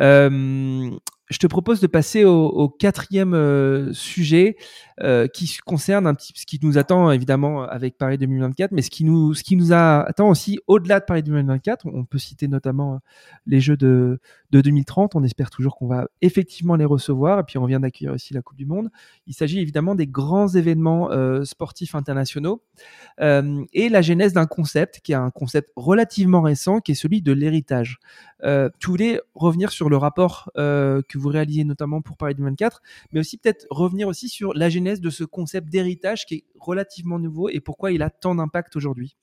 Euh, 0.00 0.90
je 1.28 1.38
te 1.38 1.46
propose 1.46 1.80
de 1.80 1.86
passer 1.88 2.24
au, 2.24 2.68
quatrième 2.68 3.34
euh, 3.34 3.92
sujet 3.92 4.56
euh, 5.02 5.26
qui 5.26 5.56
concerne 5.64 6.06
un 6.06 6.14
petit 6.14 6.32
ce 6.36 6.46
qui 6.46 6.58
nous 6.62 6.78
attend 6.78 7.10
évidemment 7.10 7.62
avec 7.62 7.98
Paris 7.98 8.16
2024, 8.16 8.72
mais 8.72 8.82
ce 8.82 8.90
qui 8.90 9.04
nous 9.04 9.34
ce 9.34 9.42
qui 9.42 9.56
nous 9.56 9.72
attend 9.72 10.28
aussi 10.28 10.58
au-delà 10.68 11.00
de 11.00 11.04
Paris 11.04 11.22
2024. 11.22 11.86
On 11.86 12.04
peut 12.04 12.18
citer 12.18 12.46
notamment 12.46 12.94
euh, 12.94 12.98
les 13.46 13.60
Jeux 13.60 13.76
de, 13.76 14.20
de 14.52 14.60
2030. 14.60 15.16
On 15.16 15.24
espère 15.24 15.50
toujours 15.50 15.76
qu'on 15.76 15.88
va 15.88 16.06
effectivement 16.22 16.76
les 16.76 16.84
recevoir. 16.84 17.40
Et 17.40 17.42
puis 17.42 17.58
on 17.58 17.66
vient 17.66 17.80
d'accueillir 17.80 18.14
aussi 18.14 18.32
la 18.32 18.42
Coupe 18.42 18.56
du 18.56 18.66
Monde. 18.66 18.90
Il 19.26 19.34
s'agit 19.34 19.58
évidemment 19.58 19.96
des 19.96 20.06
grands 20.06 20.48
événements 20.48 21.10
sportifs 21.44 21.94
internationaux 21.94 22.62
et 23.20 23.88
la 23.88 24.02
genèse 24.02 24.32
d'un 24.32 24.46
concept 24.46 25.00
qui 25.02 25.12
est 25.12 25.16
un 25.16 25.30
concept 25.30 25.70
relativement 25.76 26.42
récent, 26.42 26.80
qui 26.80 26.92
est 26.92 26.96
celui 26.96 27.22
de 27.22 27.32
l'héritage. 27.32 27.98
tu 28.42 28.88
voulais 28.88 29.20
revenir 29.34 29.72
sur 29.72 29.88
le 29.88 29.96
rapport 29.96 30.50
que 30.54 31.15
vous 31.18 31.28
réalisez 31.28 31.64
notamment 31.64 32.02
pour 32.02 32.16
Paris 32.16 32.34
2024, 32.34 32.82
mais 33.12 33.20
aussi 33.20 33.38
peut-être 33.38 33.66
revenir 33.70 34.08
aussi 34.08 34.28
sur 34.28 34.54
la 34.54 34.68
genèse 34.68 35.00
de 35.00 35.10
ce 35.10 35.24
concept 35.24 35.68
d'héritage 35.68 36.26
qui 36.26 36.34
est 36.34 36.44
relativement 36.58 37.18
nouveau 37.18 37.48
et 37.48 37.60
pourquoi 37.60 37.92
il 37.92 38.02
a 38.02 38.10
tant 38.10 38.34
d'impact 38.34 38.76
aujourd'hui. 38.76 39.16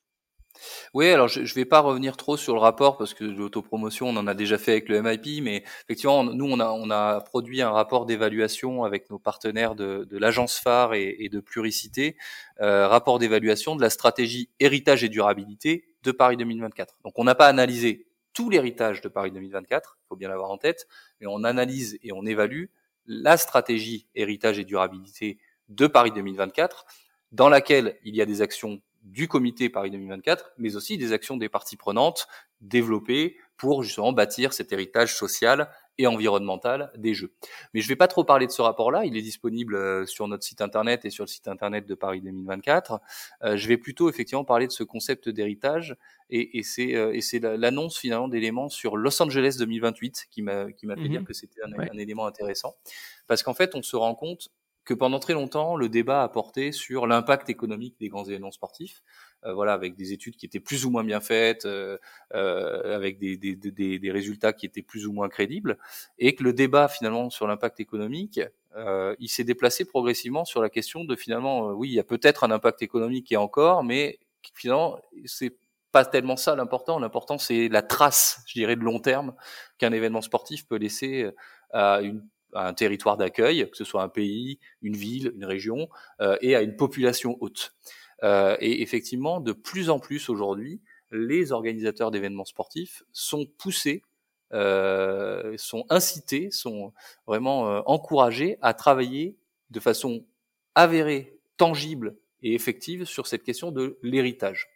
Oui, 0.93 1.09
alors 1.09 1.27
je 1.27 1.41
ne 1.41 1.47
vais 1.47 1.65
pas 1.65 1.79
revenir 1.79 2.15
trop 2.15 2.37
sur 2.37 2.53
le 2.53 2.59
rapport 2.59 2.97
parce 2.97 3.13
que 3.13 3.23
l'autopromotion, 3.23 4.09
on 4.09 4.17
en 4.17 4.27
a 4.27 4.33
déjà 4.33 4.57
fait 4.57 4.71
avec 4.71 4.89
le 4.89 5.01
MIP, 5.01 5.43
mais 5.43 5.63
effectivement, 5.83 6.23
nous, 6.23 6.45
on 6.45 6.59
a, 6.59 7.21
produit 7.21 7.61
un 7.61 7.71
rapport 7.71 8.05
d'évaluation 8.05 8.83
avec 8.83 9.09
nos 9.09 9.19
partenaires 9.19 9.75
de, 9.75 10.07
de 10.09 10.17
l'agence 10.17 10.59
phare 10.59 10.93
et, 10.93 11.29
de 11.31 11.39
Pluricité, 11.39 12.17
euh, 12.61 12.87
rapport 12.87 13.19
d'évaluation 13.19 13.75
de 13.75 13.81
la 13.81 13.89
stratégie 13.89 14.49
héritage 14.59 15.03
et 15.03 15.09
durabilité 15.09 15.85
de 16.03 16.11
Paris 16.11 16.37
2024. 16.37 16.97
Donc, 17.03 17.17
on 17.17 17.23
n'a 17.23 17.35
pas 17.35 17.47
analysé 17.47 18.05
tout 18.33 18.49
l'héritage 18.49 19.01
de 19.01 19.07
Paris 19.07 19.31
2024, 19.31 19.97
il 19.99 20.07
faut 20.07 20.15
bien 20.15 20.29
l'avoir 20.29 20.51
en 20.51 20.57
tête, 20.57 20.87
mais 21.19 21.27
on 21.27 21.43
analyse 21.43 21.97
et 22.01 22.11
on 22.11 22.25
évalue 22.25 22.65
la 23.05 23.37
stratégie 23.37 24.07
héritage 24.15 24.59
et 24.59 24.65
durabilité 24.65 25.39
de 25.69 25.87
Paris 25.87 26.11
2024, 26.11 26.85
dans 27.31 27.49
laquelle 27.49 27.97
il 28.03 28.15
y 28.15 28.21
a 28.21 28.25
des 28.25 28.41
actions 28.41 28.81
du 29.03 29.27
comité 29.27 29.69
Paris 29.69 29.91
2024, 29.91 30.53
mais 30.57 30.75
aussi 30.75 30.97
des 30.97 31.11
actions 31.11 31.37
des 31.37 31.49
parties 31.49 31.75
prenantes 31.75 32.27
développées 32.61 33.37
pour 33.57 33.83
justement 33.83 34.13
bâtir 34.13 34.53
cet 34.53 34.71
héritage 34.71 35.15
social 35.15 35.69
et 35.97 36.07
environnemental 36.07 36.91
des 36.97 37.13
Jeux. 37.13 37.33
Mais 37.73 37.81
je 37.81 37.85
ne 37.85 37.89
vais 37.89 37.95
pas 37.95 38.07
trop 38.07 38.23
parler 38.23 38.47
de 38.47 38.51
ce 38.51 38.61
rapport-là, 38.61 39.05
il 39.05 39.15
est 39.15 39.21
disponible 39.21 39.75
euh, 39.75 40.05
sur 40.05 40.27
notre 40.27 40.43
site 40.43 40.61
internet 40.61 41.05
et 41.05 41.09
sur 41.09 41.23
le 41.23 41.29
site 41.29 41.47
internet 41.47 41.85
de 41.85 41.95
Paris 41.95 42.21
2024. 42.21 42.99
Euh, 43.43 43.57
je 43.57 43.67
vais 43.67 43.77
plutôt 43.77 44.09
effectivement 44.09 44.43
parler 44.43 44.67
de 44.67 44.71
ce 44.71 44.83
concept 44.83 45.29
d'héritage 45.29 45.95
et, 46.29 46.57
et 46.57 46.63
c'est 46.63 46.95
euh, 46.95 47.57
l'annonce 47.57 47.97
finalement 47.97 48.27
d'éléments 48.27 48.69
sur 48.69 48.97
Los 48.97 49.21
Angeles 49.21 49.55
2028 49.59 50.27
qui 50.31 50.41
m'a 50.41 50.65
fait 50.65 51.07
dire 51.07 51.21
mhm. 51.21 51.25
que 51.25 51.33
c'était 51.33 51.61
un, 51.63 51.79
un, 51.79 51.97
élément 51.97 52.25
intéressant 52.25 52.75
parce 53.27 53.43
qu'en 53.43 53.53
fait 53.53 53.75
on 53.75 53.83
se 53.83 53.95
rend 53.95 54.15
compte 54.15 54.49
que 54.85 54.93
pendant 54.93 55.19
très 55.19 55.33
longtemps, 55.33 55.75
le 55.75 55.87
débat 55.87 56.23
a 56.23 56.29
porté 56.29 56.71
sur 56.71 57.07
l'impact 57.07 57.49
économique 57.49 57.95
des 57.99 58.09
grands 58.09 58.25
événements 58.25 58.51
sportifs, 58.51 59.01
euh, 59.45 59.53
voilà, 59.53 59.73
avec 59.73 59.95
des 59.95 60.11
études 60.11 60.35
qui 60.35 60.45
étaient 60.45 60.59
plus 60.59 60.85
ou 60.85 60.89
moins 60.89 61.03
bien 61.03 61.21
faites, 61.21 61.65
euh, 61.65 61.97
euh, 62.33 62.95
avec 62.95 63.17
des, 63.17 63.37
des, 63.37 63.55
des, 63.55 63.99
des, 63.99 64.11
résultats 64.11 64.51
qui 64.51 64.65
étaient 64.65 64.81
plus 64.81 65.07
ou 65.07 65.13
moins 65.13 65.29
crédibles, 65.29 65.77
et 66.19 66.35
que 66.35 66.43
le 66.43 66.53
débat 66.53 66.87
finalement 66.87 67.29
sur 67.29 67.47
l'impact 67.47 67.79
économique, 67.79 68.41
euh, 68.75 69.15
il 69.19 69.29
s'est 69.29 69.43
déplacé 69.43 69.85
progressivement 69.85 70.43
sur 70.45 70.61
la 70.61 70.69
question 70.69 71.05
de 71.05 71.15
finalement, 71.15 71.69
oui, 71.71 71.89
il 71.89 71.93
y 71.93 71.99
a 71.99 72.03
peut-être 72.03 72.43
un 72.43 72.51
impact 72.51 72.81
économique 72.81 73.31
est 73.31 73.37
encore, 73.37 73.83
mais 73.83 74.19
finalement, 74.53 74.99
c'est 75.25 75.55
pas 75.93 76.03
tellement 76.03 76.35
ça 76.35 76.55
l'important. 76.55 76.99
L'important, 76.99 77.37
c'est 77.37 77.69
la 77.69 77.83
trace, 77.83 78.41
je 78.47 78.53
dirais, 78.53 78.75
de 78.75 78.81
long 78.81 78.99
terme 78.99 79.35
qu'un 79.77 79.91
événement 79.93 80.21
sportif 80.21 80.67
peut 80.67 80.77
laisser 80.77 81.29
à 81.71 82.01
une 82.01 82.27
un 82.55 82.73
territoire 82.73 83.17
d'accueil, 83.17 83.69
que 83.69 83.77
ce 83.77 83.83
soit 83.83 84.03
un 84.03 84.09
pays, 84.09 84.59
une 84.81 84.95
ville, 84.95 85.31
une 85.35 85.45
région, 85.45 85.89
euh, 86.21 86.37
et 86.41 86.55
à 86.55 86.61
une 86.61 86.75
population 86.75 87.37
haute. 87.41 87.73
Euh, 88.23 88.55
et 88.59 88.81
effectivement, 88.81 89.39
de 89.39 89.51
plus 89.51 89.89
en 89.89 89.99
plus 89.99 90.29
aujourd'hui, 90.29 90.81
les 91.11 91.51
organisateurs 91.51 92.11
d'événements 92.11 92.45
sportifs 92.45 93.03
sont 93.11 93.45
poussés, 93.57 94.03
euh, 94.53 95.55
sont 95.57 95.85
incités, 95.89 96.49
sont 96.51 96.93
vraiment 97.27 97.69
euh, 97.69 97.81
encouragés 97.85 98.57
à 98.61 98.73
travailler 98.73 99.37
de 99.69 99.79
façon 99.79 100.25
avérée, 100.75 101.39
tangible 101.57 102.15
et 102.41 102.53
effective 102.53 103.05
sur 103.05 103.27
cette 103.27 103.43
question 103.43 103.71
de 103.71 103.97
l'héritage. 104.01 104.69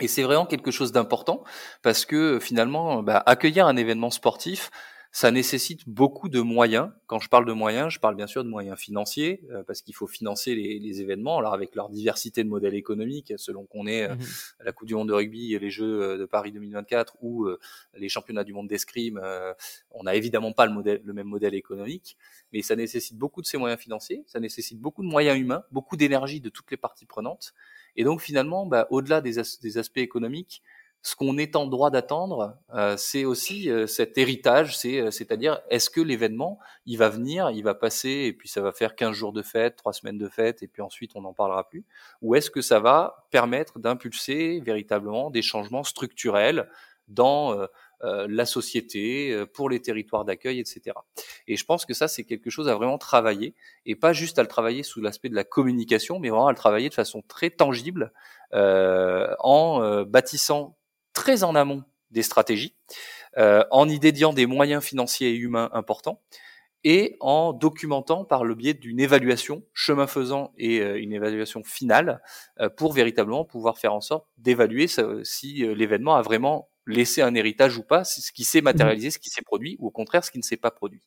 Et 0.00 0.08
c'est 0.08 0.22
vraiment 0.22 0.46
quelque 0.46 0.70
chose 0.70 0.92
d'important 0.92 1.44
parce 1.82 2.04
que 2.04 2.38
finalement, 2.40 3.02
bah, 3.02 3.22
accueillir 3.26 3.66
un 3.66 3.76
événement 3.76 4.10
sportif, 4.10 4.70
ça 5.14 5.30
nécessite 5.30 5.86
beaucoup 5.86 6.30
de 6.30 6.40
moyens. 6.40 6.90
Quand 7.06 7.18
je 7.18 7.28
parle 7.28 7.44
de 7.44 7.52
moyens, 7.52 7.90
je 7.90 7.98
parle 8.00 8.16
bien 8.16 8.26
sûr 8.26 8.44
de 8.44 8.48
moyens 8.48 8.78
financiers, 8.78 9.42
euh, 9.50 9.62
parce 9.62 9.82
qu'il 9.82 9.94
faut 9.94 10.06
financer 10.06 10.54
les, 10.54 10.78
les, 10.78 11.02
événements, 11.02 11.36
alors 11.36 11.52
avec 11.52 11.74
leur 11.74 11.90
diversité 11.90 12.42
de 12.42 12.48
modèles 12.48 12.74
économiques, 12.74 13.34
selon 13.36 13.66
qu'on 13.66 13.86
est 13.86 14.08
euh, 14.08 14.14
mmh 14.14 14.20
la 14.64 14.72
Coupe 14.72 14.88
du 14.88 14.94
Monde 14.94 15.08
de 15.08 15.12
rugby, 15.12 15.58
les 15.58 15.70
Jeux 15.70 16.02
euh, 16.02 16.18
de 16.18 16.24
Paris 16.24 16.50
2024 16.52 17.16
ou 17.20 17.46
les 17.94 18.08
championnats 18.08 18.44
du 18.44 18.54
monde 18.54 18.68
d'escrime, 18.68 19.20
on 19.90 20.04
n'a 20.04 20.14
évidemment 20.14 20.52
pas 20.52 20.64
le, 20.66 20.72
modèle, 20.72 21.02
le 21.04 21.12
même 21.12 21.26
modèle 21.26 21.54
économique, 21.54 22.16
mais 22.52 22.62
ça 22.62 22.74
nécessite 22.74 23.18
beaucoup 23.18 23.42
de 23.42 23.46
ces 23.46 23.58
moyens 23.58 23.80
financiers, 23.80 24.24
ça 24.26 24.40
nécessite 24.40 24.80
beaucoup 24.80 25.02
de 25.02 25.08
moyens 25.08 25.38
humains, 25.38 25.64
beaucoup 25.72 25.96
d'énergie 25.96 26.40
de 26.40 26.48
toutes 26.48 26.70
les 26.70 26.76
parties 26.78 27.06
prenantes. 27.06 27.52
Et 27.96 28.04
donc 28.04 28.22
finalement, 28.22 28.64
bah, 28.64 28.86
au-delà 28.90 29.20
des, 29.20 29.34
des 29.60 29.78
aspects 29.78 29.98
économiques, 29.98 30.62
ce 31.02 31.16
qu'on 31.16 31.36
est 31.36 31.56
en 31.56 31.66
droit 31.66 31.90
d'attendre, 31.90 32.56
euh, 32.74 32.96
c'est 32.96 33.24
aussi 33.24 33.68
euh, 33.68 33.88
cet 33.88 34.18
héritage, 34.18 34.78
c'est, 34.78 35.00
euh, 35.00 35.10
c'est-à-dire 35.10 35.60
est-ce 35.68 35.90
que 35.90 36.00
l'événement, 36.00 36.60
il 36.86 36.96
va 36.96 37.08
venir, 37.08 37.50
il 37.50 37.64
va 37.64 37.74
passer, 37.74 38.08
et 38.08 38.32
puis 38.32 38.48
ça 38.48 38.60
va 38.60 38.70
faire 38.70 38.94
15 38.94 39.12
jours 39.12 39.32
de 39.32 39.42
fête, 39.42 39.74
3 39.76 39.94
semaines 39.94 40.18
de 40.18 40.28
fête, 40.28 40.62
et 40.62 40.68
puis 40.68 40.80
ensuite 40.80 41.12
on 41.16 41.22
n'en 41.22 41.32
parlera 41.32 41.68
plus, 41.68 41.84
ou 42.22 42.36
est-ce 42.36 42.50
que 42.52 42.60
ça 42.60 42.78
va 42.78 43.26
permettre 43.32 43.80
d'impulser 43.80 44.60
véritablement 44.60 45.30
des 45.30 45.42
changements 45.42 45.82
structurels 45.82 46.68
dans 47.08 47.66
la 48.00 48.46
société, 48.46 49.44
pour 49.52 49.68
les 49.68 49.80
territoires 49.80 50.24
d'accueil, 50.24 50.60
etc. 50.60 50.96
Et 51.46 51.56
je 51.56 51.64
pense 51.64 51.84
que 51.84 51.94
ça, 51.94 52.08
c'est 52.08 52.24
quelque 52.24 52.48
chose 52.48 52.68
à 52.68 52.74
vraiment 52.74 52.96
travailler, 52.96 53.54
et 53.84 53.96
pas 53.96 54.12
juste 54.12 54.38
à 54.38 54.42
le 54.42 54.48
travailler 54.48 54.82
sous 54.82 55.00
l'aspect 55.00 55.28
de 55.28 55.34
la 55.34 55.44
communication, 55.44 56.18
mais 56.20 56.30
vraiment 56.30 56.46
à 56.46 56.52
le 56.52 56.56
travailler 56.56 56.88
de 56.88 56.94
façon 56.94 57.22
très 57.28 57.50
tangible, 57.50 58.12
en 58.52 60.04
bâtissant 60.04 60.76
très 61.12 61.44
en 61.44 61.54
amont 61.54 61.84
des 62.10 62.22
stratégies, 62.22 62.74
euh, 63.38 63.64
en 63.70 63.88
y 63.88 63.98
dédiant 63.98 64.32
des 64.32 64.46
moyens 64.46 64.84
financiers 64.84 65.30
et 65.30 65.36
humains 65.36 65.70
importants, 65.72 66.20
et 66.84 67.16
en 67.20 67.52
documentant 67.52 68.24
par 68.24 68.44
le 68.44 68.54
biais 68.54 68.74
d'une 68.74 68.98
évaluation 68.98 69.62
chemin 69.72 70.06
faisant 70.06 70.52
et 70.58 70.80
euh, 70.80 71.00
une 71.00 71.12
évaluation 71.12 71.62
finale 71.62 72.20
euh, 72.60 72.68
pour 72.68 72.92
véritablement 72.92 73.44
pouvoir 73.44 73.78
faire 73.78 73.94
en 73.94 74.00
sorte 74.00 74.26
d'évaluer 74.36 74.88
si 75.22 75.64
l'événement 75.74 76.16
a 76.16 76.22
vraiment 76.22 76.68
laisser 76.86 77.22
un 77.22 77.34
héritage 77.34 77.78
ou 77.78 77.82
pas, 77.82 78.04
ce 78.04 78.32
qui 78.32 78.44
s'est 78.44 78.60
mmh 78.60 78.64
matérialisé, 78.64 79.10
ce 79.10 79.18
qui 79.18 79.30
s'est 79.30 79.42
produit, 79.42 79.76
ou 79.78 79.88
au 79.88 79.90
contraire 79.90 80.24
ce 80.24 80.30
qui 80.30 80.38
ne 80.38 80.42
s'est 80.42 80.56
pas 80.56 80.70
produit. 80.70 81.02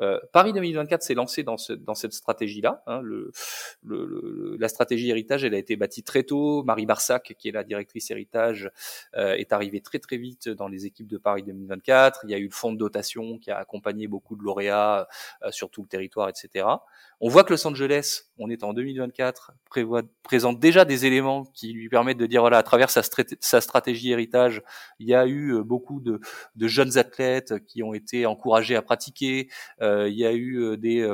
Euh, 0.00 0.18
Paris 0.32 0.52
2024 0.52 1.02
s'est 1.02 1.14
lancé 1.14 1.42
dans, 1.42 1.56
ce, 1.56 1.72
dans 1.72 1.94
cette 1.94 2.12
stratégie-là. 2.12 2.82
Hein, 2.86 3.00
le, 3.02 3.32
le, 3.86 4.56
la 4.58 4.68
stratégie 4.68 5.10
héritage, 5.10 5.44
elle 5.44 5.54
a 5.54 5.58
été 5.58 5.76
bâtie 5.76 6.02
très 6.02 6.22
tôt. 6.22 6.62
Marie 6.64 6.86
Barsac, 6.86 7.34
qui 7.38 7.48
est 7.48 7.52
la 7.52 7.64
directrice 7.64 8.10
héritage, 8.10 8.70
euh, 9.16 9.34
est 9.34 9.52
arrivée 9.52 9.80
très 9.80 9.98
très 9.98 10.16
vite 10.16 10.48
dans 10.48 10.68
les 10.68 10.86
équipes 10.86 11.08
de 11.08 11.18
Paris 11.18 11.42
2024. 11.42 12.20
Il 12.24 12.30
y 12.30 12.34
a 12.34 12.38
eu 12.38 12.46
le 12.46 12.50
fonds 12.50 12.72
de 12.72 12.78
dotation 12.78 13.38
qui 13.38 13.50
a 13.50 13.58
accompagné 13.58 14.08
beaucoup 14.08 14.36
de 14.36 14.42
lauréats 14.42 15.08
euh, 15.42 15.50
sur 15.50 15.70
tout 15.70 15.82
le 15.82 15.88
territoire, 15.88 16.28
etc. 16.28 16.66
On 17.20 17.28
voit 17.28 17.44
que 17.44 17.52
Los 17.52 17.66
Angeles, 17.66 18.24
on 18.38 18.50
est 18.50 18.62
en 18.62 18.74
2024, 18.74 19.52
prévoit, 19.70 20.02
présente 20.22 20.60
déjà 20.60 20.84
des 20.84 21.06
éléments 21.06 21.44
qui 21.44 21.72
lui 21.72 21.88
permettent 21.88 22.18
de 22.18 22.26
dire 22.26 22.42
voilà, 22.42 22.58
à 22.58 22.62
travers 22.62 22.90
sa, 22.90 23.02
stratégie 23.02 24.12
héritage, 24.12 24.62
il 24.98 25.08
y 25.08 25.14
a 25.14 25.26
eu 25.26 25.54
euh, 25.54 25.62
beaucoup 25.62 26.00
de, 26.00 26.20
de, 26.56 26.68
jeunes 26.68 26.98
athlètes 26.98 27.64
qui 27.66 27.82
ont 27.82 27.94
été 27.94 28.26
encouragés 28.26 28.76
à 28.76 28.82
pratiquer. 28.82 29.48
Euh, 29.80 30.08
il 30.10 30.16
y 30.18 30.26
a 30.26 30.32
eu 30.32 30.58
euh, 30.58 30.76
des 30.76 31.10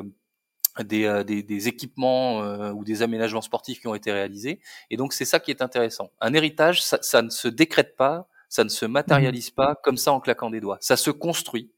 des, 0.80 1.22
des, 1.26 1.42
des, 1.42 1.68
équipements 1.68 2.38
ou 2.70 2.84
des 2.84 3.02
aménagements 3.02 3.42
sportifs 3.42 3.80
qui 3.80 3.88
ont 3.88 3.94
été 3.94 4.12
réalisés. 4.12 4.60
Et 4.90 4.96
donc 4.96 5.12
c'est 5.12 5.24
ça 5.24 5.40
qui 5.40 5.50
est 5.50 5.62
intéressant. 5.62 6.10
Un 6.20 6.34
héritage, 6.34 6.82
ça, 6.82 6.98
ça, 7.02 7.22
ne 7.22 7.30
se 7.30 7.48
décrète 7.48 7.96
pas, 7.96 8.28
ça 8.48 8.64
ne 8.64 8.68
se 8.68 8.86
matérialise 8.86 9.50
mmh 9.50 9.54
pas 9.54 9.74
comme 9.82 9.96
ça 9.96 10.12
en 10.12 10.20
claquant 10.20 10.50
des 10.50 10.60
doigts. 10.60 10.78
Ça 10.80 10.96
se 10.96 11.10
construit, 11.10 11.72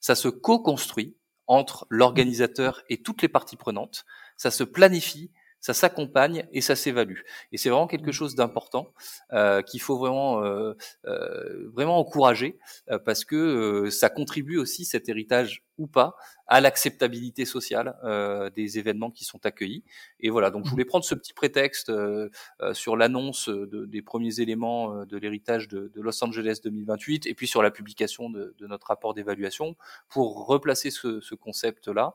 ça 0.00 0.14
se 0.14 0.28
co-construit 0.28 1.16
entre 1.46 1.86
l'organisateur 1.90 2.82
et 2.88 3.02
toutes 3.02 3.22
les 3.22 3.28
parties 3.28 3.56
prenantes. 3.56 4.04
Ça 4.36 4.50
se 4.50 4.62
planifie, 4.62 5.32
ça 5.60 5.74
s'accompagne 5.74 6.46
et 6.52 6.60
ça 6.60 6.76
s'évalue. 6.76 7.20
Et 7.52 7.58
c'est 7.58 7.68
vraiment 7.68 7.86
quelque 7.86 8.12
chose 8.12 8.34
d'important 8.34 8.92
euh, 9.32 9.60
qu'il 9.62 9.80
faut 9.80 9.98
vraiment 9.98 10.44
euh, 10.44 10.74
euh, 11.06 11.68
vraiment 11.74 11.98
encourager 11.98 12.58
euh, 12.90 12.98
parce 12.98 13.24
que 13.24 13.36
euh, 13.36 13.90
ça 13.90 14.08
contribue 14.08 14.58
aussi 14.58 14.84
cet 14.84 15.08
héritage 15.08 15.64
ou 15.80 15.86
pas 15.86 16.14
à 16.46 16.60
l'acceptabilité 16.60 17.44
sociale 17.44 17.96
euh, 18.04 18.50
des 18.50 18.78
événements 18.78 19.10
qui 19.10 19.24
sont 19.24 19.46
accueillis. 19.46 19.84
Et 20.18 20.30
voilà, 20.30 20.50
donc 20.50 20.66
je 20.66 20.70
voulais 20.70 20.84
prendre 20.84 21.04
ce 21.04 21.14
petit 21.14 21.32
prétexte 21.32 21.90
euh, 21.90 22.28
euh, 22.60 22.74
sur 22.74 22.96
l'annonce 22.96 23.48
de, 23.48 23.86
des 23.86 24.02
premiers 24.02 24.40
éléments 24.40 25.04
de 25.04 25.16
l'héritage 25.16 25.68
de, 25.68 25.90
de, 25.94 26.00
Los 26.00 26.22
Angeles 26.24 26.58
2028 26.62 27.26
et 27.26 27.34
puis 27.34 27.46
sur 27.46 27.62
la 27.62 27.70
publication 27.70 28.30
de, 28.30 28.54
de 28.58 28.66
notre 28.66 28.88
rapport 28.88 29.14
d'évaluation 29.14 29.76
pour 30.08 30.46
replacer 30.46 30.90
ce, 30.90 31.20
ce 31.20 31.34
concept-là 31.36 32.14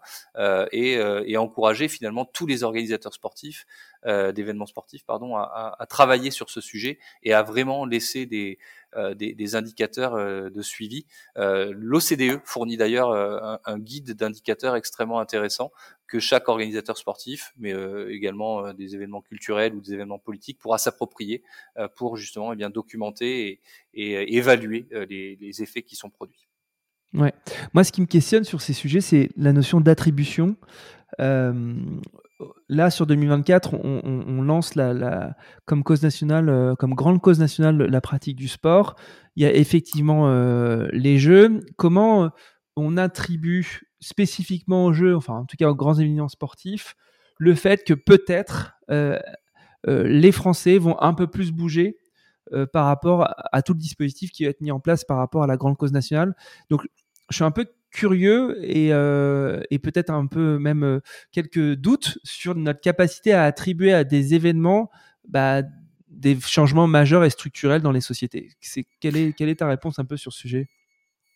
et, 0.71 0.93
et, 1.25 1.37
encourager 1.37 1.87
finalement 1.87 2.25
tous 2.25 2.45
les 2.45 2.63
organisateurs 2.63 3.13
sportifs 3.13 3.65
d'événements 4.05 4.65
sportifs 4.67 5.03
pardon, 5.05 5.35
à, 5.35 5.75
à, 5.79 5.85
travailler 5.87 6.29
sur 6.29 6.49
ce 6.49 6.61
sujet 6.61 6.99
et 7.23 7.33
à 7.33 7.41
vraiment 7.41 7.85
laisser 7.85 8.25
des, 8.25 8.59
des, 9.15 9.33
des, 9.33 9.55
indicateurs 9.55 10.15
de 10.15 10.61
suivi. 10.61 11.07
L'OCDE 11.35 12.39
fournit 12.45 12.77
d'ailleurs 12.77 13.11
un, 13.11 13.59
un 13.65 13.79
guide 13.79 14.13
d'indicateurs 14.13 14.75
extrêmement 14.75 15.19
intéressants 15.19 15.71
que 16.07 16.19
chaque 16.19 16.47
organisateur 16.49 16.97
sportif, 16.97 17.53
mais 17.57 17.73
euh, 17.73 18.13
également 18.13 18.65
euh, 18.65 18.73
des 18.73 18.95
événements 18.95 19.21
culturels 19.21 19.73
ou 19.73 19.81
des 19.81 19.93
événements 19.93 20.19
politiques, 20.19 20.59
pourra 20.59 20.77
s'approprier 20.77 21.43
euh, 21.77 21.87
pour 21.95 22.17
justement 22.17 22.53
eh 22.53 22.55
bien 22.55 22.69
documenter 22.69 23.59
et, 23.93 24.37
évaluer 24.37 24.87
les, 25.09 25.61
effets 25.61 25.81
qui 25.81 25.95
sont 25.95 26.09
produits. 26.09 26.47
Ouais. 27.13 27.33
Moi, 27.73 27.83
ce 27.85 27.93
qui 27.93 28.01
me 28.01 28.07
questionne 28.07 28.43
sur 28.43 28.61
ces 28.61 28.73
sujets, 28.73 28.99
c'est 28.99 29.29
la 29.37 29.53
notion 29.53 29.79
d'attribution. 29.79 30.57
Là, 32.69 32.89
sur 32.89 33.07
2024, 33.07 33.73
on, 33.73 34.41
lance 34.41 34.75
la, 34.75 35.35
comme 35.65 35.83
cause 35.83 36.03
nationale, 36.03 36.75
comme 36.77 36.93
grande 36.93 37.21
cause 37.21 37.39
nationale, 37.39 37.77
la 37.77 38.01
pratique 38.01 38.35
du 38.35 38.47
sport. 38.47 38.95
Il 39.35 39.43
y 39.43 39.45
a 39.45 39.53
effectivement 39.53 40.29
les 40.91 41.17
jeux. 41.17 41.61
Comment 41.77 42.31
on 42.75 42.97
attribue 42.97 43.81
spécifiquement 43.99 44.85
au 44.85 44.93
jeu, 44.93 45.15
enfin 45.15 45.33
en 45.33 45.45
tout 45.45 45.57
cas 45.57 45.69
aux 45.69 45.75
grands 45.75 45.95
événements 45.95 46.27
sportifs, 46.27 46.95
le 47.37 47.55
fait 47.55 47.83
que 47.83 47.93
peut-être 47.93 48.75
euh, 48.91 49.19
euh, 49.87 50.03
les 50.07 50.31
Français 50.31 50.77
vont 50.77 50.99
un 51.01 51.13
peu 51.13 51.27
plus 51.27 51.51
bouger 51.51 51.97
euh, 52.53 52.65
par 52.65 52.85
rapport 52.85 53.27
à, 53.51 53.61
tout 53.61 53.73
le 53.73 53.79
dispositif 53.79 54.31
qui 54.31 54.43
va 54.43 54.51
être 54.51 54.61
mis 54.61 54.71
en 54.71 54.79
place 54.79 55.03
par 55.03 55.17
rapport 55.17 55.43
à 55.43 55.47
la 55.47 55.57
grande 55.57 55.77
cause 55.77 55.91
nationale. 55.91 56.35
Donc 56.69 56.87
je 57.29 57.35
suis 57.35 57.43
un 57.43 57.51
peu 57.51 57.65
curieux 57.95 58.57
et, 58.61 58.89
peut-être 59.79 60.09
un 60.09 60.27
peu 60.27 60.59
même 60.59 60.99
quelques 61.31 61.75
doutes 61.75 62.17
sur 62.23 62.55
notre 62.55 62.81
capacité 62.81 63.33
à 63.33 63.43
attribuer 63.45 63.93
à 63.93 64.03
des 64.03 64.33
événements 64.33 64.89
bah, 65.27 65.61
des 66.09 66.37
changements 66.39 66.87
majeurs 66.87 67.23
et 67.23 67.29
structurels 67.29 67.81
dans 67.81 67.91
les 67.91 68.01
sociétés. 68.01 68.49
Quelle, 68.99 69.17
est, 69.17 69.55
ta 69.55 69.67
réponse 69.67 69.99
un 69.99 70.05
peu 70.05 70.17
sur 70.17 70.33
ce 70.33 70.39
sujet? 70.39 70.67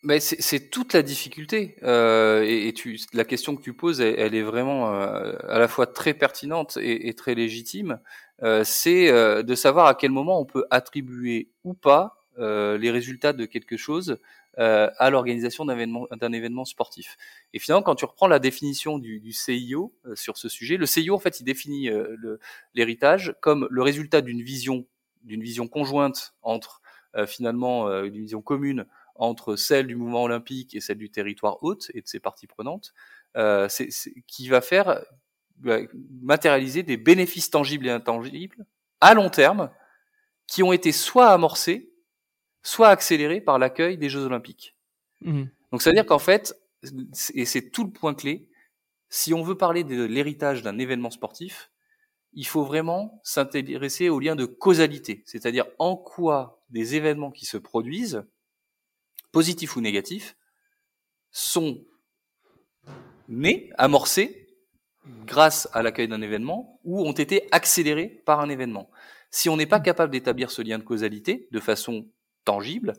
Mais 0.02 0.22
c'est 0.22 0.70
toute 0.70 0.94
la 0.94 1.02
difficulté. 1.02 1.76
Euh, 1.84 2.44
et, 2.44 2.74
la 3.14 3.26
question 3.26 3.56
que 3.56 3.62
tu 3.62 3.74
poses, 3.74 4.00
elle, 4.00 4.34
est 4.34 4.42
vraiment 4.42 4.94
euh, 4.94 5.34
à 5.50 5.60
la 5.60 5.68
fois 5.68 5.88
très 5.88 6.14
pertinente 6.14 6.78
et, 6.82 7.14
très 7.14 7.36
légitime. 7.36 8.00
Euh, 8.42 8.64
c'est 8.64 9.10
euh, 9.10 9.44
de 9.44 9.56
savoir 9.56 9.88
à 9.88 9.96
quel 9.96 10.12
moment 10.12 10.40
on 10.40 10.46
peut 10.46 10.66
attribuer 10.72 11.50
ou 11.66 11.74
pas 11.74 12.20
euh, 12.38 12.78
les 12.78 12.90
résultats 12.90 13.34
de 13.34 13.46
quelque 13.46 13.76
chose 13.76 14.18
à 14.60 15.10
l'organisation 15.10 15.64
d'un 15.64 15.74
événement, 15.74 16.08
événement, 16.22 16.66
sportif. 16.66 17.18
Et 17.54 17.60
finalement, 17.60 17.82
quand 17.82 17.96
tu 17.96 18.06
reprends 18.06 18.28
la 18.28 18.40
définition 18.40 19.00
du, 19.00 19.20
du 19.22 19.32
CIO 19.32 19.94
sur 20.16 20.38
ce 20.38 20.50
sujet, 20.50 20.76
le 20.76 20.86
CIO 20.86 21.16
en 21.16 21.20
fait, 21.20 21.40
il 21.40 21.46
définit 21.46 21.90
l'héritage 22.74 23.36
comme 23.42 23.68
le 23.72 23.82
résultat 23.82 24.22
d'une 24.22 24.42
vision, 24.42 24.86
d'une 25.24 25.42
vision 25.42 25.68
conjointe 25.68 26.34
entre 26.42 26.82
finalement 27.26 27.90
une 28.04 28.18
vision 28.18 28.42
commune 28.42 28.86
entre 29.20 29.58
celle 29.58 29.86
du 29.86 29.96
mouvement 29.96 30.24
olympique 30.24 30.74
et 30.74 30.80
celle 30.80 30.98
du 30.98 31.12
territoire 31.12 31.62
hôte 31.62 31.92
et 31.94 32.02
de 32.02 32.08
ses 32.08 32.20
parties 32.20 32.48
prenantes, 32.48 32.94
euh, 33.38 33.68
qui 34.26 34.48
va 34.48 34.62
faire 34.62 35.04
bah, 35.58 35.80
matérialiser 36.22 36.84
des 36.84 36.98
bénéfices 36.98 37.52
tangibles 37.52 37.86
et 37.88 37.92
intangibles 37.92 38.66
à 39.02 39.14
long 39.14 39.30
terme 39.30 39.70
qui 40.48 40.64
ont 40.64 40.74
été 40.74 40.92
soit 40.92 41.28
amorcés, 41.28 41.89
soit 42.64 42.90
accélérés 42.90 43.42
par 43.42 43.60
l'accueil 43.60 43.98
des 43.98 44.10
Jeux 44.10 44.24
olympiques. 44.24 44.76
Mmh. 45.22 45.46
Donc 45.72 45.82
ça 45.82 45.90
veut 45.90 45.96
dire 45.96 46.06
qu'en 46.06 46.20
fait, 46.20 46.56
et 47.34 47.46
c'est 47.46 47.70
tout 47.70 47.84
le 47.84 47.92
point 47.92 48.14
clé, 48.14 48.50
si 49.10 49.34
on 49.34 49.42
veut 49.42 49.58
parler 49.58 49.84
de 49.84 50.04
l'héritage 50.04 50.62
d'un 50.62 50.78
événement 50.78 51.10
sportif, 51.10 51.72
il 52.34 52.46
faut 52.46 52.64
vraiment 52.64 53.20
s'intéresser 53.24 54.10
au 54.10 54.20
lien 54.20 54.36
de 54.36 54.46
causalité, 54.46 55.24
c'est-à-dire 55.26 55.66
en 55.80 55.96
quoi 55.96 56.64
des 56.70 56.96
événements 56.96 57.32
qui 57.32 57.46
se 57.46 57.58
produisent 57.58 58.24
positifs 59.32 59.76
ou 59.76 59.82
négatifs, 59.82 60.36
sont 61.32 61.84
nés, 63.28 63.72
amorcés, 63.78 64.48
grâce 65.26 65.70
à 65.74 65.82
l'accueil 65.82 66.08
d'un 66.08 66.22
événement, 66.22 66.80
ou 66.84 67.06
ont 67.08 67.14
été 67.14 67.48
accélérés 67.52 68.22
par 68.26 68.40
un 68.40 68.50
événement. 68.50 68.90
Si 69.32 69.50
on 69.50 69.58
n'est 69.58 69.68
pas 69.68 69.80
capable 69.80 70.12
d'établir 70.12 70.52
ce 70.52 70.62
lien 70.62 70.80
de 70.80 70.84
causalité 70.84 71.48
de 71.52 71.60
façon 71.60 72.08
tangible, 72.46 72.94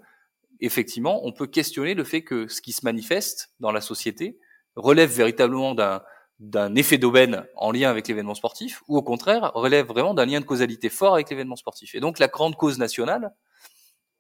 effectivement, 0.61 1.25
on 1.25 1.33
peut 1.33 1.47
questionner 1.47 1.95
le 1.95 2.05
fait 2.05 2.23
que 2.23 2.49
ce 2.49 2.61
qui 2.61 2.73
se 2.73 2.85
manifeste 2.85 3.53
dans 3.61 3.73
la 3.73 3.81
société 3.81 4.39
relève 4.77 5.11
véritablement 5.11 5.75
d'un 5.75 6.03
d'un 6.41 6.75
effet 6.75 6.97
d'aubaine 6.97 7.45
en 7.55 7.71
lien 7.71 7.91
avec 7.91 8.09
l'événement 8.09 8.35
sportif, 8.35 8.83
ou 8.89 8.97
au 8.97 9.03
contraire, 9.03 9.53
relève 9.55 9.87
vraiment 9.87 10.15
d'un 10.15 10.25
lien 10.25 10.41
de 10.41 10.47
causalité 10.47 10.89
fort 10.89 11.15
avec 11.15 11.29
l'événement 11.29 11.55
sportif. 11.55 11.95
Et 11.95 12.01
donc 12.01 12.19
la 12.19 12.29
grande 12.29 12.57
cause 12.57 12.79
nationale, 12.79 13.35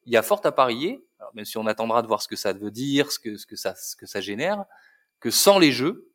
il 0.04 0.12
y 0.12 0.18
a 0.18 0.22
fort 0.22 0.42
à 0.44 0.52
parier, 0.52 1.02
même 1.32 1.46
si 1.46 1.56
on 1.56 1.66
attendra 1.66 2.02
de 2.02 2.06
voir 2.06 2.20
ce 2.20 2.28
que 2.28 2.36
ça 2.36 2.52
veut 2.52 2.70
dire, 2.70 3.10
ce 3.10 3.18
que, 3.18 3.38
ce 3.38 3.46
que, 3.46 3.56
ça, 3.56 3.74
ce 3.74 3.96
que 3.96 4.04
ça 4.04 4.20
génère, 4.20 4.64
que 5.18 5.30
sans 5.30 5.58
les 5.58 5.72
Jeux, 5.72 6.10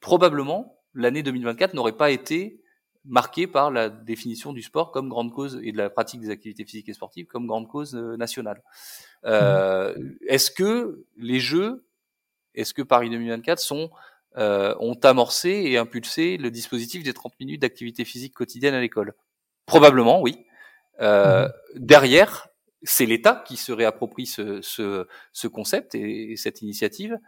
probablement, 0.00 0.78
l'année 0.92 1.22
2024 1.22 1.72
n'aurait 1.72 1.96
pas 1.96 2.10
été 2.10 2.60
marquée 3.08 3.46
par 3.46 3.70
la 3.70 3.88
définition 3.88 4.52
du 4.52 4.62
sport 4.62 4.92
comme 4.92 5.08
grande 5.08 5.32
cause 5.32 5.58
et 5.62 5.72
de 5.72 5.78
la 5.78 5.90
pratique 5.90 6.20
des 6.20 6.30
activités 6.30 6.64
physiques 6.64 6.88
et 6.88 6.94
sportives 6.94 7.26
comme 7.26 7.46
grande 7.46 7.66
cause 7.66 7.94
euh, 7.94 8.16
nationale. 8.16 8.62
Euh. 9.24 9.94
Est-ce 10.28 10.50
que 10.50 11.04
les 11.16 11.40
Jeux, 11.40 11.84
est-ce 12.54 12.74
que 12.74 12.82
Paris 12.82 13.10
2024 13.10 13.58
sont 13.58 13.90
euh, 14.36 14.74
ont 14.78 14.98
amorcé 15.02 15.48
et 15.48 15.78
impulsé 15.78 16.36
le 16.36 16.50
dispositif 16.50 17.02
des 17.02 17.14
30 17.14 17.32
minutes 17.40 17.62
d'activité 17.62 18.04
physique 18.04 18.34
quotidienne 18.34 18.74
à 18.74 18.80
l'école? 18.80 19.14
Probablement, 19.66 20.20
oui. 20.20 20.46
Euh, 21.00 21.48
mmh. 21.48 21.52
Derrière, 21.76 22.48
c'est 22.82 23.06
l'État 23.06 23.42
qui 23.46 23.56
se 23.56 23.72
réapproprie 23.72 24.26
ce, 24.26 24.60
ce, 24.62 25.06
ce 25.32 25.48
concept 25.48 25.94
et, 25.94 26.36
cette 26.36 26.62
initiative, 26.62 27.18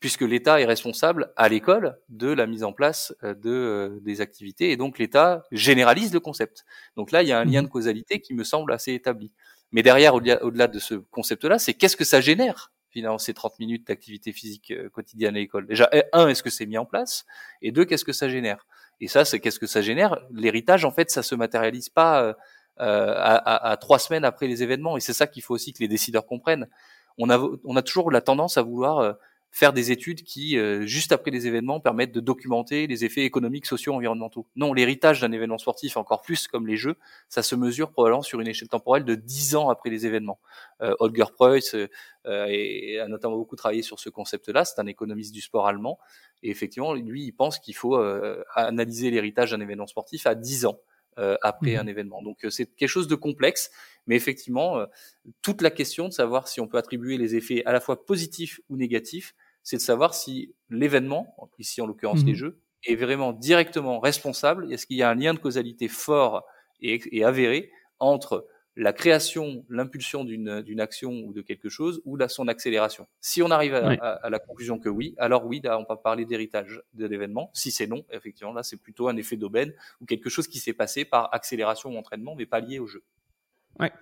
puisque 0.00 0.22
l'État 0.22 0.60
est 0.60 0.64
responsable 0.64 1.32
à 1.36 1.48
l'école 1.48 1.98
de 2.08 2.28
la 2.28 2.46
mise 2.46 2.64
en 2.64 2.72
place 2.72 3.14
euh, 3.24 3.34
de, 3.34 3.50
euh, 3.50 4.00
des 4.00 4.20
activités, 4.20 4.70
et 4.70 4.76
donc 4.76 4.98
l'État 4.98 5.44
généralise 5.50 6.12
le 6.12 6.20
concept. 6.20 6.64
Donc 6.96 7.10
là, 7.10 7.22
il 7.22 7.28
y 7.28 7.32
a 7.32 7.38
un 7.38 7.44
lien 7.44 7.62
de 7.62 7.66
mmh 7.66 7.70
causalité 7.70 8.20
qui 8.20 8.34
me 8.34 8.44
semble 8.44 8.72
assez 8.72 8.92
établi. 8.92 9.32
Mais 9.72 9.82
derrière, 9.82 10.14
au-delà 10.14 10.66
de 10.68 10.78
ce 10.78 10.94
concept-là, 10.94 11.58
c'est 11.58 11.74
qu'est-ce 11.74 11.96
que 11.96 12.04
ça 12.04 12.20
génère 12.20 12.72
finalement 12.90 13.18
ces 13.18 13.34
30 13.34 13.58
minutes 13.58 13.86
d'activité 13.86 14.32
physique 14.32 14.70
euh, 14.70 14.88
quotidienne 14.88 15.36
à 15.36 15.38
l'école? 15.38 15.66
Déjà, 15.66 15.90
un, 16.12 16.28
est-ce 16.28 16.42
que 16.42 16.50
c'est 16.50 16.66
mis 16.66 16.78
en 16.78 16.86
place? 16.86 17.26
Et 17.60 17.72
deux, 17.72 17.84
qu'est-ce 17.84 18.04
que 18.04 18.12
ça 18.12 18.28
génère? 18.28 18.66
Et 19.00 19.08
ça, 19.08 19.24
c'est 19.24 19.40
qu'est-ce 19.40 19.58
que 19.58 19.66
ça 19.66 19.82
génère? 19.82 20.18
L'héritage, 20.32 20.84
en 20.84 20.90
fait, 20.90 21.10
ça 21.10 21.22
se 21.22 21.34
matérialise 21.34 21.88
pas 21.88 22.34
euh, 22.80 23.14
à, 23.16 23.70
à, 23.70 23.76
trois 23.76 23.98
semaines 23.98 24.24
après 24.24 24.46
les 24.46 24.62
événements. 24.62 24.96
Et 24.96 25.00
c'est 25.00 25.12
ça 25.12 25.26
qu'il 25.26 25.42
faut 25.42 25.54
aussi 25.54 25.72
que 25.72 25.80
les 25.80 25.88
décideurs 25.88 26.26
comprennent. 26.26 26.68
On 27.18 27.28
a, 27.28 27.38
on 27.64 27.74
a 27.74 27.82
toujours 27.82 28.12
la 28.12 28.20
tendance 28.20 28.56
à 28.56 28.62
vouloir 28.62 28.98
euh, 28.98 29.12
faire 29.50 29.72
des 29.72 29.90
études 29.90 30.22
qui, 30.22 30.58
euh, 30.58 30.86
juste 30.86 31.12
après 31.12 31.30
les 31.30 31.46
événements, 31.46 31.80
permettent 31.80 32.12
de 32.12 32.20
documenter 32.20 32.86
les 32.86 33.04
effets 33.04 33.24
économiques, 33.24 33.66
sociaux, 33.66 33.94
environnementaux. 33.94 34.46
Non, 34.56 34.72
l'héritage 34.72 35.20
d'un 35.20 35.32
événement 35.32 35.58
sportif, 35.58 35.96
encore 35.96 36.22
plus 36.22 36.46
comme 36.46 36.66
les 36.66 36.76
Jeux, 36.76 36.96
ça 37.28 37.42
se 37.42 37.54
mesure 37.54 37.90
probablement 37.90 38.22
sur 38.22 38.40
une 38.40 38.48
échelle 38.48 38.68
temporelle 38.68 39.04
de 39.04 39.14
dix 39.14 39.56
ans 39.56 39.70
après 39.70 39.90
les 39.90 40.06
événements. 40.06 40.38
Euh, 40.82 40.94
Holger 41.00 41.24
Preuss 41.34 41.74
euh, 41.74 41.88
et, 42.48 43.00
a 43.00 43.08
notamment 43.08 43.36
beaucoup 43.36 43.56
travaillé 43.56 43.82
sur 43.82 43.98
ce 43.98 44.10
concept-là. 44.10 44.64
C'est 44.64 44.80
un 44.80 44.86
économiste 44.86 45.32
du 45.32 45.40
sport 45.40 45.66
allemand. 45.66 45.98
Et 46.42 46.50
effectivement, 46.50 46.94
lui, 46.94 47.24
il 47.24 47.32
pense 47.32 47.58
qu'il 47.58 47.74
faut 47.74 47.96
analyser 48.54 49.10
l'héritage 49.10 49.50
d'un 49.50 49.60
événement 49.60 49.88
sportif 49.88 50.26
à 50.26 50.36
dix 50.36 50.66
ans. 50.66 50.78
Euh, 51.18 51.36
après 51.42 51.74
mmh 51.74 51.80
un 51.80 51.86
événement. 51.88 52.22
Donc 52.22 52.44
euh, 52.44 52.50
c'est 52.50 52.66
quelque 52.76 52.88
chose 52.88 53.08
de 53.08 53.16
complexe, 53.16 53.72
mais 54.06 54.14
effectivement, 54.14 54.78
euh, 54.78 54.86
toute 55.42 55.62
la 55.62 55.70
question 55.70 56.06
de 56.06 56.12
savoir 56.12 56.46
si 56.46 56.60
on 56.60 56.68
peut 56.68 56.78
attribuer 56.78 57.18
les 57.18 57.34
effets 57.34 57.64
à 57.64 57.72
la 57.72 57.80
fois 57.80 58.06
positifs 58.06 58.60
ou 58.68 58.76
négatifs, 58.76 59.34
c'est 59.64 59.76
de 59.76 59.82
savoir 59.82 60.14
si 60.14 60.54
l'événement, 60.70 61.34
ici 61.58 61.80
en 61.80 61.86
l'occurrence 61.86 62.24
les 62.24 62.32
mmh 62.32 62.36
jeux, 62.36 62.60
est 62.84 62.94
vraiment 62.94 63.32
directement 63.32 63.98
responsable. 63.98 64.72
Est-ce 64.72 64.86
qu'il 64.86 64.96
y 64.96 65.02
a 65.02 65.10
un 65.10 65.16
lien 65.16 65.34
de 65.34 65.40
causalité 65.40 65.88
fort 65.88 66.44
et, 66.80 67.00
et 67.10 67.24
avéré 67.24 67.72
entre 67.98 68.46
la 68.78 68.92
création, 68.92 69.64
l'impulsion 69.68 70.24
d'une 70.24 70.80
action 70.80 71.10
ou 71.24 71.32
de 71.32 71.42
quelque 71.42 71.68
chose, 71.68 72.00
ou 72.04 72.16
la, 72.16 72.28
son 72.28 72.46
accélération. 72.46 73.08
Si 73.20 73.42
on 73.42 73.50
arrive 73.50 73.74
à, 73.74 74.30
la 74.30 74.38
conclusion 74.38 74.78
que 74.78 74.88
oui, 74.88 75.16
alors 75.18 75.44
oui, 75.46 75.60
là, 75.62 75.78
on 75.80 75.84
peut 75.84 76.00
parler 76.00 76.24
d'héritage 76.24 76.80
de 76.94 77.06
l'événement. 77.06 77.50
Si 77.54 77.72
c'est 77.72 77.88
non, 77.88 78.04
effectivement, 78.12 78.52
là, 78.52 78.62
c'est 78.62 78.76
plutôt 78.76 79.08
un 79.08 79.16
effet 79.16 79.36
d'aubaine 79.36 79.74
ou 80.00 80.06
quelque 80.06 80.30
chose 80.30 80.46
qui 80.46 80.60
s'est 80.60 80.72
passé 80.72 81.04
par 81.04 81.34
accélération 81.34 81.90
ou 81.90 81.98
entraînement, 81.98 82.36
mais 82.36 82.46
pas 82.46 82.60
lié 82.60 82.78
au 82.78 82.86
jeu. 82.86 83.02
Ouais. 83.80 83.92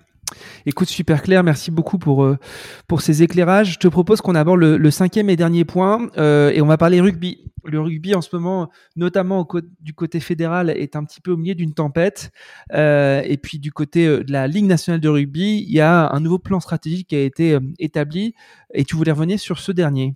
Écoute, 0.66 0.88
super 0.88 1.22
clair. 1.22 1.42
Merci 1.44 1.70
beaucoup 1.70 1.98
pour, 1.98 2.24
euh, 2.24 2.38
pour 2.86 3.00
ces 3.00 3.22
éclairages. 3.22 3.74
Je 3.74 3.78
te 3.78 3.88
propose 3.88 4.20
qu'on 4.20 4.34
aborde 4.34 4.60
le, 4.60 4.90
cinquième 4.90 5.30
et 5.30 5.36
dernier 5.36 5.64
point 5.64 6.08
euh, 6.16 6.50
et 6.50 6.60
on 6.60 6.66
va 6.66 6.76
parler 6.76 7.00
rugby. 7.00 7.50
Le 7.64 7.80
rugby 7.80 8.14
en 8.14 8.20
ce 8.20 8.28
moment, 8.34 8.70
notamment 8.94 9.46
du 9.80 9.92
côté 9.92 10.20
fédéral, 10.20 10.70
est 10.70 10.94
un 10.94 11.04
petit 11.04 11.20
peu 11.20 11.32
au 11.32 11.36
milieu 11.36 11.54
d'une 11.54 11.74
tempête. 11.74 12.30
Euh, 12.72 13.22
et 13.24 13.36
puis 13.36 13.58
du 13.58 13.72
côté 13.72 14.06
de 14.06 14.32
la 14.32 14.46
Ligue 14.46 14.66
nationale 14.66 15.00
de 15.00 15.08
rugby, 15.08 15.64
il 15.66 15.72
y 15.72 15.80
a 15.80 16.12
un 16.12 16.20
nouveau 16.20 16.38
plan 16.38 16.60
stratégique 16.60 17.08
qui 17.08 17.16
a 17.16 17.22
été 17.22 17.58
établi 17.78 18.34
et 18.72 18.84
tu 18.84 18.94
voulais 18.94 19.12
revenir 19.12 19.40
sur 19.40 19.58
ce 19.58 19.72
dernier. 19.72 20.14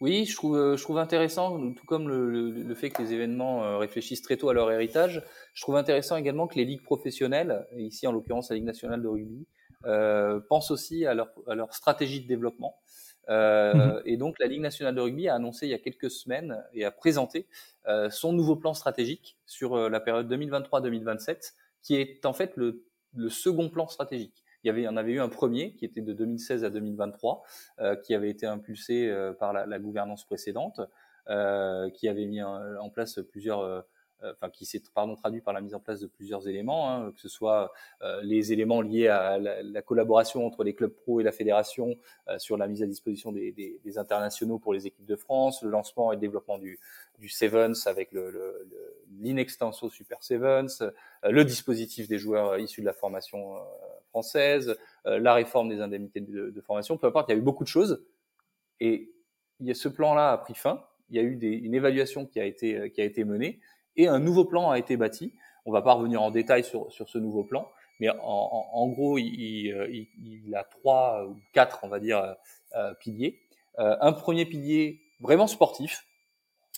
Oui, 0.00 0.26
je 0.26 0.34
trouve, 0.34 0.56
euh, 0.56 0.76
je 0.76 0.82
trouve 0.82 0.98
intéressant, 0.98 1.72
tout 1.72 1.86
comme 1.86 2.08
le, 2.08 2.50
le, 2.50 2.74
fait 2.74 2.90
que 2.90 3.00
les 3.02 3.14
événements 3.14 3.64
euh, 3.64 3.78
réfléchissent 3.78 4.22
très 4.22 4.36
tôt 4.36 4.48
à 4.50 4.54
leur 4.54 4.70
héritage, 4.70 5.22
je 5.54 5.62
trouve 5.62 5.76
intéressant 5.76 6.16
également 6.16 6.46
que 6.46 6.56
les 6.56 6.64
ligues 6.64 6.82
professionnelles, 6.82 7.66
ici 7.76 8.06
en 8.06 8.12
l'occurrence 8.12 8.50
la 8.50 8.56
Ligue 8.56 8.66
nationale 8.66 9.02
de 9.02 9.08
rugby, 9.08 9.46
euh, 9.84 10.40
pensent 10.48 10.70
aussi 10.72 11.06
à 11.06 11.14
leur, 11.14 11.28
à 11.46 11.54
leur 11.54 11.72
stratégie 11.72 12.20
de 12.20 12.26
développement. 12.26 12.76
Euh, 13.28 13.74
mmh 13.74 14.02
Et 14.04 14.16
donc 14.16 14.38
la 14.38 14.46
Ligue 14.46 14.60
nationale 14.60 14.94
de 14.94 15.00
rugby 15.00 15.28
a 15.28 15.34
annoncé 15.34 15.66
il 15.66 15.70
y 15.70 15.74
a 15.74 15.78
quelques 15.78 16.10
semaines 16.10 16.62
et 16.72 16.84
a 16.84 16.90
présenté 16.90 17.46
euh, 17.86 18.10
son 18.10 18.32
nouveau 18.32 18.56
plan 18.56 18.74
stratégique 18.74 19.36
sur 19.46 19.88
la 19.88 20.00
période 20.00 20.32
2023-2027, 20.32 21.52
qui 21.82 21.96
est 21.96 22.24
en 22.26 22.32
fait 22.32 22.56
le, 22.56 22.84
le 23.14 23.28
second 23.28 23.68
plan 23.68 23.86
stratégique. 23.86 24.42
Il 24.66 24.70
y 24.70 24.70
avait, 24.70 24.88
en 24.88 24.96
avait 24.96 25.12
eu 25.12 25.20
un 25.20 25.28
premier 25.28 25.74
qui 25.74 25.84
était 25.84 26.00
de 26.00 26.12
2016 26.12 26.64
à 26.64 26.70
2023, 26.70 27.44
euh, 27.78 27.94
qui 27.94 28.14
avait 28.14 28.30
été 28.30 28.46
impulsé 28.46 29.08
euh, 29.08 29.32
par 29.32 29.52
la, 29.52 29.64
la, 29.64 29.78
gouvernance 29.78 30.24
précédente, 30.24 30.80
euh, 31.28 31.88
qui 31.90 32.08
avait 32.08 32.26
mis 32.26 32.42
en, 32.42 32.90
place 32.90 33.20
plusieurs 33.30 33.84
euh, 34.22 34.32
enfin 34.32 34.48
qui 34.48 34.64
s'est 34.64 34.82
pardon 34.94 35.14
traduit 35.14 35.42
par 35.42 35.52
la 35.52 35.60
mise 35.60 35.74
en 35.74 35.80
place 35.80 36.00
de 36.00 36.06
plusieurs 36.06 36.48
éléments, 36.48 36.90
hein, 36.90 37.12
que 37.12 37.20
ce 37.20 37.28
soit 37.28 37.70
euh, 38.00 38.20
les 38.22 38.50
éléments 38.50 38.80
liés 38.80 39.08
à 39.08 39.36
la, 39.36 39.62
la, 39.62 39.82
collaboration 39.82 40.46
entre 40.46 40.64
les 40.64 40.74
clubs 40.74 40.90
pro 40.90 41.20
et 41.20 41.22
la 41.22 41.32
fédération 41.32 41.94
euh, 42.28 42.38
sur 42.38 42.56
la 42.56 42.66
mise 42.66 42.82
à 42.82 42.86
disposition 42.86 43.30
des, 43.30 43.52
des, 43.52 43.78
des, 43.84 43.98
internationaux 43.98 44.58
pour 44.58 44.72
les 44.72 44.86
équipes 44.86 45.04
de 45.04 45.16
France, 45.16 45.62
le 45.62 45.68
lancement 45.68 46.12
et 46.12 46.16
le 46.16 46.20
développement 46.20 46.56
du, 46.56 46.80
du 47.18 47.28
Sevens 47.28 47.86
avec 47.86 48.10
le, 48.10 48.30
le, 48.30 48.66
l'inextenso 49.20 49.90
Super 49.90 50.22
Sevens, 50.22 50.82
le 51.22 51.44
dispositif 51.44 52.08
des 52.08 52.18
joueurs 52.18 52.58
issus 52.58 52.80
de 52.80 52.86
la 52.86 52.94
formation 52.94 53.56
française, 54.16 54.76
la 55.04 55.34
réforme 55.34 55.68
des 55.68 55.80
indemnités 55.80 56.20
de, 56.20 56.60
formation, 56.62 56.96
peu 56.96 57.06
importe, 57.06 57.28
il 57.28 57.32
y 57.32 57.34
a 57.34 57.38
eu 57.38 57.42
beaucoup 57.42 57.64
de 57.64 57.68
choses 57.68 58.02
et 58.80 59.12
ce 59.74 59.88
plan-là 59.88 60.32
a 60.32 60.38
pris 60.38 60.54
fin. 60.54 60.82
Il 61.10 61.16
y 61.16 61.18
a 61.18 61.22
eu 61.22 61.38
une 61.38 61.74
évaluation 61.74 62.24
qui 62.24 62.40
a 62.40 62.44
été 62.44 62.90
qui 62.92 63.02
a 63.02 63.04
été 63.04 63.24
menée 63.24 63.60
et 63.96 64.08
un 64.08 64.18
nouveau 64.18 64.46
plan 64.46 64.70
a 64.70 64.78
été 64.78 64.96
bâti. 64.96 65.32
On 65.66 65.72
va 65.72 65.82
pas 65.82 65.92
revenir 65.92 66.22
en 66.22 66.30
détail 66.30 66.64
sur, 66.64 66.90
ce 66.90 67.18
nouveau 67.18 67.44
plan, 67.44 67.68
mais 68.00 68.08
en, 68.08 68.88
gros, 68.88 69.18
il, 69.18 69.28
il, 69.28 70.54
a 70.54 70.64
trois 70.64 71.26
ou 71.26 71.36
quatre, 71.52 71.80
on 71.82 71.88
va 71.88 71.98
dire, 71.98 72.36
euh, 72.74 72.94
piliers. 73.00 73.40
Euh, 73.78 73.96
un 74.00 74.12
premier 74.12 74.46
pilier 74.46 75.00
vraiment 75.20 75.46
sportif, 75.46 76.06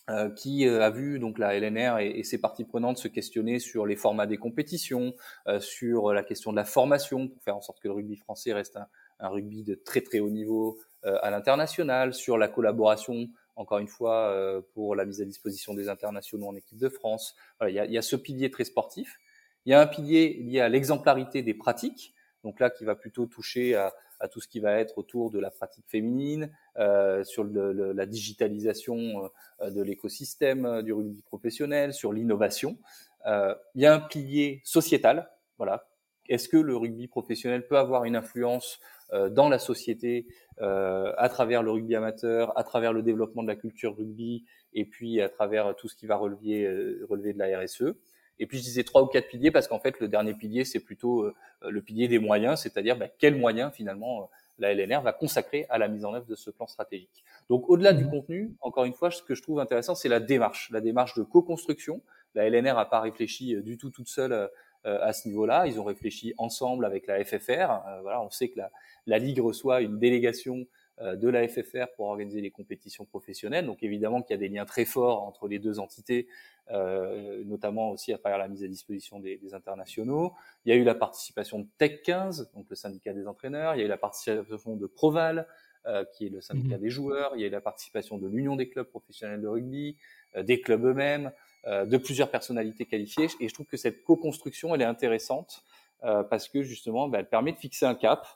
euh, 0.08 0.30
qui 0.30 0.66
euh, 0.66 0.82
a 0.82 0.90
vu 0.90 1.18
donc 1.18 1.38
la 1.38 1.58
LNR 1.58 1.98
et, 1.98 2.18
et, 2.18 2.24
ses 2.24 2.40
parties 2.40 2.64
prenantes 2.64 2.98
se 2.98 3.08
questionner 3.08 3.58
sur 3.58 3.86
les 3.86 3.96
formats 3.96 4.26
des 4.26 4.38
compétitions, 4.38 5.14
euh, 5.46 5.60
sur 5.60 6.12
la 6.12 6.22
question 6.22 6.50
de 6.50 6.56
la 6.56 6.64
formation 6.64 7.28
pour 7.28 7.42
faire 7.42 7.56
en 7.56 7.60
sorte 7.60 7.80
que 7.80 7.88
le 7.88 7.94
rugby 7.94 8.16
français 8.16 8.52
reste 8.52 8.76
un, 8.76 8.86
un 9.20 9.28
rugby 9.28 9.64
de 9.64 9.74
très 9.74 10.00
très 10.00 10.20
haut 10.20 10.30
niveau 10.30 10.78
à 11.04 11.30
l'international, 11.30 12.12
sur 12.12 12.36
la 12.36 12.48
collaboration 12.48 13.28
encore 13.58 13.78
une 13.78 13.88
fois, 13.88 14.30
euh, 14.30 14.60
pour 14.72 14.94
la 14.94 15.04
mise 15.04 15.20
à 15.20 15.24
disposition 15.24 15.74
des 15.74 15.88
internationaux 15.88 16.46
en 16.46 16.54
équipe 16.54 16.78
de 16.78 16.88
France. 16.88 17.34
Voilà, 17.58 17.72
il, 17.72 17.74
y 17.74 17.80
a, 17.80 17.84
il 17.86 17.92
y 17.92 17.98
a 17.98 18.02
ce 18.02 18.14
pilier 18.14 18.50
très 18.50 18.62
sportif. 18.62 19.18
Il 19.66 19.72
y 19.72 19.74
a 19.74 19.80
un 19.80 19.86
pilier 19.88 20.34
lié 20.34 20.60
à 20.60 20.68
l'exemplarité 20.68 21.42
des 21.42 21.54
pratiques, 21.54 22.14
donc 22.44 22.60
là 22.60 22.70
qui 22.70 22.84
va 22.84 22.94
plutôt 22.94 23.26
toucher 23.26 23.74
à, 23.74 23.92
à, 24.20 24.28
tout 24.28 24.40
ce 24.40 24.48
qui 24.48 24.60
va 24.60 24.78
être 24.78 24.98
autour 24.98 25.30
de 25.30 25.38
la 25.38 25.50
pratique 25.50 25.84
féminine, 25.88 26.50
euh, 26.78 27.24
sur 27.24 27.44
le, 27.44 27.72
le, 27.72 27.92
la 27.92 28.06
digitalisation 28.06 29.30
euh, 29.60 29.70
de 29.70 29.82
l'écosystème 29.82 30.66
euh, 30.66 30.82
du 30.82 30.92
rugby 30.92 31.22
professionnel, 31.22 31.92
sur 31.92 32.12
l'innovation. 32.12 32.78
Euh, 33.26 33.54
il 33.74 33.82
y 33.82 33.86
a 33.86 33.94
un 33.94 34.00
pilier 34.00 34.60
sociétal, 34.64 35.30
voilà. 35.56 35.88
Est-ce 36.28 36.48
que 36.48 36.56
le 36.56 36.76
rugby 36.76 37.08
professionnel 37.08 37.66
peut 37.66 37.78
avoir 37.78 38.04
une 38.04 38.16
influence 38.16 38.80
euh, 39.12 39.30
dans 39.30 39.48
la 39.48 39.58
société 39.58 40.26
euh, 40.60 41.12
à 41.16 41.28
travers 41.28 41.62
le 41.62 41.70
rugby 41.70 41.94
amateur, 41.94 42.56
à 42.58 42.64
travers 42.64 42.92
le 42.92 43.02
développement 43.02 43.42
de 43.42 43.48
la 43.48 43.56
culture 43.56 43.96
rugby 43.96 44.44
et 44.74 44.84
puis 44.84 45.22
à 45.22 45.28
travers 45.28 45.74
tout 45.76 45.88
ce 45.88 45.96
qui 45.96 46.06
va 46.06 46.16
relever, 46.16 46.68
relever 47.08 47.32
de 47.32 47.38
la 47.38 47.58
RSE. 47.60 47.94
Et 48.40 48.46
puis 48.46 48.58
je 48.58 48.62
disais 48.62 48.84
trois 48.84 49.02
ou 49.02 49.06
quatre 49.06 49.28
piliers 49.28 49.50
parce 49.50 49.68
qu'en 49.68 49.80
fait 49.80 49.98
le 50.00 50.08
dernier 50.08 50.34
pilier 50.34 50.64
c'est 50.64 50.80
plutôt 50.80 51.32
le 51.62 51.82
pilier 51.82 52.08
des 52.08 52.18
moyens, 52.18 52.60
c'est-à-dire 52.60 52.96
bah, 52.96 53.08
quels 53.18 53.36
moyens 53.36 53.72
finalement 53.72 54.30
la 54.58 54.74
LNR 54.74 55.02
va 55.02 55.12
consacrer 55.12 55.66
à 55.68 55.78
la 55.78 55.88
mise 55.88 56.04
en 56.04 56.14
œuvre 56.14 56.26
de 56.26 56.34
ce 56.34 56.50
plan 56.50 56.66
stratégique. 56.66 57.24
Donc 57.48 57.68
au-delà 57.68 57.92
du 57.92 58.04
mmh. 58.04 58.10
contenu, 58.10 58.54
encore 58.60 58.84
une 58.84 58.92
fois, 58.92 59.10
ce 59.10 59.22
que 59.22 59.34
je 59.34 59.42
trouve 59.42 59.60
intéressant, 59.60 59.94
c'est 59.94 60.08
la 60.08 60.20
démarche, 60.20 60.70
la 60.70 60.80
démarche 60.80 61.14
de 61.14 61.22
co-construction. 61.22 62.00
La 62.34 62.48
LNR 62.48 62.74
n'a 62.74 62.84
pas 62.84 63.00
réfléchi 63.00 63.56
du 63.62 63.78
tout 63.78 63.90
toute 63.90 64.08
seule 64.08 64.48
euh, 64.86 64.98
à 65.02 65.12
ce 65.12 65.26
niveau-là. 65.26 65.66
Ils 65.66 65.80
ont 65.80 65.84
réfléchi 65.84 66.34
ensemble 66.38 66.84
avec 66.84 67.08
la 67.08 67.24
FFR. 67.24 67.50
Euh, 67.50 68.00
voilà, 68.02 68.22
on 68.22 68.30
sait 68.30 68.48
que 68.48 68.58
la, 68.58 68.70
la 69.06 69.18
Ligue 69.18 69.40
reçoit 69.40 69.80
une 69.80 69.98
délégation 69.98 70.54
euh, 70.58 70.64
de 71.00 71.28
la 71.28 71.46
FFR 71.46 71.86
pour 71.96 72.06
organiser 72.06 72.40
les 72.40 72.50
compétitions 72.50 73.04
professionnelles. 73.04 73.66
Donc 73.66 73.82
évidemment 73.82 74.22
qu'il 74.22 74.34
y 74.34 74.38
a 74.38 74.38
des 74.38 74.48
liens 74.48 74.64
très 74.64 74.84
forts 74.84 75.22
entre 75.22 75.46
les 75.48 75.58
deux 75.58 75.78
entités, 75.78 76.26
euh, 76.70 77.42
notamment 77.44 77.90
aussi 77.90 78.12
à 78.12 78.18
travers 78.18 78.38
la 78.38 78.48
mise 78.48 78.64
à 78.64 78.68
disposition 78.68 79.20
des, 79.20 79.36
des, 79.36 79.54
internationaux. 79.54 80.32
Il 80.64 80.70
y 80.70 80.72
a 80.72 80.76
eu 80.76 80.84
la 80.84 80.94
participation 80.94 81.60
de 81.60 81.66
Tech 81.78 82.02
15, 82.02 82.50
donc 82.54 82.66
le 82.68 82.76
syndicat 82.76 83.12
des 83.12 83.26
entraîneurs. 83.26 83.74
Il 83.74 83.78
y 83.78 83.82
a 83.82 83.84
eu 83.84 83.88
la 83.88 83.96
participation 83.96 84.76
de 84.76 84.86
Proval, 84.86 85.46
euh, 85.86 86.04
qui 86.14 86.26
est 86.26 86.30
le 86.30 86.40
syndicat 86.40 86.76
mmh. 86.76 86.80
des 86.80 86.90
joueurs. 86.90 87.32
Il 87.36 87.40
y 87.40 87.44
a 87.44 87.46
eu 87.46 87.50
la 87.50 87.60
participation 87.60 88.18
de 88.18 88.26
l'Union 88.26 88.56
des 88.56 88.68
clubs 88.68 88.88
professionnels 88.88 89.40
de 89.40 89.48
rugby, 89.48 89.96
euh, 90.36 90.42
des 90.42 90.60
clubs 90.60 90.84
eux-mêmes. 90.84 91.32
Euh, 91.66 91.84
de 91.84 91.98
plusieurs 91.98 92.30
personnalités 92.30 92.86
qualifiées. 92.86 93.26
Et 93.40 93.48
je 93.48 93.52
trouve 93.52 93.66
que 93.66 93.76
cette 93.76 94.04
co-construction, 94.04 94.74
elle 94.74 94.80
est 94.80 94.86
intéressante 94.86 95.64
euh, 96.04 96.22
parce 96.22 96.48
que 96.48 96.62
justement, 96.62 97.08
bah, 97.08 97.18
elle 97.18 97.28
permet 97.28 97.52
de 97.52 97.58
fixer 97.58 97.84
un 97.84 97.96
cap, 97.96 98.26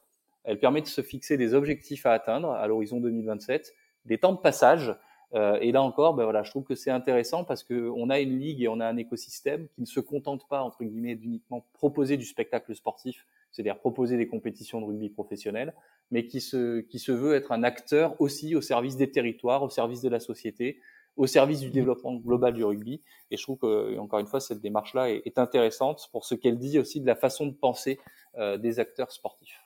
elle 0.44 0.58
permet 0.58 0.80
de 0.80 0.86
se 0.86 1.02
fixer 1.02 1.36
des 1.36 1.54
objectifs 1.54 2.06
à 2.06 2.12
atteindre 2.12 2.50
à 2.50 2.66
l'horizon 2.66 3.00
2027, 3.00 3.74
des 4.04 4.18
temps 4.18 4.32
de 4.32 4.38
passage. 4.38 4.94
Euh, 5.34 5.58
et 5.60 5.72
là 5.72 5.82
encore, 5.82 6.14
ben 6.14 6.24
voilà, 6.24 6.42
je 6.42 6.50
trouve 6.50 6.64
que 6.64 6.74
c'est 6.74 6.90
intéressant 6.90 7.44
parce 7.44 7.62
que 7.62 7.90
on 7.96 8.10
a 8.10 8.20
une 8.20 8.38
ligue 8.38 8.60
et 8.60 8.68
on 8.68 8.80
a 8.80 8.86
un 8.86 8.96
écosystème 8.96 9.66
qui 9.68 9.80
ne 9.80 9.86
se 9.86 10.00
contente 10.00 10.46
pas 10.46 10.60
entre 10.62 10.84
guillemets 10.84 11.14
d'uniquement 11.14 11.64
proposer 11.72 12.18
du 12.18 12.26
spectacle 12.26 12.74
sportif, 12.74 13.26
c'est-à-dire 13.50 13.78
proposer 13.78 14.18
des 14.18 14.26
compétitions 14.26 14.80
de 14.80 14.86
rugby 14.86 15.08
professionnelles, 15.08 15.74
mais 16.10 16.26
qui 16.26 16.42
se 16.42 16.80
qui 16.80 16.98
se 16.98 17.12
veut 17.12 17.34
être 17.34 17.52
un 17.52 17.62
acteur 17.62 18.20
aussi 18.20 18.54
au 18.54 18.60
service 18.60 18.96
des 18.96 19.10
territoires, 19.10 19.62
au 19.62 19.70
service 19.70 20.02
de 20.02 20.10
la 20.10 20.20
société, 20.20 20.80
au 21.16 21.26
service 21.26 21.60
du 21.60 21.70
développement 21.70 22.14
global 22.14 22.52
du 22.52 22.64
rugby. 22.64 23.02
Et 23.30 23.38
je 23.38 23.42
trouve 23.42 23.58
que, 23.58 23.98
encore 23.98 24.18
une 24.18 24.26
fois, 24.26 24.40
cette 24.40 24.60
démarche-là 24.60 25.10
est, 25.10 25.22
est, 25.24 25.38
intéressante 25.38 26.08
pour 26.12 26.24
ce 26.24 26.34
qu'elle 26.34 26.58
dit 26.58 26.78
aussi 26.78 27.00
de 27.00 27.06
la 27.06 27.16
façon 27.16 27.46
de 27.46 27.52
penser 27.52 27.98
euh, 28.36 28.58
des 28.58 28.80
acteurs 28.80 29.12
sportifs. 29.12 29.60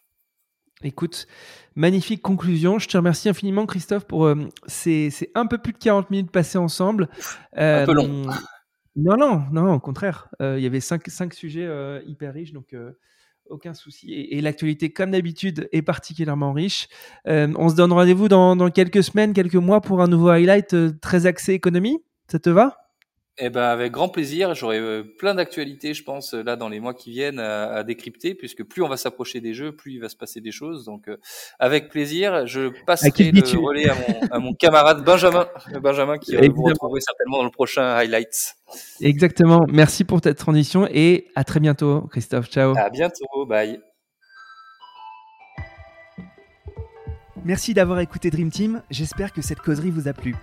Écoute, 0.83 1.27
magnifique 1.75 2.23
conclusion. 2.23 2.79
Je 2.79 2.89
te 2.89 2.97
remercie 2.97 3.29
infiniment, 3.29 3.67
Christophe, 3.67 4.07
pour 4.07 4.27
euh, 4.27 4.37
ces, 4.67 5.11
ces, 5.11 5.31
un 5.35 5.47
peu 5.47 5.59
plus 5.59 5.73
de 5.73 5.79
40 5.79 6.11
minutes 6.11 6.31
passées 6.31 6.59
ensemble. 6.59 7.09
Euh, 7.57 7.83
un 7.83 7.87
peu 7.87 7.93
long. 7.93 8.27
Non, 8.99 9.19
non, 9.19 9.43
non, 9.53 9.75
au 9.75 9.79
contraire. 9.79 10.31
Euh, 10.41 10.57
il 10.59 10.65
y 10.65 10.67
avait 10.67 10.81
cinq, 10.81 11.07
cinq 11.09 11.35
sujets 11.35 11.67
euh, 11.67 12.01
hyper 12.07 12.33
riches, 12.33 12.55
donc 12.55 12.75
aucun 13.51 13.75
souci. 13.75 14.13
Et, 14.13 14.39
et 14.39 14.41
l'actualité, 14.41 14.93
comme 14.93 15.11
d'habitude, 15.11 15.69
est 15.73 15.83
particulièrement 15.83 16.53
riche. 16.53 16.89
Euh, 17.27 17.53
on 17.57 17.69
se 17.69 17.75
donne 17.75 17.93
rendez-vous 17.93 18.29
dans, 18.29 18.57
dans, 18.57 18.71
quelques 18.71 19.03
semaines, 19.03 19.33
quelques 19.33 19.55
mois 19.55 19.81
pour 19.81 20.01
un 20.01 20.09
nouveau 20.09 20.29
highlight 20.29 20.75
euh, 20.75 20.93
très 21.01 21.27
axé 21.27 21.53
économie. 21.53 22.03
Ça 22.29 22.39
te 22.39 22.51
va? 22.51 22.86
Eh 23.39 23.51
ben 23.51 23.65
avec 23.65 23.93
grand 23.93 24.09
plaisir, 24.09 24.55
j'aurai 24.55 24.79
euh, 24.79 25.03
plein 25.03 25.35
d'actualités, 25.35 25.93
je 25.93 26.03
pense, 26.03 26.33
là 26.33 26.57
dans 26.57 26.69
les 26.69 26.81
mois 26.81 26.95
qui 26.95 27.11
viennent 27.11 27.39
à, 27.39 27.73
à 27.75 27.85
décrypter, 27.85 28.35
puisque 28.35 28.65
plus 28.65 28.83
on 28.83 28.89
va 28.89 28.97
s'approcher 28.97 29.41
des 29.41 29.53
jeux, 29.53 29.73
plus 29.73 29.93
il 29.95 30.01
va 30.01 30.09
se 30.09 30.17
passer 30.17 30.41
des 30.41 30.53
choses. 30.53 30.85
Donc 30.85 31.09
euh, 31.09 31.19
avec 31.59 31.91
plaisir, 31.91 32.47
je 32.47 32.71
passerai 32.87 33.31
le 33.31 33.59
relais 33.59 33.91
à 33.91 33.95
mon, 33.95 34.29
à 34.31 34.39
mon, 34.39 34.55
camarade 34.55 35.05
Benjamin, 35.05 35.47
Benjamin 35.83 36.19
qui 36.19 36.35
va 36.35 36.49
vous 36.49 36.63
retrouver 36.63 37.01
certainement 37.01 37.39
dans 37.39 37.45
le 37.45 37.51
prochain 37.51 37.85
highlights. 37.85 38.57
Exactement. 39.03 39.61
Merci 39.69 40.05
pour 40.05 40.21
cette 40.23 40.39
transition 40.39 40.89
et 40.91 41.29
à 41.35 41.45
très 41.45 41.61
bientôt, 41.61 42.03
Christophe. 42.11 42.49
Ciao. 42.49 42.75
À 42.77 42.89
bientôt. 42.89 43.45
Bye. 43.47 43.81
Merci 47.45 47.75
d'avoir 47.75 48.01
écouté 48.01 48.31
Dream 48.31 48.51
Team. 48.51 48.83
J'espère 48.91 49.33
que 49.33 49.43
cette 49.43 49.61
causerie 49.61 49.91
vous 49.91 50.09
a 50.09 50.13
plu. 50.13 50.35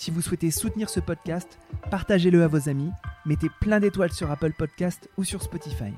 Si 0.00 0.10
vous 0.10 0.22
souhaitez 0.22 0.50
soutenir 0.50 0.88
ce 0.88 0.98
podcast, 0.98 1.58
partagez-le 1.90 2.42
à 2.42 2.48
vos 2.48 2.70
amis, 2.70 2.90
mettez 3.26 3.48
plein 3.60 3.80
d'étoiles 3.80 4.14
sur 4.14 4.30
Apple 4.30 4.54
Podcast 4.54 5.10
ou 5.18 5.24
sur 5.24 5.42
Spotify. 5.42 5.92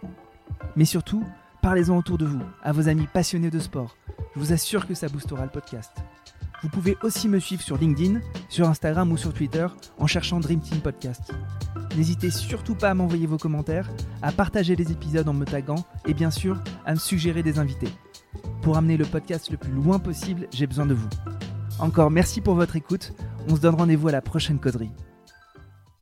Mais 0.75 0.85
surtout, 0.85 1.23
parlez-en 1.63 1.97
autour 1.97 2.19
de 2.19 2.25
vous, 2.25 2.43
à 2.65 2.73
vos 2.73 2.89
amis 2.89 3.07
passionnés 3.07 3.49
de 3.49 3.61
sport. 3.61 3.97
Je 4.35 4.41
vous 4.41 4.53
assure 4.53 4.89
que 4.89 4.95
ça 4.95 5.09
boostera 5.09 5.45
le 5.45 5.53
podcast. 5.53 5.93
Vous 6.65 6.69
pouvez 6.69 6.97
aussi 7.05 7.29
me 7.29 7.39
suivre 7.39 7.63
sur 7.63 7.79
LinkedIn, 7.79 8.19
sur 8.49 8.69
Instagram 8.69 9.13
ou 9.13 9.17
sur 9.17 9.33
Twitter 9.33 9.69
en 9.99 10.09
cherchant 10.09 10.41
Dream 10.41 10.59
Team 10.59 10.81
Podcast. 10.81 11.31
N'hésitez 11.97 12.33
surtout 12.33 12.75
pas 12.75 12.91
à 12.91 12.95
m'envoyer 12.95 13.29
vos 13.29 13.39
commentaires, 13.39 13.89
à 14.21 14.33
partager 14.33 14.75
les 14.75 14.91
épisodes 14.91 15.29
en 15.29 15.33
me 15.33 15.45
taguant 15.45 15.87
et 16.09 16.15
bien 16.15 16.33
sûr 16.33 16.61
à 16.87 16.95
me 16.95 16.99
suggérer 16.99 17.45
des 17.45 17.61
invités. 17.61 17.93
Pour 18.63 18.77
amener 18.77 18.97
le 18.97 19.05
podcast 19.05 19.49
le 19.53 19.59
plus 19.59 19.71
loin 19.71 20.01
possible, 20.01 20.49
j'ai 20.53 20.67
besoin 20.67 20.87
de 20.87 20.95
vous. 20.95 21.09
Encore 21.83 22.13
merci 22.13 22.41
pour 22.41 22.55
votre 22.55 22.77
écoute. 22.77 23.13
On 23.49 23.57
se 23.57 23.61
donne 23.61 23.75
rendez-vous 23.75 24.07
à 24.07 24.13
la 24.13 24.23
prochaine 24.23 24.61
causerie. 24.61 24.93